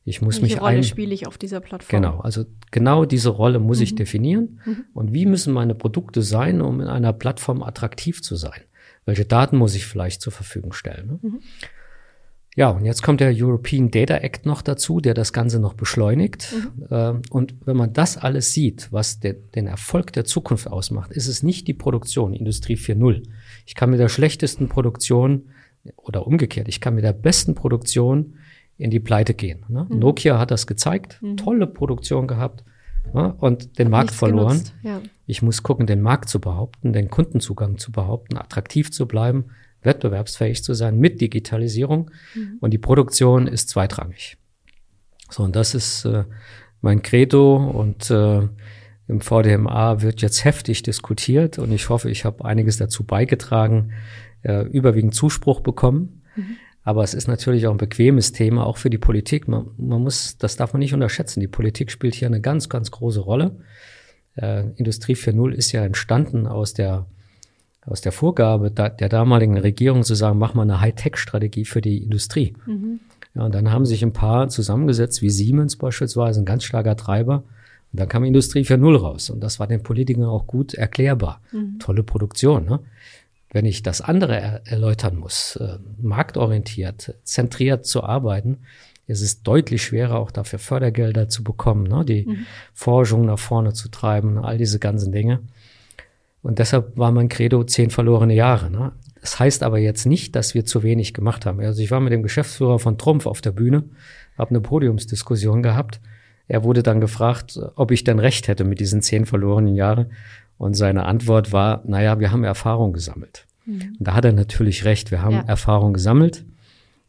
Ich 0.08 0.22
muss 0.22 0.40
Welche 0.40 0.56
mich 0.56 0.62
Rolle 0.62 0.82
spiele 0.82 1.14
ich 1.14 1.26
auf 1.26 1.38
dieser 1.38 1.60
Plattform? 1.60 2.02
Genau, 2.02 2.20
also 2.20 2.44
genau 2.70 3.04
diese 3.04 3.28
Rolle 3.28 3.58
muss 3.58 3.80
ich 3.80 3.92
mhm. 3.92 3.96
definieren. 3.96 4.60
Mhm. 4.64 4.84
Und 4.94 5.12
wie 5.12 5.26
müssen 5.26 5.52
meine 5.52 5.74
Produkte 5.74 6.22
sein, 6.22 6.60
um 6.60 6.80
in 6.80 6.88
einer 6.88 7.12
Plattform 7.12 7.62
attraktiv 7.62 8.22
zu 8.22 8.36
sein? 8.36 8.60
Welche 9.04 9.24
Daten 9.24 9.56
muss 9.56 9.74
ich 9.74 9.86
vielleicht 9.86 10.20
zur 10.20 10.32
Verfügung 10.32 10.72
stellen? 10.72 11.06
Ne? 11.06 11.18
Mhm. 11.22 11.40
Ja, 12.56 12.70
und 12.70 12.84
jetzt 12.84 13.04
kommt 13.04 13.20
der 13.20 13.32
European 13.32 13.90
Data 13.90 14.16
Act 14.16 14.44
noch 14.44 14.62
dazu, 14.62 15.00
der 15.00 15.14
das 15.14 15.32
Ganze 15.32 15.60
noch 15.60 15.74
beschleunigt. 15.74 16.52
Mhm. 16.52 16.86
Ähm, 16.90 17.22
und 17.30 17.54
wenn 17.64 17.76
man 17.76 17.92
das 17.92 18.16
alles 18.16 18.52
sieht, 18.52 18.88
was 18.90 19.20
der, 19.20 19.34
den 19.34 19.68
Erfolg 19.68 20.12
der 20.12 20.24
Zukunft 20.24 20.66
ausmacht, 20.66 21.12
ist 21.12 21.28
es 21.28 21.44
nicht 21.44 21.68
die 21.68 21.74
Produktion, 21.74 22.34
Industrie 22.34 22.74
4.0. 22.74 23.22
Ich 23.64 23.76
kann 23.76 23.90
mit 23.90 24.00
der 24.00 24.08
schlechtesten 24.08 24.68
Produktion 24.68 25.50
oder 25.96 26.26
umgekehrt, 26.26 26.66
ich 26.66 26.80
kann 26.80 26.96
mit 26.96 27.04
der 27.04 27.12
besten 27.12 27.54
Produktion 27.54 28.34
in 28.78 28.90
die 28.90 29.00
Pleite 29.00 29.34
gehen. 29.34 29.64
Ne? 29.68 29.86
Mhm. 29.88 29.98
Nokia 29.98 30.38
hat 30.38 30.50
das 30.50 30.66
gezeigt, 30.66 31.20
mhm. 31.20 31.36
tolle 31.36 31.66
Produktion 31.66 32.26
gehabt 32.26 32.64
ne? 33.12 33.34
und 33.38 33.78
den 33.78 33.90
Markt 33.90 34.12
verloren. 34.12 34.62
Ja. 34.82 35.02
Ich 35.26 35.42
muss 35.42 35.62
gucken, 35.62 35.86
den 35.86 36.00
Markt 36.00 36.28
zu 36.28 36.40
behaupten, 36.40 36.92
den 36.92 37.10
Kundenzugang 37.10 37.78
zu 37.78 37.92
behaupten, 37.92 38.38
attraktiv 38.38 38.90
zu 38.90 39.06
bleiben, 39.06 39.46
wettbewerbsfähig 39.82 40.62
zu 40.62 40.74
sein 40.74 40.98
mit 40.98 41.20
Digitalisierung. 41.20 42.10
Mhm. 42.34 42.58
Und 42.60 42.70
die 42.70 42.78
Produktion 42.78 43.46
ist 43.46 43.68
zweitrangig. 43.68 44.38
So, 45.28 45.42
und 45.42 45.56
das 45.56 45.74
ist 45.74 46.04
äh, 46.04 46.24
mein 46.80 47.02
Credo 47.02 47.56
und 47.56 48.10
äh, 48.10 48.48
im 49.08 49.20
VDMA 49.20 50.02
wird 50.02 50.20
jetzt 50.20 50.44
heftig 50.44 50.82
diskutiert 50.82 51.58
und 51.58 51.72
ich 51.72 51.88
hoffe, 51.88 52.10
ich 52.10 52.24
habe 52.24 52.44
einiges 52.44 52.76
dazu 52.76 53.04
beigetragen, 53.04 53.92
äh, 54.42 54.66
überwiegend 54.68 55.14
Zuspruch 55.14 55.60
bekommen. 55.60 56.22
Mhm. 56.36 56.56
Aber 56.88 57.04
es 57.04 57.12
ist 57.12 57.28
natürlich 57.28 57.66
auch 57.66 57.72
ein 57.72 57.76
bequemes 57.76 58.32
Thema, 58.32 58.64
auch 58.64 58.78
für 58.78 58.88
die 58.88 58.96
Politik. 58.96 59.46
Man, 59.46 59.66
man 59.76 60.00
muss, 60.00 60.38
das 60.38 60.56
darf 60.56 60.72
man 60.72 60.80
nicht 60.80 60.94
unterschätzen. 60.94 61.38
Die 61.38 61.46
Politik 61.46 61.90
spielt 61.90 62.14
hier 62.14 62.28
eine 62.28 62.40
ganz, 62.40 62.70
ganz 62.70 62.90
große 62.90 63.20
Rolle. 63.20 63.58
Äh, 64.36 64.70
Industrie 64.76 65.12
4.0 65.12 65.52
ist 65.52 65.72
ja 65.72 65.84
entstanden 65.84 66.46
aus 66.46 66.72
der 66.72 67.04
aus 67.84 68.00
der 68.00 68.12
Vorgabe 68.12 68.70
der 68.70 69.08
damaligen 69.10 69.58
Regierung 69.58 70.02
zu 70.02 70.14
sagen, 70.14 70.38
mach 70.38 70.54
mal 70.54 70.62
eine 70.62 70.80
Hightech-Strategie 70.80 71.66
für 71.66 71.82
die 71.82 72.02
Industrie. 72.02 72.54
Mhm. 72.64 73.00
Ja, 73.34 73.44
und 73.44 73.54
dann 73.54 73.70
haben 73.70 73.84
sich 73.84 74.02
ein 74.02 74.14
paar 74.14 74.48
zusammengesetzt, 74.48 75.20
wie 75.20 75.30
Siemens 75.30 75.76
beispielsweise, 75.76 76.40
ein 76.40 76.46
ganz 76.46 76.64
starker 76.64 76.96
Treiber. 76.96 77.44
Und 77.92 78.00
dann 78.00 78.08
kam 78.08 78.24
Industrie 78.24 78.62
4.0 78.62 78.96
raus. 78.96 79.28
Und 79.28 79.40
das 79.40 79.60
war 79.60 79.66
den 79.66 79.82
Politikern 79.82 80.24
auch 80.24 80.46
gut 80.46 80.72
erklärbar. 80.72 81.42
Mhm. 81.52 81.78
Tolle 81.80 82.02
Produktion. 82.02 82.64
Ne? 82.64 82.80
Wenn 83.50 83.64
ich 83.64 83.82
das 83.82 84.00
andere 84.00 84.38
er 84.38 84.66
erläutern 84.66 85.16
muss, 85.16 85.56
äh, 85.56 85.78
marktorientiert, 86.00 87.14
zentriert 87.24 87.86
zu 87.86 88.04
arbeiten, 88.04 88.58
ist 89.06 89.22
es 89.22 89.42
deutlich 89.42 89.82
schwerer, 89.82 90.18
auch 90.18 90.30
dafür 90.30 90.58
Fördergelder 90.58 91.28
zu 91.28 91.42
bekommen, 91.42 91.84
ne? 91.84 92.04
die 92.04 92.26
mhm. 92.26 92.46
Forschung 92.74 93.24
nach 93.24 93.38
vorne 93.38 93.72
zu 93.72 93.88
treiben, 93.88 94.38
all 94.38 94.58
diese 94.58 94.78
ganzen 94.78 95.12
Dinge. 95.12 95.40
Und 96.42 96.58
deshalb 96.58 96.96
war 96.96 97.10
mein 97.10 97.28
Credo 97.28 97.64
zehn 97.64 97.90
verlorene 97.90 98.34
Jahre. 98.34 98.70
Ne? 98.70 98.92
Das 99.20 99.38
heißt 99.38 99.62
aber 99.62 99.78
jetzt 99.78 100.04
nicht, 100.04 100.36
dass 100.36 100.54
wir 100.54 100.64
zu 100.64 100.82
wenig 100.82 101.14
gemacht 101.14 101.46
haben. 101.46 101.60
Also 101.60 101.82
ich 101.82 101.90
war 101.90 102.00
mit 102.00 102.12
dem 102.12 102.22
Geschäftsführer 102.22 102.78
von 102.78 102.98
Trumpf 102.98 103.26
auf 103.26 103.40
der 103.40 103.52
Bühne, 103.52 103.84
habe 104.36 104.50
eine 104.50 104.60
Podiumsdiskussion 104.60 105.62
gehabt. 105.62 106.00
Er 106.46 106.64
wurde 106.64 106.82
dann 106.82 107.00
gefragt, 107.00 107.58
ob 107.76 107.90
ich 107.90 108.04
denn 108.04 108.18
recht 108.18 108.46
hätte 108.48 108.64
mit 108.64 108.78
diesen 108.80 109.02
zehn 109.02 109.26
verlorenen 109.26 109.74
Jahren. 109.74 110.12
Und 110.58 110.74
seine 110.74 111.06
Antwort 111.06 111.52
war, 111.52 111.82
naja, 111.86 112.18
wir 112.18 112.32
haben 112.32 112.44
Erfahrung 112.44 112.92
gesammelt. 112.92 113.46
Mhm. 113.64 113.96
Und 113.98 114.08
da 114.08 114.14
hat 114.14 114.24
er 114.24 114.32
natürlich 114.32 114.84
recht. 114.84 115.10
Wir 115.10 115.22
haben 115.22 115.36
ja. 115.36 115.44
Erfahrung 115.46 115.92
gesammelt. 115.92 116.44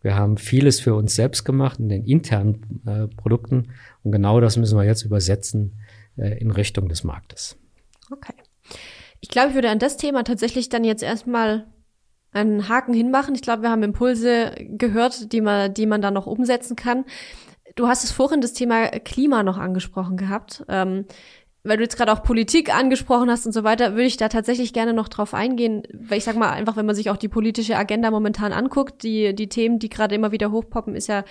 Wir 0.02 0.16
haben 0.16 0.38
vieles 0.38 0.80
für 0.80 0.96
uns 0.96 1.16
selbst 1.16 1.44
gemacht 1.44 1.80
in 1.80 1.90
den 1.90 2.06
internen 2.06 2.82
äh, 2.86 3.08
Produkten. 3.08 3.70
Und 4.04 4.12
genau 4.12 4.40
das 4.40 4.56
müssen 4.56 4.78
wir 4.78 4.86
jetzt 4.86 5.04
übersetzen 5.04 5.74
äh, 6.18 6.38
in 6.40 6.52
Richtung 6.52 6.88
des 6.88 7.04
Marktes. 7.04 7.58
Okay. 8.10 8.34
Ich 9.20 9.30
glaube, 9.30 9.50
ich 9.50 9.56
würde 9.56 9.70
an 9.70 9.80
das 9.80 9.98
Thema 9.98 10.24
tatsächlich 10.24 10.70
dann 10.70 10.84
jetzt 10.84 11.04
erstmal 11.04 11.68
einen 12.32 12.70
Haken 12.70 12.94
hinmachen. 12.94 13.36
Ich 13.36 13.42
glaube, 13.42 13.64
wir 13.64 13.72
haben 13.72 13.84
Impulse 13.84 14.54
gehört, 14.60 15.34
die 15.34 15.42
man, 15.42 15.74
die 15.74 15.86
man 15.86 16.02
dann 16.02 16.14
noch 16.14 16.28
umsetzen 16.28 16.76
kann. 16.76 17.06
Du 17.76 17.88
hast 17.88 18.04
es 18.04 18.12
vorhin 18.12 18.42
das 18.42 18.54
Thema 18.54 18.88
Klima 18.88 19.44
noch 19.44 19.58
angesprochen 19.58 20.18
gehabt. 20.18 20.64
Ähm, 20.70 21.06
weil 21.64 21.78
du 21.78 21.84
jetzt 21.84 21.98
gerade 21.98 22.12
auch 22.12 22.24
Politik 22.24 22.74
angesprochen 22.74 23.30
hast 23.30 23.46
und 23.46 23.52
so 23.52 23.64
weiter, 23.64 23.92
würde 23.92 24.06
ich 24.06 24.18
da 24.18 24.30
tatsächlich 24.30 24.74
gerne 24.74 24.94
noch 24.94 25.10
drauf 25.10 25.34
eingehen, 25.34 25.84
weil 25.94 26.18
ich 26.18 26.24
sag 26.24 26.36
mal 26.36 26.52
einfach, 26.52 26.78
wenn 26.78 26.86
man 26.86 26.96
sich 26.96 27.10
auch 27.10 27.18
die 27.18 27.28
politische 27.28 27.78
Agenda 27.78 28.12
momentan 28.12 28.54
anguckt, 28.54 29.04
die 29.04 29.36
die 29.36 29.50
Themen, 29.50 29.80
die 29.80 29.90
gerade 29.90 30.16
immer 30.16 30.32
wieder 30.32 30.52
hochpoppen, 30.52 30.96
ist 30.96 31.08
ja 31.08 31.24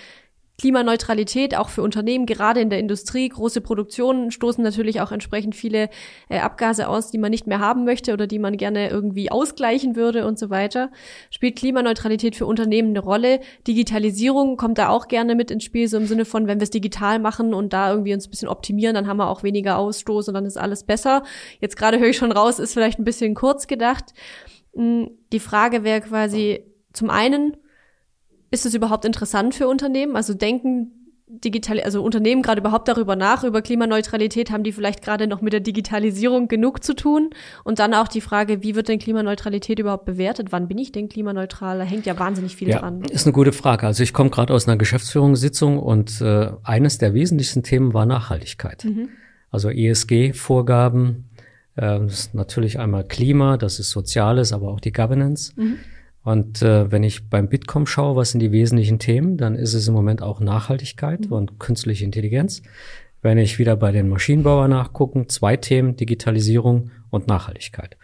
Klimaneutralität 0.61 1.57
auch 1.57 1.69
für 1.69 1.83
Unternehmen, 1.83 2.27
gerade 2.27 2.61
in 2.61 2.69
der 2.69 2.81
Industrie. 2.81 3.29
Große 3.29 3.61
Produktionen 3.61 4.33
stoßen 4.33 4.63
natürlich 4.63 5.01
auch 5.01 5.13
entsprechend 5.13 5.55
viele 5.55 5.89
äh, 6.29 6.41
Abgase 6.41 6.89
aus, 6.89 7.13
die 7.13 7.19
man 7.19 7.31
nicht 7.31 7.47
mehr 7.47 7.61
haben 7.61 7.85
möchte 7.85 8.13
oder 8.13 8.27
die 8.27 8.41
man 8.41 8.57
gerne 8.57 8.91
irgendwie 8.91 9.31
ausgleichen 9.31 9.95
würde 9.95 10.27
und 10.27 10.37
so 10.37 10.51
weiter. 10.51 10.91
Spielt 11.31 11.55
Klimaneutralität 11.55 12.35
für 12.35 12.45
Unternehmen 12.45 12.89
eine 12.89 12.99
Rolle? 12.99 13.39
Digitalisierung 13.69 14.57
kommt 14.57 14.79
da 14.79 14.89
auch 14.89 15.07
gerne 15.07 15.37
mit 15.37 15.53
ins 15.53 15.63
Spiel, 15.63 15.87
so 15.87 15.97
im 15.97 16.07
Sinne 16.07 16.25
von, 16.25 16.49
wenn 16.49 16.59
wir 16.59 16.65
es 16.65 16.71
digital 16.71 17.21
machen 17.21 17.55
und 17.55 17.73
da 17.73 17.93
irgendwie 17.93 18.13
uns 18.13 18.27
ein 18.27 18.31
bisschen 18.31 18.49
optimieren, 18.49 18.95
dann 18.95 19.07
haben 19.07 19.19
wir 19.19 19.31
auch 19.31 19.45
weniger 19.45 19.79
Ausstoß 19.79 20.27
und 20.27 20.35
dann 20.35 20.45
ist 20.45 20.59
alles 20.59 20.83
besser. 20.83 21.23
Jetzt 21.61 21.77
gerade 21.77 22.01
höre 22.01 22.09
ich 22.09 22.17
schon 22.17 22.33
raus, 22.33 22.59
ist 22.59 22.75
vielleicht 22.75 22.99
ein 22.99 23.05
bisschen 23.05 23.37
kurz 23.37 23.69
gedacht. 23.69 24.13
Hm, 24.75 25.09
die 25.33 25.41
Frage 25.41 25.85
wäre 25.85 26.01
quasi 26.01 26.65
zum 26.93 27.11
einen, 27.11 27.57
ist 28.51 28.67
es 28.67 28.75
überhaupt 28.75 29.05
interessant 29.05 29.55
für 29.55 29.69
Unternehmen? 29.69 30.17
Also 30.17 30.35
denken 30.35 30.93
digital, 31.29 31.81
also 31.81 32.03
Unternehmen 32.03 32.43
gerade 32.43 32.61
überhaupt 32.61 32.89
darüber 32.89 33.15
nach, 33.15 33.45
über 33.45 33.63
Klimaneutralität, 33.63 34.51
haben 34.51 34.65
die 34.65 34.73
vielleicht 34.73 35.03
gerade 35.03 35.27
noch 35.27 35.43
mit 35.43 35.53
der 35.53 35.61
Digitalisierung 35.61 36.49
genug 36.49 36.83
zu 36.83 36.95
tun? 36.95 37.31
Und 37.65 37.79
dann 37.79 37.95
auch 37.95 38.09
die 38.09 38.21
Frage, 38.21 38.63
wie 38.63 38.75
wird 38.75 38.89
denn 38.89 38.99
Klimaneutralität 38.99 39.79
überhaupt 39.79 40.07
bewertet? 40.07 40.49
Wann 40.51 40.69
bin 40.69 40.79
ich 40.79 40.93
denn 40.93 41.09
klimaneutral? 41.09 41.79
Da 41.79 41.85
hängt 41.85 42.07
ja 42.07 42.19
wahnsinnig 42.19 42.57
viel 42.57 42.69
ja, 42.69 42.79
dran. 42.79 43.03
Ist 43.03 43.27
eine 43.27 43.33
gute 43.33 43.53
Frage. 43.53 43.87
Also 43.87 44.03
ich 44.03 44.13
komme 44.13 44.31
gerade 44.31 44.55
aus 44.55 44.67
einer 44.67 44.77
Geschäftsführungssitzung 44.77 45.79
und 45.79 46.21
äh, 46.21 46.51
eines 46.63 46.99
der 46.99 47.15
wesentlichsten 47.15 47.63
Themen 47.63 47.93
war 47.95 48.07
Nachhaltigkeit. 48.07 48.85
Mhm. 48.85 49.11
Also 49.51 49.71
ESG-Vorgaben, 49.71 51.29
äh, 51.77 52.01
das 52.01 52.21
ist 52.21 52.35
natürlich 52.35 52.79
einmal 52.79 53.05
Klima, 53.05 53.57
das 53.57 53.79
ist 53.79 53.91
Soziales, 53.91 54.53
aber 54.53 54.69
auch 54.69 54.81
die 54.81 54.93
Governance. 54.93 55.53
Mhm. 55.57 55.79
Und 56.29 56.61
äh, 56.61 56.93
wenn 56.93 57.05
ich 57.05 57.31
beim 57.31 57.49
Bitkom 57.49 57.87
schaue, 57.87 58.15
was 58.15 58.33
sind 58.33 58.41
die 58.41 58.53
wesentlichen 58.53 58.99
Themen, 58.99 59.39
dann 59.39 59.55
ist 59.55 59.73
es 59.73 59.89
im 59.89 59.95
Moment 59.95 60.21
auch 60.21 60.41
Nachhaltigkeit 60.41 61.23
mhm. 61.23 61.33
und 61.33 61.59
künstliche 61.59 62.05
Intelligenz. 62.05 62.61
Wenn 63.23 63.39
ich 63.39 63.59
wieder 63.59 63.77
bei 63.77 63.93
den 63.93 64.11
Maschinenbauern 64.11 64.69
nachgucken, 64.71 65.31
zwei 65.31 65.57
Themen, 65.57 65.97
Digitalisierung 65.97 66.91
und 67.09 67.29
Nachhaltigkeit. 67.29 67.97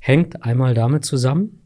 Hängt 0.00 0.44
einmal 0.44 0.74
damit 0.74 1.04
zusammen, 1.04 1.62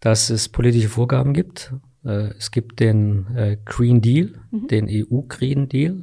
dass 0.00 0.28
es 0.28 0.48
politische 0.48 0.88
Vorgaben 0.88 1.34
gibt. 1.34 1.72
Äh, 2.04 2.30
es 2.36 2.50
gibt 2.50 2.80
den 2.80 3.28
äh, 3.36 3.58
Green 3.64 4.00
Deal, 4.00 4.32
mhm. 4.50 4.66
den 4.66 4.88
EU 4.90 5.20
Green 5.28 5.68
Deal. 5.68 6.00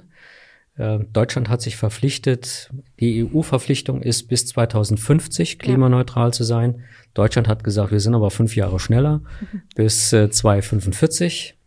Äh, 0.79 0.99
Deutschland 1.11 1.49
hat 1.49 1.61
sich 1.61 1.75
verpflichtet, 1.75 2.71
die 3.01 3.25
EU-Verpflichtung 3.25 4.01
ist 4.01 4.29
bis 4.29 4.47
2050 4.47 5.59
klimaneutral 5.59 6.29
ja. 6.29 6.31
zu 6.31 6.45
sein. 6.45 6.85
Deutschland 7.13 7.49
hat 7.49 7.65
gesagt, 7.65 7.91
wir 7.91 7.99
sind 7.99 8.15
aber 8.15 8.31
fünf 8.31 8.55
Jahre 8.55 8.79
schneller, 8.79 9.17
mhm. 9.41 9.61
bis 9.75 10.13
äh, 10.13 10.29
2045. 10.29 11.57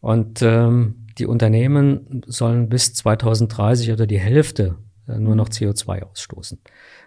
Und 0.00 0.40
ähm, 0.40 1.06
die 1.18 1.26
Unternehmen 1.26 2.22
sollen 2.26 2.70
bis 2.70 2.94
2030 2.94 3.92
oder 3.92 4.06
die 4.06 4.18
Hälfte 4.18 4.76
äh, 5.06 5.18
nur 5.18 5.36
noch 5.36 5.50
CO2 5.50 6.02
ausstoßen. 6.02 6.58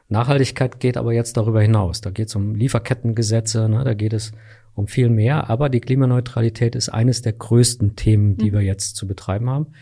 Nachhaltigkeit 0.09 0.80
geht 0.80 0.97
aber 0.97 1.13
jetzt 1.13 1.36
darüber 1.36 1.61
hinaus. 1.61 1.99
Da 2.01 2.11
geht 2.11 2.28
es 2.28 2.36
um 2.36 2.53
Lieferkettengesetze, 2.53 3.68
ne, 3.68 3.84
da 3.84 3.95
geht 3.95 4.13
es 4.13 4.34
um 4.76 4.88
viel 4.88 5.09
mehr. 5.09 5.49
Aber 5.49 5.70
die 5.70 5.82
Klimaneutralität 5.82 6.76
ist 6.76 6.89
eines 6.89 7.24
der 7.24 7.34
größten 7.34 7.95
Themen, 7.95 8.38
die 8.38 8.51
mhm. 8.51 8.55
wir 8.55 8.61
jetzt 8.61 8.95
zu 8.95 9.07
betreiben 9.07 9.49
haben. 9.49 9.74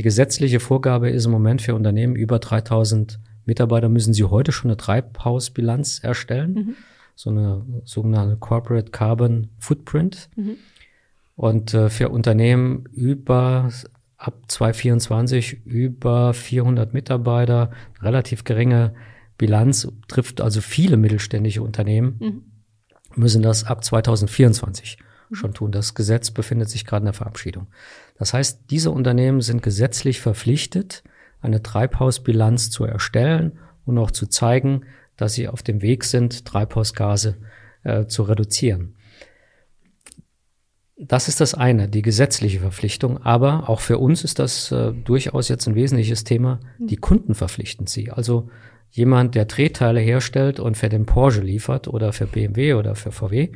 Die 0.00 0.02
gesetzliche 0.02 0.60
Vorgabe 0.60 1.10
ist 1.10 1.26
im 1.26 1.30
Moment 1.30 1.60
für 1.60 1.74
Unternehmen 1.74 2.16
über 2.16 2.38
3000 2.38 3.20
Mitarbeiter 3.44 3.90
müssen 3.90 4.14
sie 4.14 4.24
heute 4.24 4.50
schon 4.50 4.70
eine 4.70 4.78
Treibhausbilanz 4.78 5.98
erstellen. 6.02 6.54
Mhm. 6.54 6.74
So 7.14 7.28
eine 7.28 7.66
sogenannte 7.84 8.38
Corporate 8.38 8.92
Carbon 8.92 9.50
Footprint. 9.58 10.30
Mhm. 10.36 10.56
Und 11.36 11.74
äh, 11.74 11.90
für 11.90 12.08
Unternehmen 12.08 12.86
über 12.94 13.68
ab 14.16 14.38
2024 14.48 15.66
über 15.66 16.32
400 16.32 16.94
Mitarbeiter, 16.94 17.70
relativ 18.00 18.44
geringe 18.44 18.94
Bilanz, 19.36 19.86
trifft 20.08 20.40
also 20.40 20.62
viele 20.62 20.96
mittelständische 20.96 21.60
Unternehmen, 21.60 22.16
mhm. 22.20 22.42
müssen 23.16 23.42
das 23.42 23.64
ab 23.64 23.84
2024 23.84 24.96
mhm. 25.28 25.34
schon 25.34 25.52
tun. 25.52 25.72
Das 25.72 25.94
Gesetz 25.94 26.30
befindet 26.30 26.70
sich 26.70 26.86
gerade 26.86 27.02
in 27.02 27.08
der 27.08 27.12
Verabschiedung. 27.12 27.66
Das 28.20 28.34
heißt, 28.34 28.64
diese 28.68 28.90
Unternehmen 28.90 29.40
sind 29.40 29.62
gesetzlich 29.62 30.20
verpflichtet, 30.20 31.02
eine 31.40 31.62
Treibhausbilanz 31.62 32.68
zu 32.68 32.84
erstellen 32.84 33.58
und 33.86 33.96
auch 33.96 34.10
zu 34.10 34.26
zeigen, 34.26 34.82
dass 35.16 35.32
sie 35.32 35.48
auf 35.48 35.62
dem 35.62 35.80
Weg 35.80 36.04
sind, 36.04 36.44
Treibhausgase 36.44 37.38
äh, 37.82 38.04
zu 38.04 38.24
reduzieren. 38.24 38.94
Das 40.98 41.28
ist 41.28 41.40
das 41.40 41.54
eine, 41.54 41.88
die 41.88 42.02
gesetzliche 42.02 42.60
Verpflichtung. 42.60 43.22
Aber 43.22 43.70
auch 43.70 43.80
für 43.80 43.96
uns 43.96 44.22
ist 44.22 44.38
das 44.38 44.70
äh, 44.70 44.92
durchaus 44.92 45.48
jetzt 45.48 45.66
ein 45.66 45.74
wesentliches 45.74 46.22
Thema. 46.22 46.60
Die 46.78 46.98
Kunden 46.98 47.34
verpflichten 47.34 47.86
sie. 47.86 48.10
Also 48.10 48.50
jemand, 48.90 49.34
der 49.34 49.46
Drehteile 49.46 50.00
herstellt 50.00 50.60
und 50.60 50.76
für 50.76 50.90
den 50.90 51.06
Porsche 51.06 51.40
liefert 51.40 51.88
oder 51.88 52.12
für 52.12 52.26
BMW 52.26 52.74
oder 52.74 52.96
für 52.96 53.12
VW, 53.12 53.48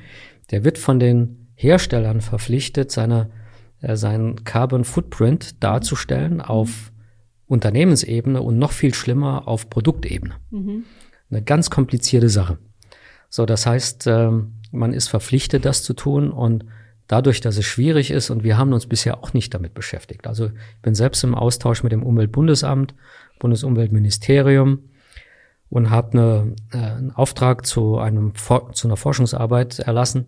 der 0.51 0.65
wird 0.65 0.79
von 0.79 0.99
den 0.99 1.49
Herstellern 1.55 2.23
verpflichtet, 2.23 2.91
seine, 2.91 3.29
seinen 3.93 4.45
Carbon 4.45 4.85
Footprint 4.85 5.63
darzustellen 5.63 6.41
auf 6.41 6.93
Unternehmensebene 7.47 8.41
und 8.41 8.59
noch 8.59 8.73
viel 8.73 8.95
schlimmer 8.95 9.47
auf 9.47 9.69
Produktebene. 9.71 10.35
Mhm. 10.51 10.85
Eine 11.31 11.43
ganz 11.43 11.71
komplizierte 11.71 12.29
Sache. 12.29 12.59
So, 13.29 13.47
das 13.47 13.67
heißt, 13.67 14.07
äh, 14.07 14.31
man 14.71 14.93
ist 14.93 15.09
verpflichtet, 15.09 15.65
das 15.65 15.83
zu 15.83 15.95
tun 15.95 16.31
und 16.31 16.65
dadurch, 17.07 17.41
dass 17.41 17.57
es 17.57 17.65
schwierig 17.65 18.11
ist 18.11 18.31
und 18.31 18.45
wir 18.45 18.57
haben 18.57 18.73
uns 18.73 18.87
bisher 18.87 19.23
auch 19.23 19.35
nicht 19.35 19.53
damit 19.55 19.75
beschäftigt. 19.75 20.27
Also 20.27 20.47
ich 20.47 20.83
bin 20.83 20.95
selbst 20.95 21.23
im 21.25 21.35
Austausch 21.35 21.83
mit 21.83 21.93
dem 21.93 22.03
Umweltbundesamt, 22.03 22.95
Bundesumweltministerium 23.39 24.79
und 25.69 25.91
habe 25.91 26.13
eine, 26.13 26.55
äh, 26.73 26.97
einen 26.97 27.11
Auftrag 27.11 27.67
zu, 27.67 27.99
einem, 27.99 28.33
zu 28.73 28.89
einer 28.89 28.97
Forschungsarbeit 28.97 29.81
erlassen. 29.81 30.27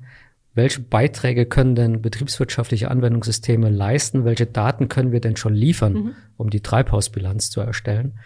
Welche 0.56 0.80
Beiträge 0.80 1.44
können 1.44 1.74
denn 1.74 2.00
betriebswirtschaftliche 2.00 2.90
Anwendungssysteme 2.90 3.68
leisten? 3.68 4.24
Welche 4.24 4.46
Daten 4.46 4.88
können 4.88 5.12
wir 5.12 5.20
denn 5.20 5.36
schon 5.36 5.54
liefern, 5.54 5.92
mhm. 5.92 6.14
um 6.38 6.48
die 6.48 6.62
Treibhausbilanz 6.62 7.50
zu 7.50 7.60
erstellen? 7.60 8.18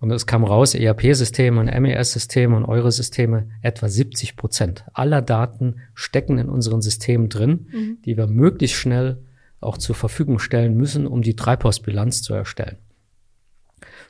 Und 0.00 0.10
es 0.10 0.26
kam 0.26 0.42
raus, 0.42 0.74
ERP-Systeme 0.74 1.60
und 1.60 1.66
MES-Systeme 1.66 2.56
und 2.56 2.64
eure 2.64 2.90
Systeme, 2.90 3.48
etwa 3.62 3.88
70 3.88 4.36
Prozent 4.36 4.84
aller 4.92 5.22
Daten 5.22 5.76
stecken 5.94 6.38
in 6.38 6.48
unseren 6.48 6.82
Systemen 6.82 7.28
drin, 7.28 7.68
mhm. 7.70 7.98
die 8.04 8.16
wir 8.16 8.26
möglichst 8.26 8.76
schnell 8.76 9.22
auch 9.60 9.78
zur 9.78 9.94
Verfügung 9.94 10.40
stellen 10.40 10.76
müssen, 10.76 11.06
um 11.06 11.22
die 11.22 11.36
Treibhausbilanz 11.36 12.22
zu 12.22 12.34
erstellen. 12.34 12.78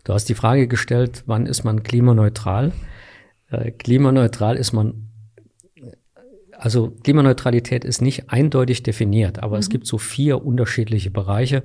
Du 0.05 0.14
hast 0.14 0.30
die 0.30 0.34
Frage 0.34 0.66
gestellt, 0.66 1.24
wann 1.26 1.45
ist 1.45 1.62
man 1.62 1.82
klimaneutral? 1.82 2.72
Äh, 3.51 3.70
klimaneutral 3.70 4.57
ist 4.57 4.72
man, 4.72 5.11
also 6.64 6.94
Klimaneutralität 7.02 7.84
ist 7.84 8.00
nicht 8.00 8.30
eindeutig 8.30 8.82
definiert, 8.82 9.42
aber 9.42 9.56
mhm. 9.56 9.60
es 9.60 9.68
gibt 9.68 9.86
so 9.86 9.98
vier 9.98 10.46
unterschiedliche 10.46 11.10
Bereiche, 11.10 11.62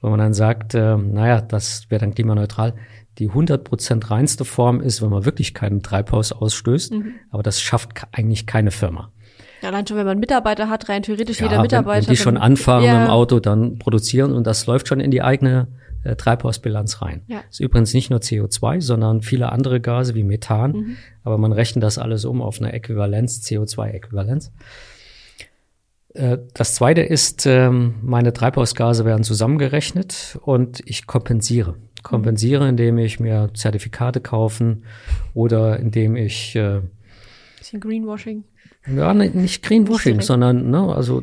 wo 0.00 0.10
man 0.10 0.18
dann 0.18 0.34
sagt, 0.34 0.74
äh, 0.74 0.96
naja, 0.96 1.40
das 1.40 1.88
wäre 1.90 2.00
dann 2.00 2.12
klimaneutral 2.12 2.74
die 3.18 3.30
100% 3.30 4.10
reinste 4.10 4.44
Form 4.44 4.80
ist, 4.80 5.00
wenn 5.00 5.10
man 5.10 5.24
wirklich 5.24 5.54
keinen 5.54 5.80
Treibhaus 5.80 6.32
ausstößt. 6.32 6.92
Mhm. 6.92 7.14
Aber 7.30 7.44
das 7.44 7.60
schafft 7.60 7.90
eigentlich 8.10 8.46
keine 8.46 8.72
Firma. 8.72 9.12
Ja, 9.60 9.68
allein 9.68 9.86
schon, 9.86 9.96
wenn 9.96 10.06
man 10.06 10.18
Mitarbeiter 10.18 10.68
hat, 10.68 10.88
rein 10.88 11.04
theoretisch 11.04 11.38
ja, 11.38 11.46
jeder 11.46 11.62
Mitarbeiter. 11.62 12.00
Wenn, 12.00 12.08
wenn 12.08 12.14
die 12.14 12.20
schon 12.20 12.36
anfahren 12.36 12.84
ja. 12.84 13.04
im 13.04 13.10
Auto, 13.10 13.38
dann 13.38 13.78
produzieren 13.78 14.32
und 14.32 14.44
das 14.44 14.66
läuft 14.66 14.88
schon 14.88 14.98
in 14.98 15.12
die 15.12 15.22
eigene 15.22 15.68
äh, 16.04 16.16
Treibhausbilanz 16.16 17.02
rein. 17.02 17.22
Ja. 17.26 17.42
ist 17.50 17.60
übrigens 17.60 17.94
nicht 17.94 18.10
nur 18.10 18.20
CO2, 18.20 18.80
sondern 18.80 19.22
viele 19.22 19.52
andere 19.52 19.80
Gase 19.80 20.14
wie 20.14 20.24
Methan. 20.24 20.72
Mhm. 20.72 20.96
Aber 21.24 21.38
man 21.38 21.52
rechnet 21.52 21.82
das 21.82 21.98
alles 21.98 22.24
um 22.24 22.42
auf 22.42 22.60
eine 22.60 22.72
Äquivalenz, 22.72 23.40
CO2-Äquivalenz. 23.44 24.52
Äh, 26.14 26.38
das 26.54 26.74
zweite 26.74 27.02
ist, 27.02 27.46
ähm, 27.46 27.94
meine 28.02 28.32
Treibhausgase 28.32 29.04
werden 29.04 29.24
zusammengerechnet 29.24 30.38
und 30.42 30.82
ich 30.86 31.06
kompensiere 31.06 31.76
kompensiere, 32.02 32.68
indem 32.68 32.98
ich 32.98 33.20
mir 33.20 33.50
Zertifikate 33.54 34.20
kaufen 34.20 34.84
oder 35.34 35.78
indem 35.78 36.16
ich 36.16 36.54
äh, 36.56 36.80
bisschen 37.58 37.80
Greenwashing. 37.80 38.44
Ja, 38.86 39.14
ne, 39.14 39.30
nicht 39.30 39.62
Greenwashing, 39.62 40.20
sondern 40.20 40.70
ne, 40.70 40.94
also 40.94 41.22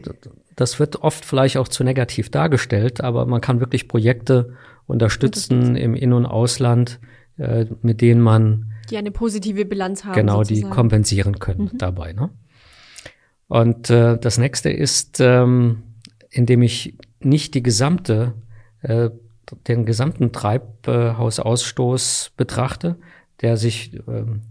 das 0.59 0.79
wird 0.79 1.03
oft 1.03 1.23
vielleicht 1.23 1.55
auch 1.57 1.69
zu 1.69 1.85
negativ 1.85 2.29
dargestellt, 2.29 3.01
aber 3.01 3.25
man 3.25 3.39
kann 3.39 3.61
wirklich 3.61 3.87
Projekte 3.87 4.55
unterstützen 4.87 5.77
im 5.77 5.95
In- 5.95 6.13
und 6.13 6.25
Ausland, 6.25 6.99
äh, 7.37 7.65
mit 7.81 8.01
denen 8.01 8.21
man 8.21 8.73
die 8.89 8.97
eine 8.97 9.11
positive 9.11 9.63
Bilanz 9.65 10.03
haben. 10.03 10.15
Genau, 10.15 10.43
sozusagen. 10.43 10.69
die 10.69 10.75
kompensieren 10.75 11.39
können 11.39 11.69
mhm. 11.73 11.77
dabei. 11.77 12.13
Ne? 12.13 12.29
Und 13.47 13.89
äh, 13.89 14.17
das 14.17 14.37
nächste 14.37 14.69
ist, 14.69 15.19
ähm, 15.21 15.83
indem 16.29 16.61
ich 16.61 16.97
nicht 17.19 17.53
die 17.53 17.63
gesamte 17.63 18.33
äh, 18.81 19.09
den 19.67 19.85
gesamten 19.85 20.31
Treibhausausstoß 20.31 22.33
betrachte, 22.37 22.97
der 23.41 23.57
sich 23.57 23.95
äh, 23.95 23.99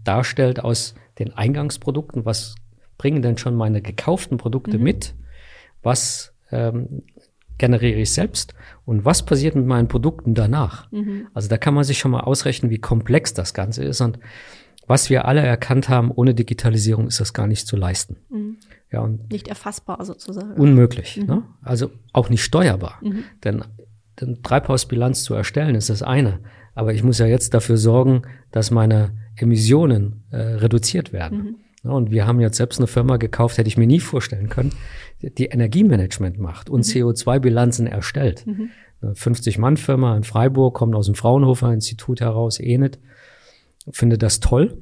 darstellt 0.03 0.61
aus 0.61 0.93
den 1.19 1.33
Eingangsprodukten, 1.33 2.25
was 2.25 2.55
bringen 2.97 3.21
denn 3.21 3.37
schon 3.37 3.55
meine 3.55 3.81
gekauften 3.81 4.37
Produkte 4.37 4.77
mhm. 4.77 4.83
mit, 4.83 5.15
was 5.81 6.33
ähm, 6.51 7.03
generiere 7.57 7.99
ich 7.99 8.11
selbst 8.11 8.53
und 8.85 9.05
was 9.05 9.25
passiert 9.25 9.55
mit 9.55 9.65
meinen 9.65 9.87
Produkten 9.87 10.33
danach. 10.33 10.91
Mhm. 10.91 11.27
Also 11.33 11.47
da 11.49 11.57
kann 11.57 11.73
man 11.73 11.83
sich 11.83 11.99
schon 11.99 12.11
mal 12.11 12.21
ausrechnen, 12.21 12.71
wie 12.71 12.79
komplex 12.79 13.33
das 13.33 13.53
Ganze 13.53 13.83
ist 13.83 14.01
und 14.01 14.19
was 14.87 15.11
wir 15.11 15.25
alle 15.25 15.41
erkannt 15.41 15.87
haben, 15.87 16.09
ohne 16.09 16.33
Digitalisierung 16.33 17.07
ist 17.07 17.19
das 17.19 17.33
gar 17.33 17.45
nicht 17.45 17.67
zu 17.67 17.77
leisten. 17.77 18.17
Mhm. 18.29 18.57
Ja, 18.91 19.01
und 19.01 19.31
nicht 19.31 19.47
erfassbar 19.47 20.03
sozusagen. 20.03 20.53
Unmöglich. 20.53 21.17
Mhm. 21.17 21.25
Ne? 21.27 21.43
Also 21.61 21.91
auch 22.11 22.29
nicht 22.29 22.43
steuerbar. 22.43 22.97
Mhm. 23.03 23.23
Denn 23.43 23.63
eine 24.19 24.41
Treibhausbilanz 24.41 25.23
zu 25.23 25.35
erstellen, 25.35 25.75
ist 25.75 25.91
das 25.91 26.01
eine. 26.01 26.39
Aber 26.73 26.93
ich 26.93 27.03
muss 27.03 27.19
ja 27.19 27.27
jetzt 27.27 27.53
dafür 27.53 27.77
sorgen, 27.77 28.23
dass 28.51 28.71
meine 28.71 29.11
Emissionen 29.35 30.23
äh, 30.31 30.37
reduziert 30.37 31.13
werden. 31.13 31.57
Mhm. 31.83 31.91
und 31.91 32.11
wir 32.11 32.27
haben 32.27 32.39
jetzt 32.39 32.57
selbst 32.57 32.79
eine 32.79 32.87
Firma 32.87 33.17
gekauft, 33.17 33.57
hätte 33.57 33.67
ich 33.67 33.77
mir 33.77 33.87
nie 33.87 33.99
vorstellen 33.99 34.49
können, 34.49 34.73
die 35.21 35.45
Energiemanagement 35.45 36.39
macht 36.39 36.69
und 36.69 36.85
mhm. 36.87 36.91
CO2-Bilanzen 36.91 37.87
erstellt. 37.87 38.45
Mhm. 38.45 38.69
Eine 39.01 39.13
50-Mann-Firma 39.13 40.15
in 40.17 40.23
Freiburg, 40.23 40.75
kommt 40.75 40.95
aus 40.95 41.05
dem 41.05 41.15
Fraunhofer 41.15 41.73
Institut 41.73 42.21
heraus, 42.21 42.59
ENET, 42.59 42.99
finde 43.91 44.17
das 44.17 44.39
toll. 44.39 44.81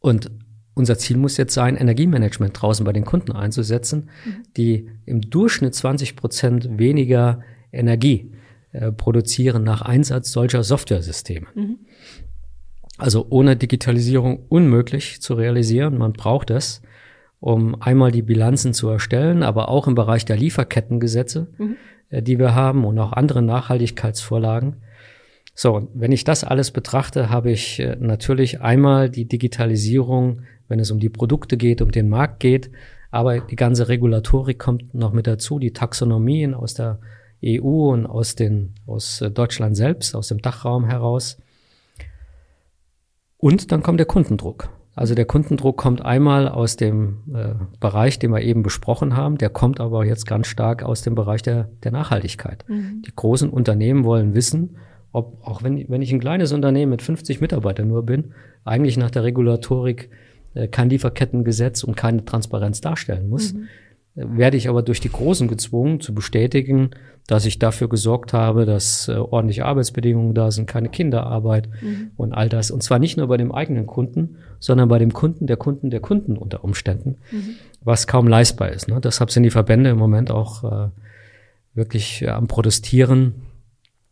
Und 0.00 0.30
unser 0.74 0.98
Ziel 0.98 1.16
muss 1.16 1.36
jetzt 1.36 1.54
sein, 1.54 1.76
Energiemanagement 1.76 2.60
draußen 2.60 2.84
bei 2.84 2.92
den 2.92 3.04
Kunden 3.04 3.32
einzusetzen, 3.32 4.10
mhm. 4.24 4.42
die 4.56 4.88
im 5.04 5.20
Durchschnitt 5.20 5.74
20 5.74 6.16
Prozent 6.16 6.78
weniger 6.78 7.40
Energie 7.72 8.32
äh, 8.72 8.90
produzieren 8.90 9.64
nach 9.64 9.82
Einsatz 9.82 10.32
solcher 10.32 10.62
Softwaresysteme. 10.62 11.46
Mhm. 11.54 11.78
Also 13.02 13.26
ohne 13.30 13.56
Digitalisierung 13.56 14.44
unmöglich 14.48 15.20
zu 15.20 15.34
realisieren. 15.34 15.98
Man 15.98 16.12
braucht 16.12 16.50
es, 16.50 16.82
um 17.40 17.82
einmal 17.82 18.12
die 18.12 18.22
Bilanzen 18.22 18.74
zu 18.74 18.88
erstellen, 18.88 19.42
aber 19.42 19.68
auch 19.68 19.88
im 19.88 19.96
Bereich 19.96 20.24
der 20.24 20.36
Lieferkettengesetze, 20.36 21.48
mhm. 21.58 21.76
äh, 22.10 22.22
die 22.22 22.38
wir 22.38 22.54
haben 22.54 22.84
und 22.84 22.96
auch 23.00 23.12
andere 23.12 23.42
Nachhaltigkeitsvorlagen. 23.42 24.76
So, 25.52 25.88
wenn 25.94 26.12
ich 26.12 26.22
das 26.22 26.44
alles 26.44 26.70
betrachte, 26.70 27.28
habe 27.28 27.50
ich 27.50 27.80
äh, 27.80 27.96
natürlich 27.98 28.60
einmal 28.60 29.10
die 29.10 29.24
Digitalisierung, 29.24 30.42
wenn 30.68 30.78
es 30.78 30.92
um 30.92 31.00
die 31.00 31.10
Produkte 31.10 31.56
geht, 31.56 31.82
um 31.82 31.90
den 31.90 32.08
Markt 32.08 32.38
geht, 32.38 32.70
aber 33.10 33.40
die 33.40 33.56
ganze 33.56 33.88
Regulatorik 33.88 34.60
kommt 34.60 34.94
noch 34.94 35.12
mit 35.12 35.26
dazu, 35.26 35.58
die 35.58 35.72
Taxonomien 35.72 36.54
aus 36.54 36.74
der 36.74 37.00
EU 37.44 37.90
und 37.90 38.06
aus, 38.06 38.36
den, 38.36 38.76
aus 38.86 39.20
äh, 39.22 39.30
Deutschland 39.32 39.76
selbst, 39.76 40.14
aus 40.14 40.28
dem 40.28 40.40
Dachraum 40.40 40.84
heraus. 40.84 41.38
Und 43.42 43.72
dann 43.72 43.82
kommt 43.82 43.98
der 43.98 44.06
Kundendruck. 44.06 44.68
Also 44.94 45.16
der 45.16 45.24
Kundendruck 45.24 45.76
kommt 45.76 46.04
einmal 46.04 46.46
aus 46.46 46.76
dem 46.76 47.22
äh, 47.34 47.54
Bereich, 47.80 48.20
den 48.20 48.30
wir 48.30 48.40
eben 48.40 48.62
besprochen 48.62 49.16
haben, 49.16 49.36
der 49.36 49.48
kommt 49.48 49.80
aber 49.80 50.04
jetzt 50.04 50.28
ganz 50.28 50.46
stark 50.46 50.84
aus 50.84 51.02
dem 51.02 51.16
Bereich 51.16 51.42
der, 51.42 51.68
der 51.82 51.90
Nachhaltigkeit. 51.90 52.64
Mhm. 52.68 53.02
Die 53.04 53.10
großen 53.14 53.50
Unternehmen 53.50 54.04
wollen 54.04 54.36
wissen, 54.36 54.76
ob 55.10 55.44
auch 55.44 55.64
wenn, 55.64 55.88
wenn 55.88 56.02
ich 56.02 56.12
ein 56.12 56.20
kleines 56.20 56.52
Unternehmen 56.52 56.90
mit 56.90 57.02
50 57.02 57.40
Mitarbeitern 57.40 57.88
nur 57.88 58.06
bin, 58.06 58.32
eigentlich 58.64 58.96
nach 58.96 59.10
der 59.10 59.24
Regulatorik 59.24 60.08
äh, 60.54 60.68
kein 60.68 60.88
Lieferkettengesetz 60.88 61.82
und 61.82 61.96
keine 61.96 62.24
Transparenz 62.24 62.80
darstellen 62.80 63.28
muss. 63.28 63.54
Mhm. 63.54 63.66
Werde 64.14 64.58
ich 64.58 64.68
aber 64.68 64.82
durch 64.82 65.00
die 65.00 65.08
Großen 65.08 65.48
gezwungen 65.48 66.00
zu 66.00 66.14
bestätigen, 66.14 66.90
dass 67.26 67.46
ich 67.46 67.58
dafür 67.58 67.88
gesorgt 67.88 68.32
habe, 68.32 68.66
dass 68.66 69.08
äh, 69.08 69.12
ordentliche 69.12 69.64
Arbeitsbedingungen 69.64 70.34
da 70.34 70.50
sind, 70.50 70.66
keine 70.66 70.88
Kinderarbeit 70.88 71.68
mhm. 71.80 72.10
und 72.16 72.32
all 72.32 72.48
das. 72.48 72.70
Und 72.70 72.82
zwar 72.82 72.98
nicht 72.98 73.16
nur 73.16 73.28
bei 73.28 73.36
dem 73.36 73.52
eigenen 73.52 73.86
Kunden, 73.86 74.36
sondern 74.58 74.88
bei 74.88 74.98
dem 74.98 75.12
Kunden 75.12 75.46
der 75.46 75.56
Kunden 75.56 75.90
der 75.90 76.00
Kunden 76.00 76.36
unter 76.36 76.62
Umständen, 76.64 77.16
mhm. 77.30 77.54
was 77.82 78.06
kaum 78.06 78.26
leistbar 78.26 78.70
ist. 78.70 78.88
Ne? 78.88 79.00
Deshalb 79.00 79.30
sind 79.30 79.44
die 79.44 79.50
Verbände 79.50 79.90
im 79.90 79.98
Moment 79.98 80.30
auch 80.30 80.64
äh, 80.64 80.88
wirklich 81.74 82.22
äh, 82.22 82.28
am 82.28 82.48
Protestieren, 82.48 83.34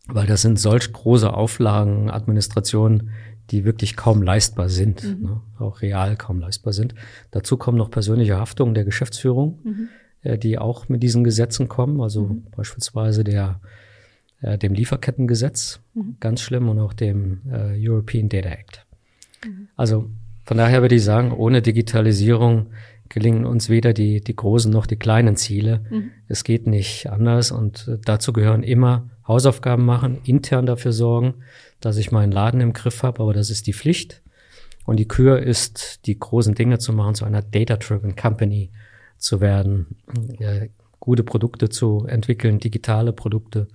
weil 0.07 0.25
das 0.25 0.41
sind 0.41 0.59
solch 0.59 0.91
große 0.91 1.31
Auflagen, 1.31 2.09
Administrationen, 2.09 3.11
die 3.49 3.65
wirklich 3.65 3.95
kaum 3.95 4.21
leistbar 4.21 4.69
sind, 4.69 5.03
mhm. 5.03 5.25
ne? 5.25 5.41
auch 5.59 5.81
real 5.81 6.15
kaum 6.15 6.39
leistbar 6.39 6.73
sind. 6.73 6.95
Dazu 7.31 7.57
kommen 7.57 7.77
noch 7.77 7.91
persönliche 7.91 8.37
Haftungen 8.37 8.73
der 8.73 8.85
Geschäftsführung, 8.85 9.59
mhm. 9.63 9.89
äh, 10.21 10.37
die 10.37 10.57
auch 10.57 10.87
mit 10.89 11.03
diesen 11.03 11.23
Gesetzen 11.23 11.67
kommen, 11.67 12.01
also 12.01 12.27
mhm. 12.27 12.43
beispielsweise 12.55 13.23
der 13.23 13.59
äh, 14.41 14.57
dem 14.57 14.73
Lieferkettengesetz, 14.73 15.79
mhm. 15.93 16.17
ganz 16.19 16.41
schlimm, 16.41 16.69
und 16.69 16.79
auch 16.79 16.93
dem 16.93 17.41
äh, 17.51 17.75
European 17.77 18.29
Data 18.29 18.49
Act. 18.49 18.85
Mhm. 19.45 19.67
Also 19.75 20.09
von 20.45 20.57
daher 20.57 20.81
würde 20.81 20.95
ich 20.95 21.03
sagen, 21.03 21.31
ohne 21.31 21.61
Digitalisierung 21.61 22.67
gelingen 23.11 23.45
uns 23.45 23.69
weder 23.69 23.93
die, 23.93 24.21
die 24.21 24.35
großen 24.35 24.71
noch 24.71 24.85
die 24.85 24.95
kleinen 24.95 25.35
Ziele. 25.35 25.85
Mhm. 25.89 26.11
Es 26.27 26.43
geht 26.43 26.65
nicht 26.65 27.09
anders 27.09 27.51
und 27.51 27.87
äh, 27.87 27.97
dazu 28.03 28.33
gehören 28.33 28.63
immer 28.63 29.09
Hausaufgaben 29.27 29.85
machen, 29.85 30.19
intern 30.23 30.65
dafür 30.65 30.93
sorgen, 30.93 31.35
dass 31.79 31.97
ich 31.97 32.11
meinen 32.11 32.31
Laden 32.31 32.61
im 32.61 32.73
Griff 32.73 33.03
habe, 33.03 33.21
aber 33.21 33.33
das 33.33 33.49
ist 33.49 33.67
die 33.67 33.73
Pflicht. 33.73 34.21
Und 34.85 34.97
die 34.97 35.07
Kür 35.07 35.39
ist, 35.39 36.05
die 36.07 36.17
großen 36.17 36.55
Dinge 36.55 36.79
zu 36.79 36.91
machen, 36.93 37.13
zu 37.13 37.25
einer 37.25 37.41
Data-Driven 37.41 38.15
Company 38.15 38.71
zu 39.17 39.39
werden, 39.39 39.97
ja, 40.39 40.65
gute 40.99 41.23
Produkte 41.23 41.69
zu 41.69 42.05
entwickeln, 42.07 42.59
digitale 42.59 43.13
Produkte 43.13 43.67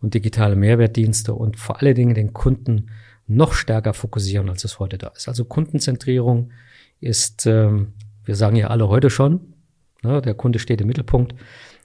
und 0.00 0.14
digitale 0.14 0.54
Mehrwertdienste 0.54 1.34
und 1.34 1.58
vor 1.58 1.80
allen 1.80 1.94
Dingen 1.94 2.14
den 2.14 2.32
Kunden 2.32 2.90
noch 3.26 3.54
stärker 3.54 3.94
fokussieren, 3.94 4.48
als 4.48 4.64
es 4.64 4.78
heute 4.78 4.98
da 4.98 5.08
ist. 5.08 5.28
Also 5.28 5.44
Kundenzentrierung 5.44 6.52
ist, 7.00 7.46
ähm, 7.46 7.94
wir 8.26 8.34
sagen 8.34 8.56
ja 8.56 8.68
alle 8.68 8.88
heute 8.88 9.08
schon, 9.08 9.54
ne, 10.02 10.20
der 10.20 10.34
Kunde 10.34 10.58
steht 10.58 10.80
im 10.80 10.88
Mittelpunkt. 10.88 11.34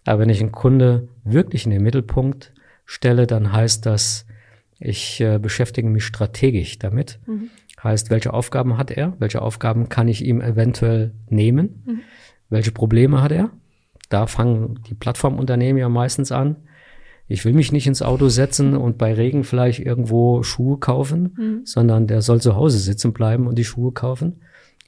Aber 0.06 0.20
wenn 0.20 0.30
ich 0.30 0.42
einen 0.42 0.52
Kunde 0.52 1.08
wirklich 1.24 1.66
in 1.66 1.72
den 1.72 1.84
Mittelpunkt 1.84 2.54
stelle, 2.86 3.28
dann 3.28 3.54
heißt 3.54 3.86
das, 3.86 4.26
ich 4.80 5.22
äh, 5.22 5.38
beschäftige 5.38 5.88
mich 5.88 6.04
strategisch 6.04 6.80
damit. 6.80 7.20
Mhm. 7.28 7.50
Heißt, 7.84 8.10
welche 8.10 8.34
Aufgaben 8.34 8.78
hat 8.78 8.92
er? 8.92 9.14
Welche 9.20 9.42
Aufgaben 9.42 9.90
kann 9.90 10.08
ich 10.08 10.26
ihm 10.26 10.42
eventuell 10.42 11.14
nehmen? 11.30 11.84
Mhm. 11.86 12.00
Welche 12.50 12.72
Probleme 12.72 13.22
hat 13.22 13.32
er? 13.32 13.52
Da 14.10 14.28
fangen 14.28 14.80
die 14.90 14.94
Plattformunternehmen 14.94 15.80
ja 15.80 15.88
meistens 15.88 16.32
an. 16.32 16.58
Ich 17.28 17.46
will 17.46 17.54
mich 17.54 17.72
nicht 17.72 17.88
ins 17.88 18.02
Auto 18.02 18.28
setzen 18.28 18.76
und 18.76 18.98
bei 18.98 19.14
Regen 19.14 19.44
vielleicht 19.44 19.80
irgendwo 19.80 20.44
Schuhe 20.44 20.80
kaufen, 20.80 21.36
mhm. 21.38 21.62
sondern 21.64 22.08
der 22.08 22.22
soll 22.22 22.42
zu 22.42 22.56
Hause 22.56 22.78
sitzen 22.78 23.14
bleiben 23.14 23.48
und 23.48 23.58
die 23.58 23.64
Schuhe 23.64 23.94
kaufen. 23.94 24.42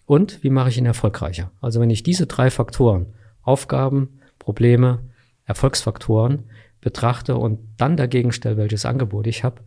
Und 0.06 0.44
wie 0.44 0.50
mache 0.50 0.70
ich 0.70 0.78
ihn 0.78 0.86
erfolgreicher? 0.86 1.52
Also 1.62 1.80
wenn 1.80 1.90
ich 1.90 2.04
diese 2.04 2.28
drei 2.28 2.50
Faktoren, 2.50 3.08
Aufgaben, 3.42 4.20
Probleme, 4.40 5.00
Erfolgsfaktoren 5.46 6.44
betrachte 6.82 7.36
und 7.36 7.60
dann 7.78 7.98
dagegen 7.98 8.32
stelle, 8.32 8.58
welches 8.58 8.86
Angebot 8.86 9.28
ich 9.28 9.44
habe, 9.44 9.62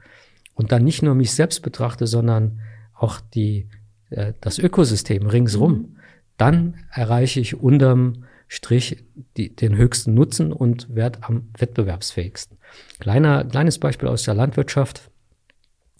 und 0.55 0.73
dann 0.73 0.85
nicht 0.85 1.03
nur 1.03 1.15
mich 1.15 1.33
selbst 1.33 1.63
betrachte, 1.63 2.07
sondern 2.07 2.61
auch 2.95 3.21
die, 3.21 3.69
äh, 4.11 4.33
das 4.41 4.59
Ökosystem 4.59 5.27
ringsrum, 5.27 5.73
mhm. 5.73 5.97
dann 6.37 6.75
erreiche 6.91 7.41
ich 7.41 7.61
unterm 7.61 8.25
Strich 8.49 9.05
die, 9.37 9.55
den 9.55 9.77
höchsten 9.77 10.15
Nutzen 10.15 10.53
und 10.53 10.95
werde 10.95 11.19
am 11.23 11.49
wettbewerbsfähigsten. 11.59 12.59
Kleiner, 13.01 13.45
kleines 13.45 13.79
Beispiel 13.79 14.09
aus 14.09 14.23
der 14.23 14.35
Landwirtschaft. 14.35 15.11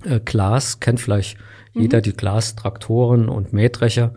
Äh, 0.05 0.21
Glas 0.21 0.81
kennt 0.81 1.01
vielleicht 1.01 1.39
mhm. 1.75 1.83
jeder 1.83 2.01
die 2.01 2.13
Glas-Traktoren 2.13 3.29
und 3.29 3.53
Mähdrescher. 3.53 4.15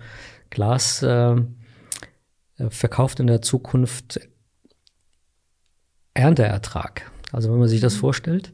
Glas 0.50 1.04
äh, 1.04 1.36
äh 1.36 2.70
verkauft 2.70 3.20
in 3.20 3.28
der 3.28 3.42
Zukunft 3.42 4.20
Ernteertrag. 6.14 7.12
Also 7.32 7.52
wenn 7.52 7.60
man 7.60 7.68
sich 7.68 7.82
das 7.82 7.96
mhm. 7.96 8.00
vorstellt, 8.00 8.54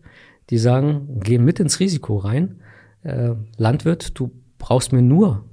die 0.50 0.58
sagen, 0.58 1.20
geh 1.24 1.38
mit 1.38 1.60
ins 1.60 1.80
Risiko 1.80 2.18
rein. 2.18 2.62
Äh, 3.04 3.32
Landwirt, 3.58 4.20
du 4.20 4.32
brauchst 4.58 4.94
mir 4.94 5.02
nur 5.02 5.46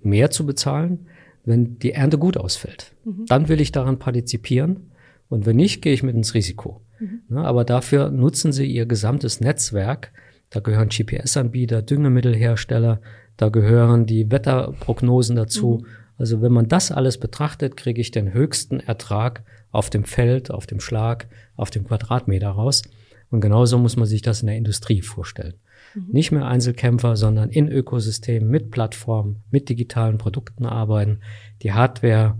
mehr 0.00 0.30
zu 0.30 0.46
bezahlen, 0.46 1.06
wenn 1.44 1.78
die 1.78 1.92
Ernte 1.92 2.18
gut 2.18 2.36
ausfällt. 2.36 2.94
Mhm. 3.04 3.26
Dann 3.26 3.48
will 3.48 3.60
ich 3.60 3.72
daran 3.72 3.98
partizipieren. 3.98 4.90
Und 5.28 5.46
wenn 5.46 5.56
nicht, 5.56 5.82
gehe 5.82 5.92
ich 5.92 6.02
mit 6.02 6.16
ins 6.16 6.34
Risiko. 6.34 6.82
Mhm. 6.98 7.22
Ja, 7.30 7.42
aber 7.42 7.64
dafür 7.64 8.10
nutzen 8.10 8.52
sie 8.52 8.66
ihr 8.66 8.86
gesamtes 8.86 9.40
Netzwerk. 9.40 10.12
Da 10.50 10.60
gehören 10.60 10.88
GPS-Anbieter, 10.88 11.80
Düngemittelhersteller, 11.82 13.00
da 13.36 13.48
gehören 13.48 14.04
die 14.04 14.30
Wetterprognosen 14.30 15.36
dazu. 15.36 15.80
Mhm. 15.80 15.86
Also 16.18 16.42
wenn 16.42 16.52
man 16.52 16.68
das 16.68 16.92
alles 16.92 17.18
betrachtet, 17.18 17.76
kriege 17.76 18.00
ich 18.00 18.10
den 18.10 18.34
höchsten 18.34 18.80
Ertrag 18.80 19.42
auf 19.70 19.88
dem 19.88 20.04
Feld, 20.04 20.50
auf 20.50 20.66
dem 20.66 20.80
Schlag, 20.80 21.28
auf 21.56 21.70
dem 21.70 21.84
Quadratmeter 21.84 22.50
raus. 22.50 22.82
Und 23.30 23.40
genauso 23.40 23.78
muss 23.78 23.96
man 23.96 24.06
sich 24.06 24.22
das 24.22 24.42
in 24.42 24.48
der 24.48 24.56
Industrie 24.56 25.02
vorstellen. 25.02 25.54
Mhm. 25.94 26.08
Nicht 26.12 26.32
mehr 26.32 26.46
Einzelkämpfer, 26.46 27.16
sondern 27.16 27.48
in 27.50 27.68
Ökosystemen 27.68 28.50
mit 28.50 28.70
Plattformen, 28.70 29.42
mit 29.50 29.68
digitalen 29.68 30.18
Produkten 30.18 30.66
arbeiten. 30.66 31.20
Die 31.62 31.72
Hardware 31.72 32.36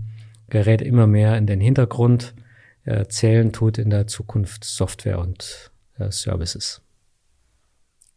gerät 0.49 0.81
immer 0.81 1.07
mehr 1.07 1.37
in 1.37 1.47
den 1.47 1.61
Hintergrund. 1.61 2.35
Äh, 2.83 3.05
zählen 3.07 3.53
tut 3.53 3.77
in 3.77 3.89
der 3.89 4.07
Zukunft 4.07 4.63
Software 4.65 5.19
und 5.19 5.71
äh, 5.97 6.11
Services. 6.11 6.81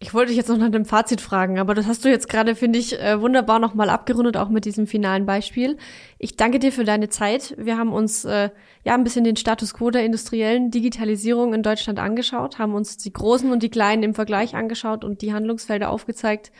Ich 0.00 0.12
wollte 0.12 0.28
dich 0.28 0.36
jetzt 0.36 0.48
noch 0.48 0.58
nach 0.58 0.70
dem 0.70 0.84
Fazit 0.84 1.20
fragen, 1.20 1.58
aber 1.58 1.74
das 1.74 1.86
hast 1.86 2.04
du 2.04 2.10
jetzt 2.10 2.28
gerade, 2.28 2.56
finde 2.56 2.78
ich, 2.78 3.00
äh, 3.00 3.20
wunderbar 3.20 3.58
nochmal 3.58 3.88
abgerundet, 3.88 4.36
auch 4.36 4.48
mit 4.48 4.64
diesem 4.64 4.86
finalen 4.86 5.24
Beispiel. 5.24 5.78
Ich 6.18 6.36
danke 6.36 6.58
dir 6.58 6.72
für 6.72 6.84
deine 6.84 7.08
Zeit. 7.08 7.54
Wir 7.58 7.78
haben 7.78 7.92
uns 7.92 8.24
äh, 8.24 8.50
ja 8.84 8.94
ein 8.94 9.04
bisschen 9.04 9.24
den 9.24 9.36
Status 9.36 9.72
quo 9.72 9.90
der 9.90 10.04
industriellen 10.04 10.70
Digitalisierung 10.70 11.54
in 11.54 11.62
Deutschland 11.62 11.98
angeschaut, 12.00 12.58
haben 12.58 12.74
uns 12.74 12.98
die 12.98 13.12
großen 13.12 13.50
und 13.50 13.62
die 13.62 13.70
kleinen 13.70 14.02
im 14.02 14.14
Vergleich 14.14 14.54
angeschaut 14.54 15.04
und 15.04 15.22
die 15.22 15.32
Handlungsfelder 15.32 15.88
aufgezeigt, 15.90 16.52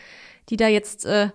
die 0.49 0.57
da 0.57 0.69
jetzt 0.69 1.05
äh, 1.05 1.29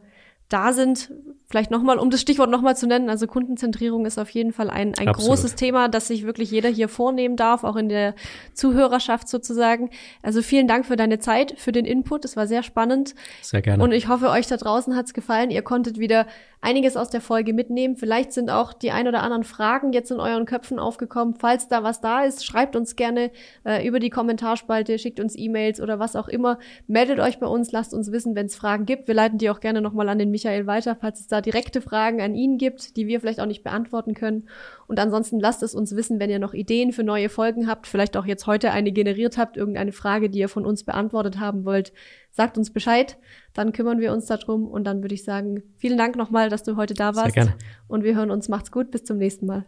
da 0.48 0.74
sind. 0.74 1.12
Vielleicht 1.52 1.72
nochmal, 1.72 1.98
um 1.98 2.12
das 2.12 2.22
Stichwort 2.22 2.52
nochmal 2.52 2.78
zu 2.78 2.86
nennen, 2.86 3.10
also 3.10 3.26
Kundenzentrierung 3.26 4.06
ist 4.06 4.20
auf 4.20 4.30
jeden 4.30 4.54
Fall 4.54 4.70
ein, 4.70 4.94
ein 5.00 5.08
großes 5.08 5.56
Thema, 5.56 5.88
das 5.88 6.08
sich 6.08 6.24
wirklich 6.24 6.52
jeder 6.52 6.70
hier 6.70 6.88
vornehmen 6.88 7.38
darf, 7.38 7.64
auch 7.64 7.76
in 7.76 7.90
der 7.90 8.14
Zuhörerschaft 8.54 9.28
sozusagen. 9.28 9.90
Also 10.22 10.44
vielen 10.44 10.68
Dank 10.68 10.86
für 10.86 10.96
deine 10.96 11.18
Zeit, 11.18 11.56
für 11.58 11.72
den 11.72 11.86
Input. 11.86 12.24
Es 12.24 12.38
war 12.38 12.46
sehr 12.46 12.62
spannend. 12.62 13.16
Sehr 13.42 13.64
gerne. 13.64 13.84
Und 13.84 13.94
ich 13.94 14.08
hoffe, 14.08 14.30
euch 14.30 14.46
da 14.46 14.58
draußen 14.58 14.96
hat's 14.96 15.16
gefallen. 15.16 15.50
Ihr 15.50 15.64
konntet 15.64 15.98
wieder 15.98 16.28
einiges 16.62 16.98
aus 16.98 17.10
der 17.10 17.22
Folge 17.22 17.54
mitnehmen. 17.54 17.96
Vielleicht 17.96 18.34
sind 18.34 18.50
auch 18.50 18.74
die 18.74 18.92
ein 18.92 19.08
oder 19.08 19.24
anderen 19.24 19.44
Fragen 19.44 19.94
jetzt 19.94 20.12
in 20.12 20.20
euren 20.20 20.46
Köpfen 20.46 20.78
aufgekommen. 20.78 21.36
Falls 21.36 21.68
da 21.68 21.84
was 21.84 22.02
da 22.02 22.24
ist, 22.26 22.46
schreibt 22.46 22.76
uns 22.76 22.96
gerne 22.96 23.32
äh, 23.64 23.88
über 23.88 24.00
die 24.00 24.10
Kommentarspalte, 24.10 25.00
schickt 25.00 25.20
uns 25.20 25.38
E-Mails 25.38 25.80
oder 25.80 26.00
was 26.00 26.16
auch 26.16 26.28
immer. 26.28 26.60
Meldet 26.88 27.20
euch 27.20 27.40
bei 27.40 27.48
uns, 27.48 27.72
lasst 27.72 27.94
uns 27.94 28.12
wissen, 28.12 28.36
wenn 28.36 28.48
es 28.48 28.56
Fragen 28.56 28.86
gibt. 28.86 29.08
Wir 29.08 29.16
leiten 29.16 29.38
die 29.38 29.50
auch 29.50 29.62
gerne 29.62 29.82
nochmal 29.82 30.10
an 30.10 30.20
den 30.20 30.32
Michael 30.32 30.68
weiter, 30.68 30.98
falls 31.00 31.22
es 31.22 31.28
da 31.28 31.39
direkte 31.42 31.82
Fragen 31.82 32.22
an 32.22 32.36
ihn 32.36 32.58
gibt, 32.58 32.98
die 32.98 33.08
wir 33.08 33.20
vielleicht 33.20 33.40
auch 33.40 33.46
nicht 33.46 33.64
beantworten 33.64 34.14
können. 34.14 34.50
Und 34.88 35.00
ansonsten 35.00 35.40
lasst 35.40 35.64
es 35.64 35.76
uns 35.76 35.96
wissen, 35.96 36.20
wenn 36.20 36.30
ihr 36.30 36.40
noch 36.40 36.54
Ideen 36.54 36.92
für 36.92 37.04
neue 37.04 37.30
Folgen 37.30 37.68
habt, 37.68 37.88
vielleicht 37.88 38.18
auch 38.18 38.26
jetzt 38.26 38.48
heute 38.48 38.72
eine 38.72 38.92
generiert 38.92 39.38
habt, 39.38 39.58
irgendeine 39.58 39.92
Frage, 39.92 40.30
die 40.30 40.40
ihr 40.40 40.50
von 40.50 40.66
uns 40.66 40.84
beantwortet 40.84 41.40
haben 41.40 41.66
wollt. 41.66 41.94
Sagt 42.32 42.58
uns 42.58 42.72
Bescheid, 42.72 43.18
dann 43.54 43.72
kümmern 43.72 44.00
wir 44.00 44.12
uns 44.12 44.26
darum 44.26 44.68
und 44.68 44.84
dann 44.86 45.02
würde 45.02 45.16
ich 45.16 45.24
sagen, 45.24 45.64
vielen 45.78 45.98
Dank 45.98 46.16
nochmal, 46.16 46.50
dass 46.50 46.64
du 46.64 46.76
heute 46.76 46.94
da 46.94 47.16
warst. 47.16 47.34
Sehr 47.34 47.46
gerne. 47.46 47.58
Und 47.88 48.04
wir 48.04 48.16
hören 48.16 48.32
uns. 48.32 48.50
Macht's 48.50 48.72
gut, 48.72 48.92
bis 48.92 49.04
zum 49.04 49.18
nächsten 49.18 49.46
Mal. 49.46 49.66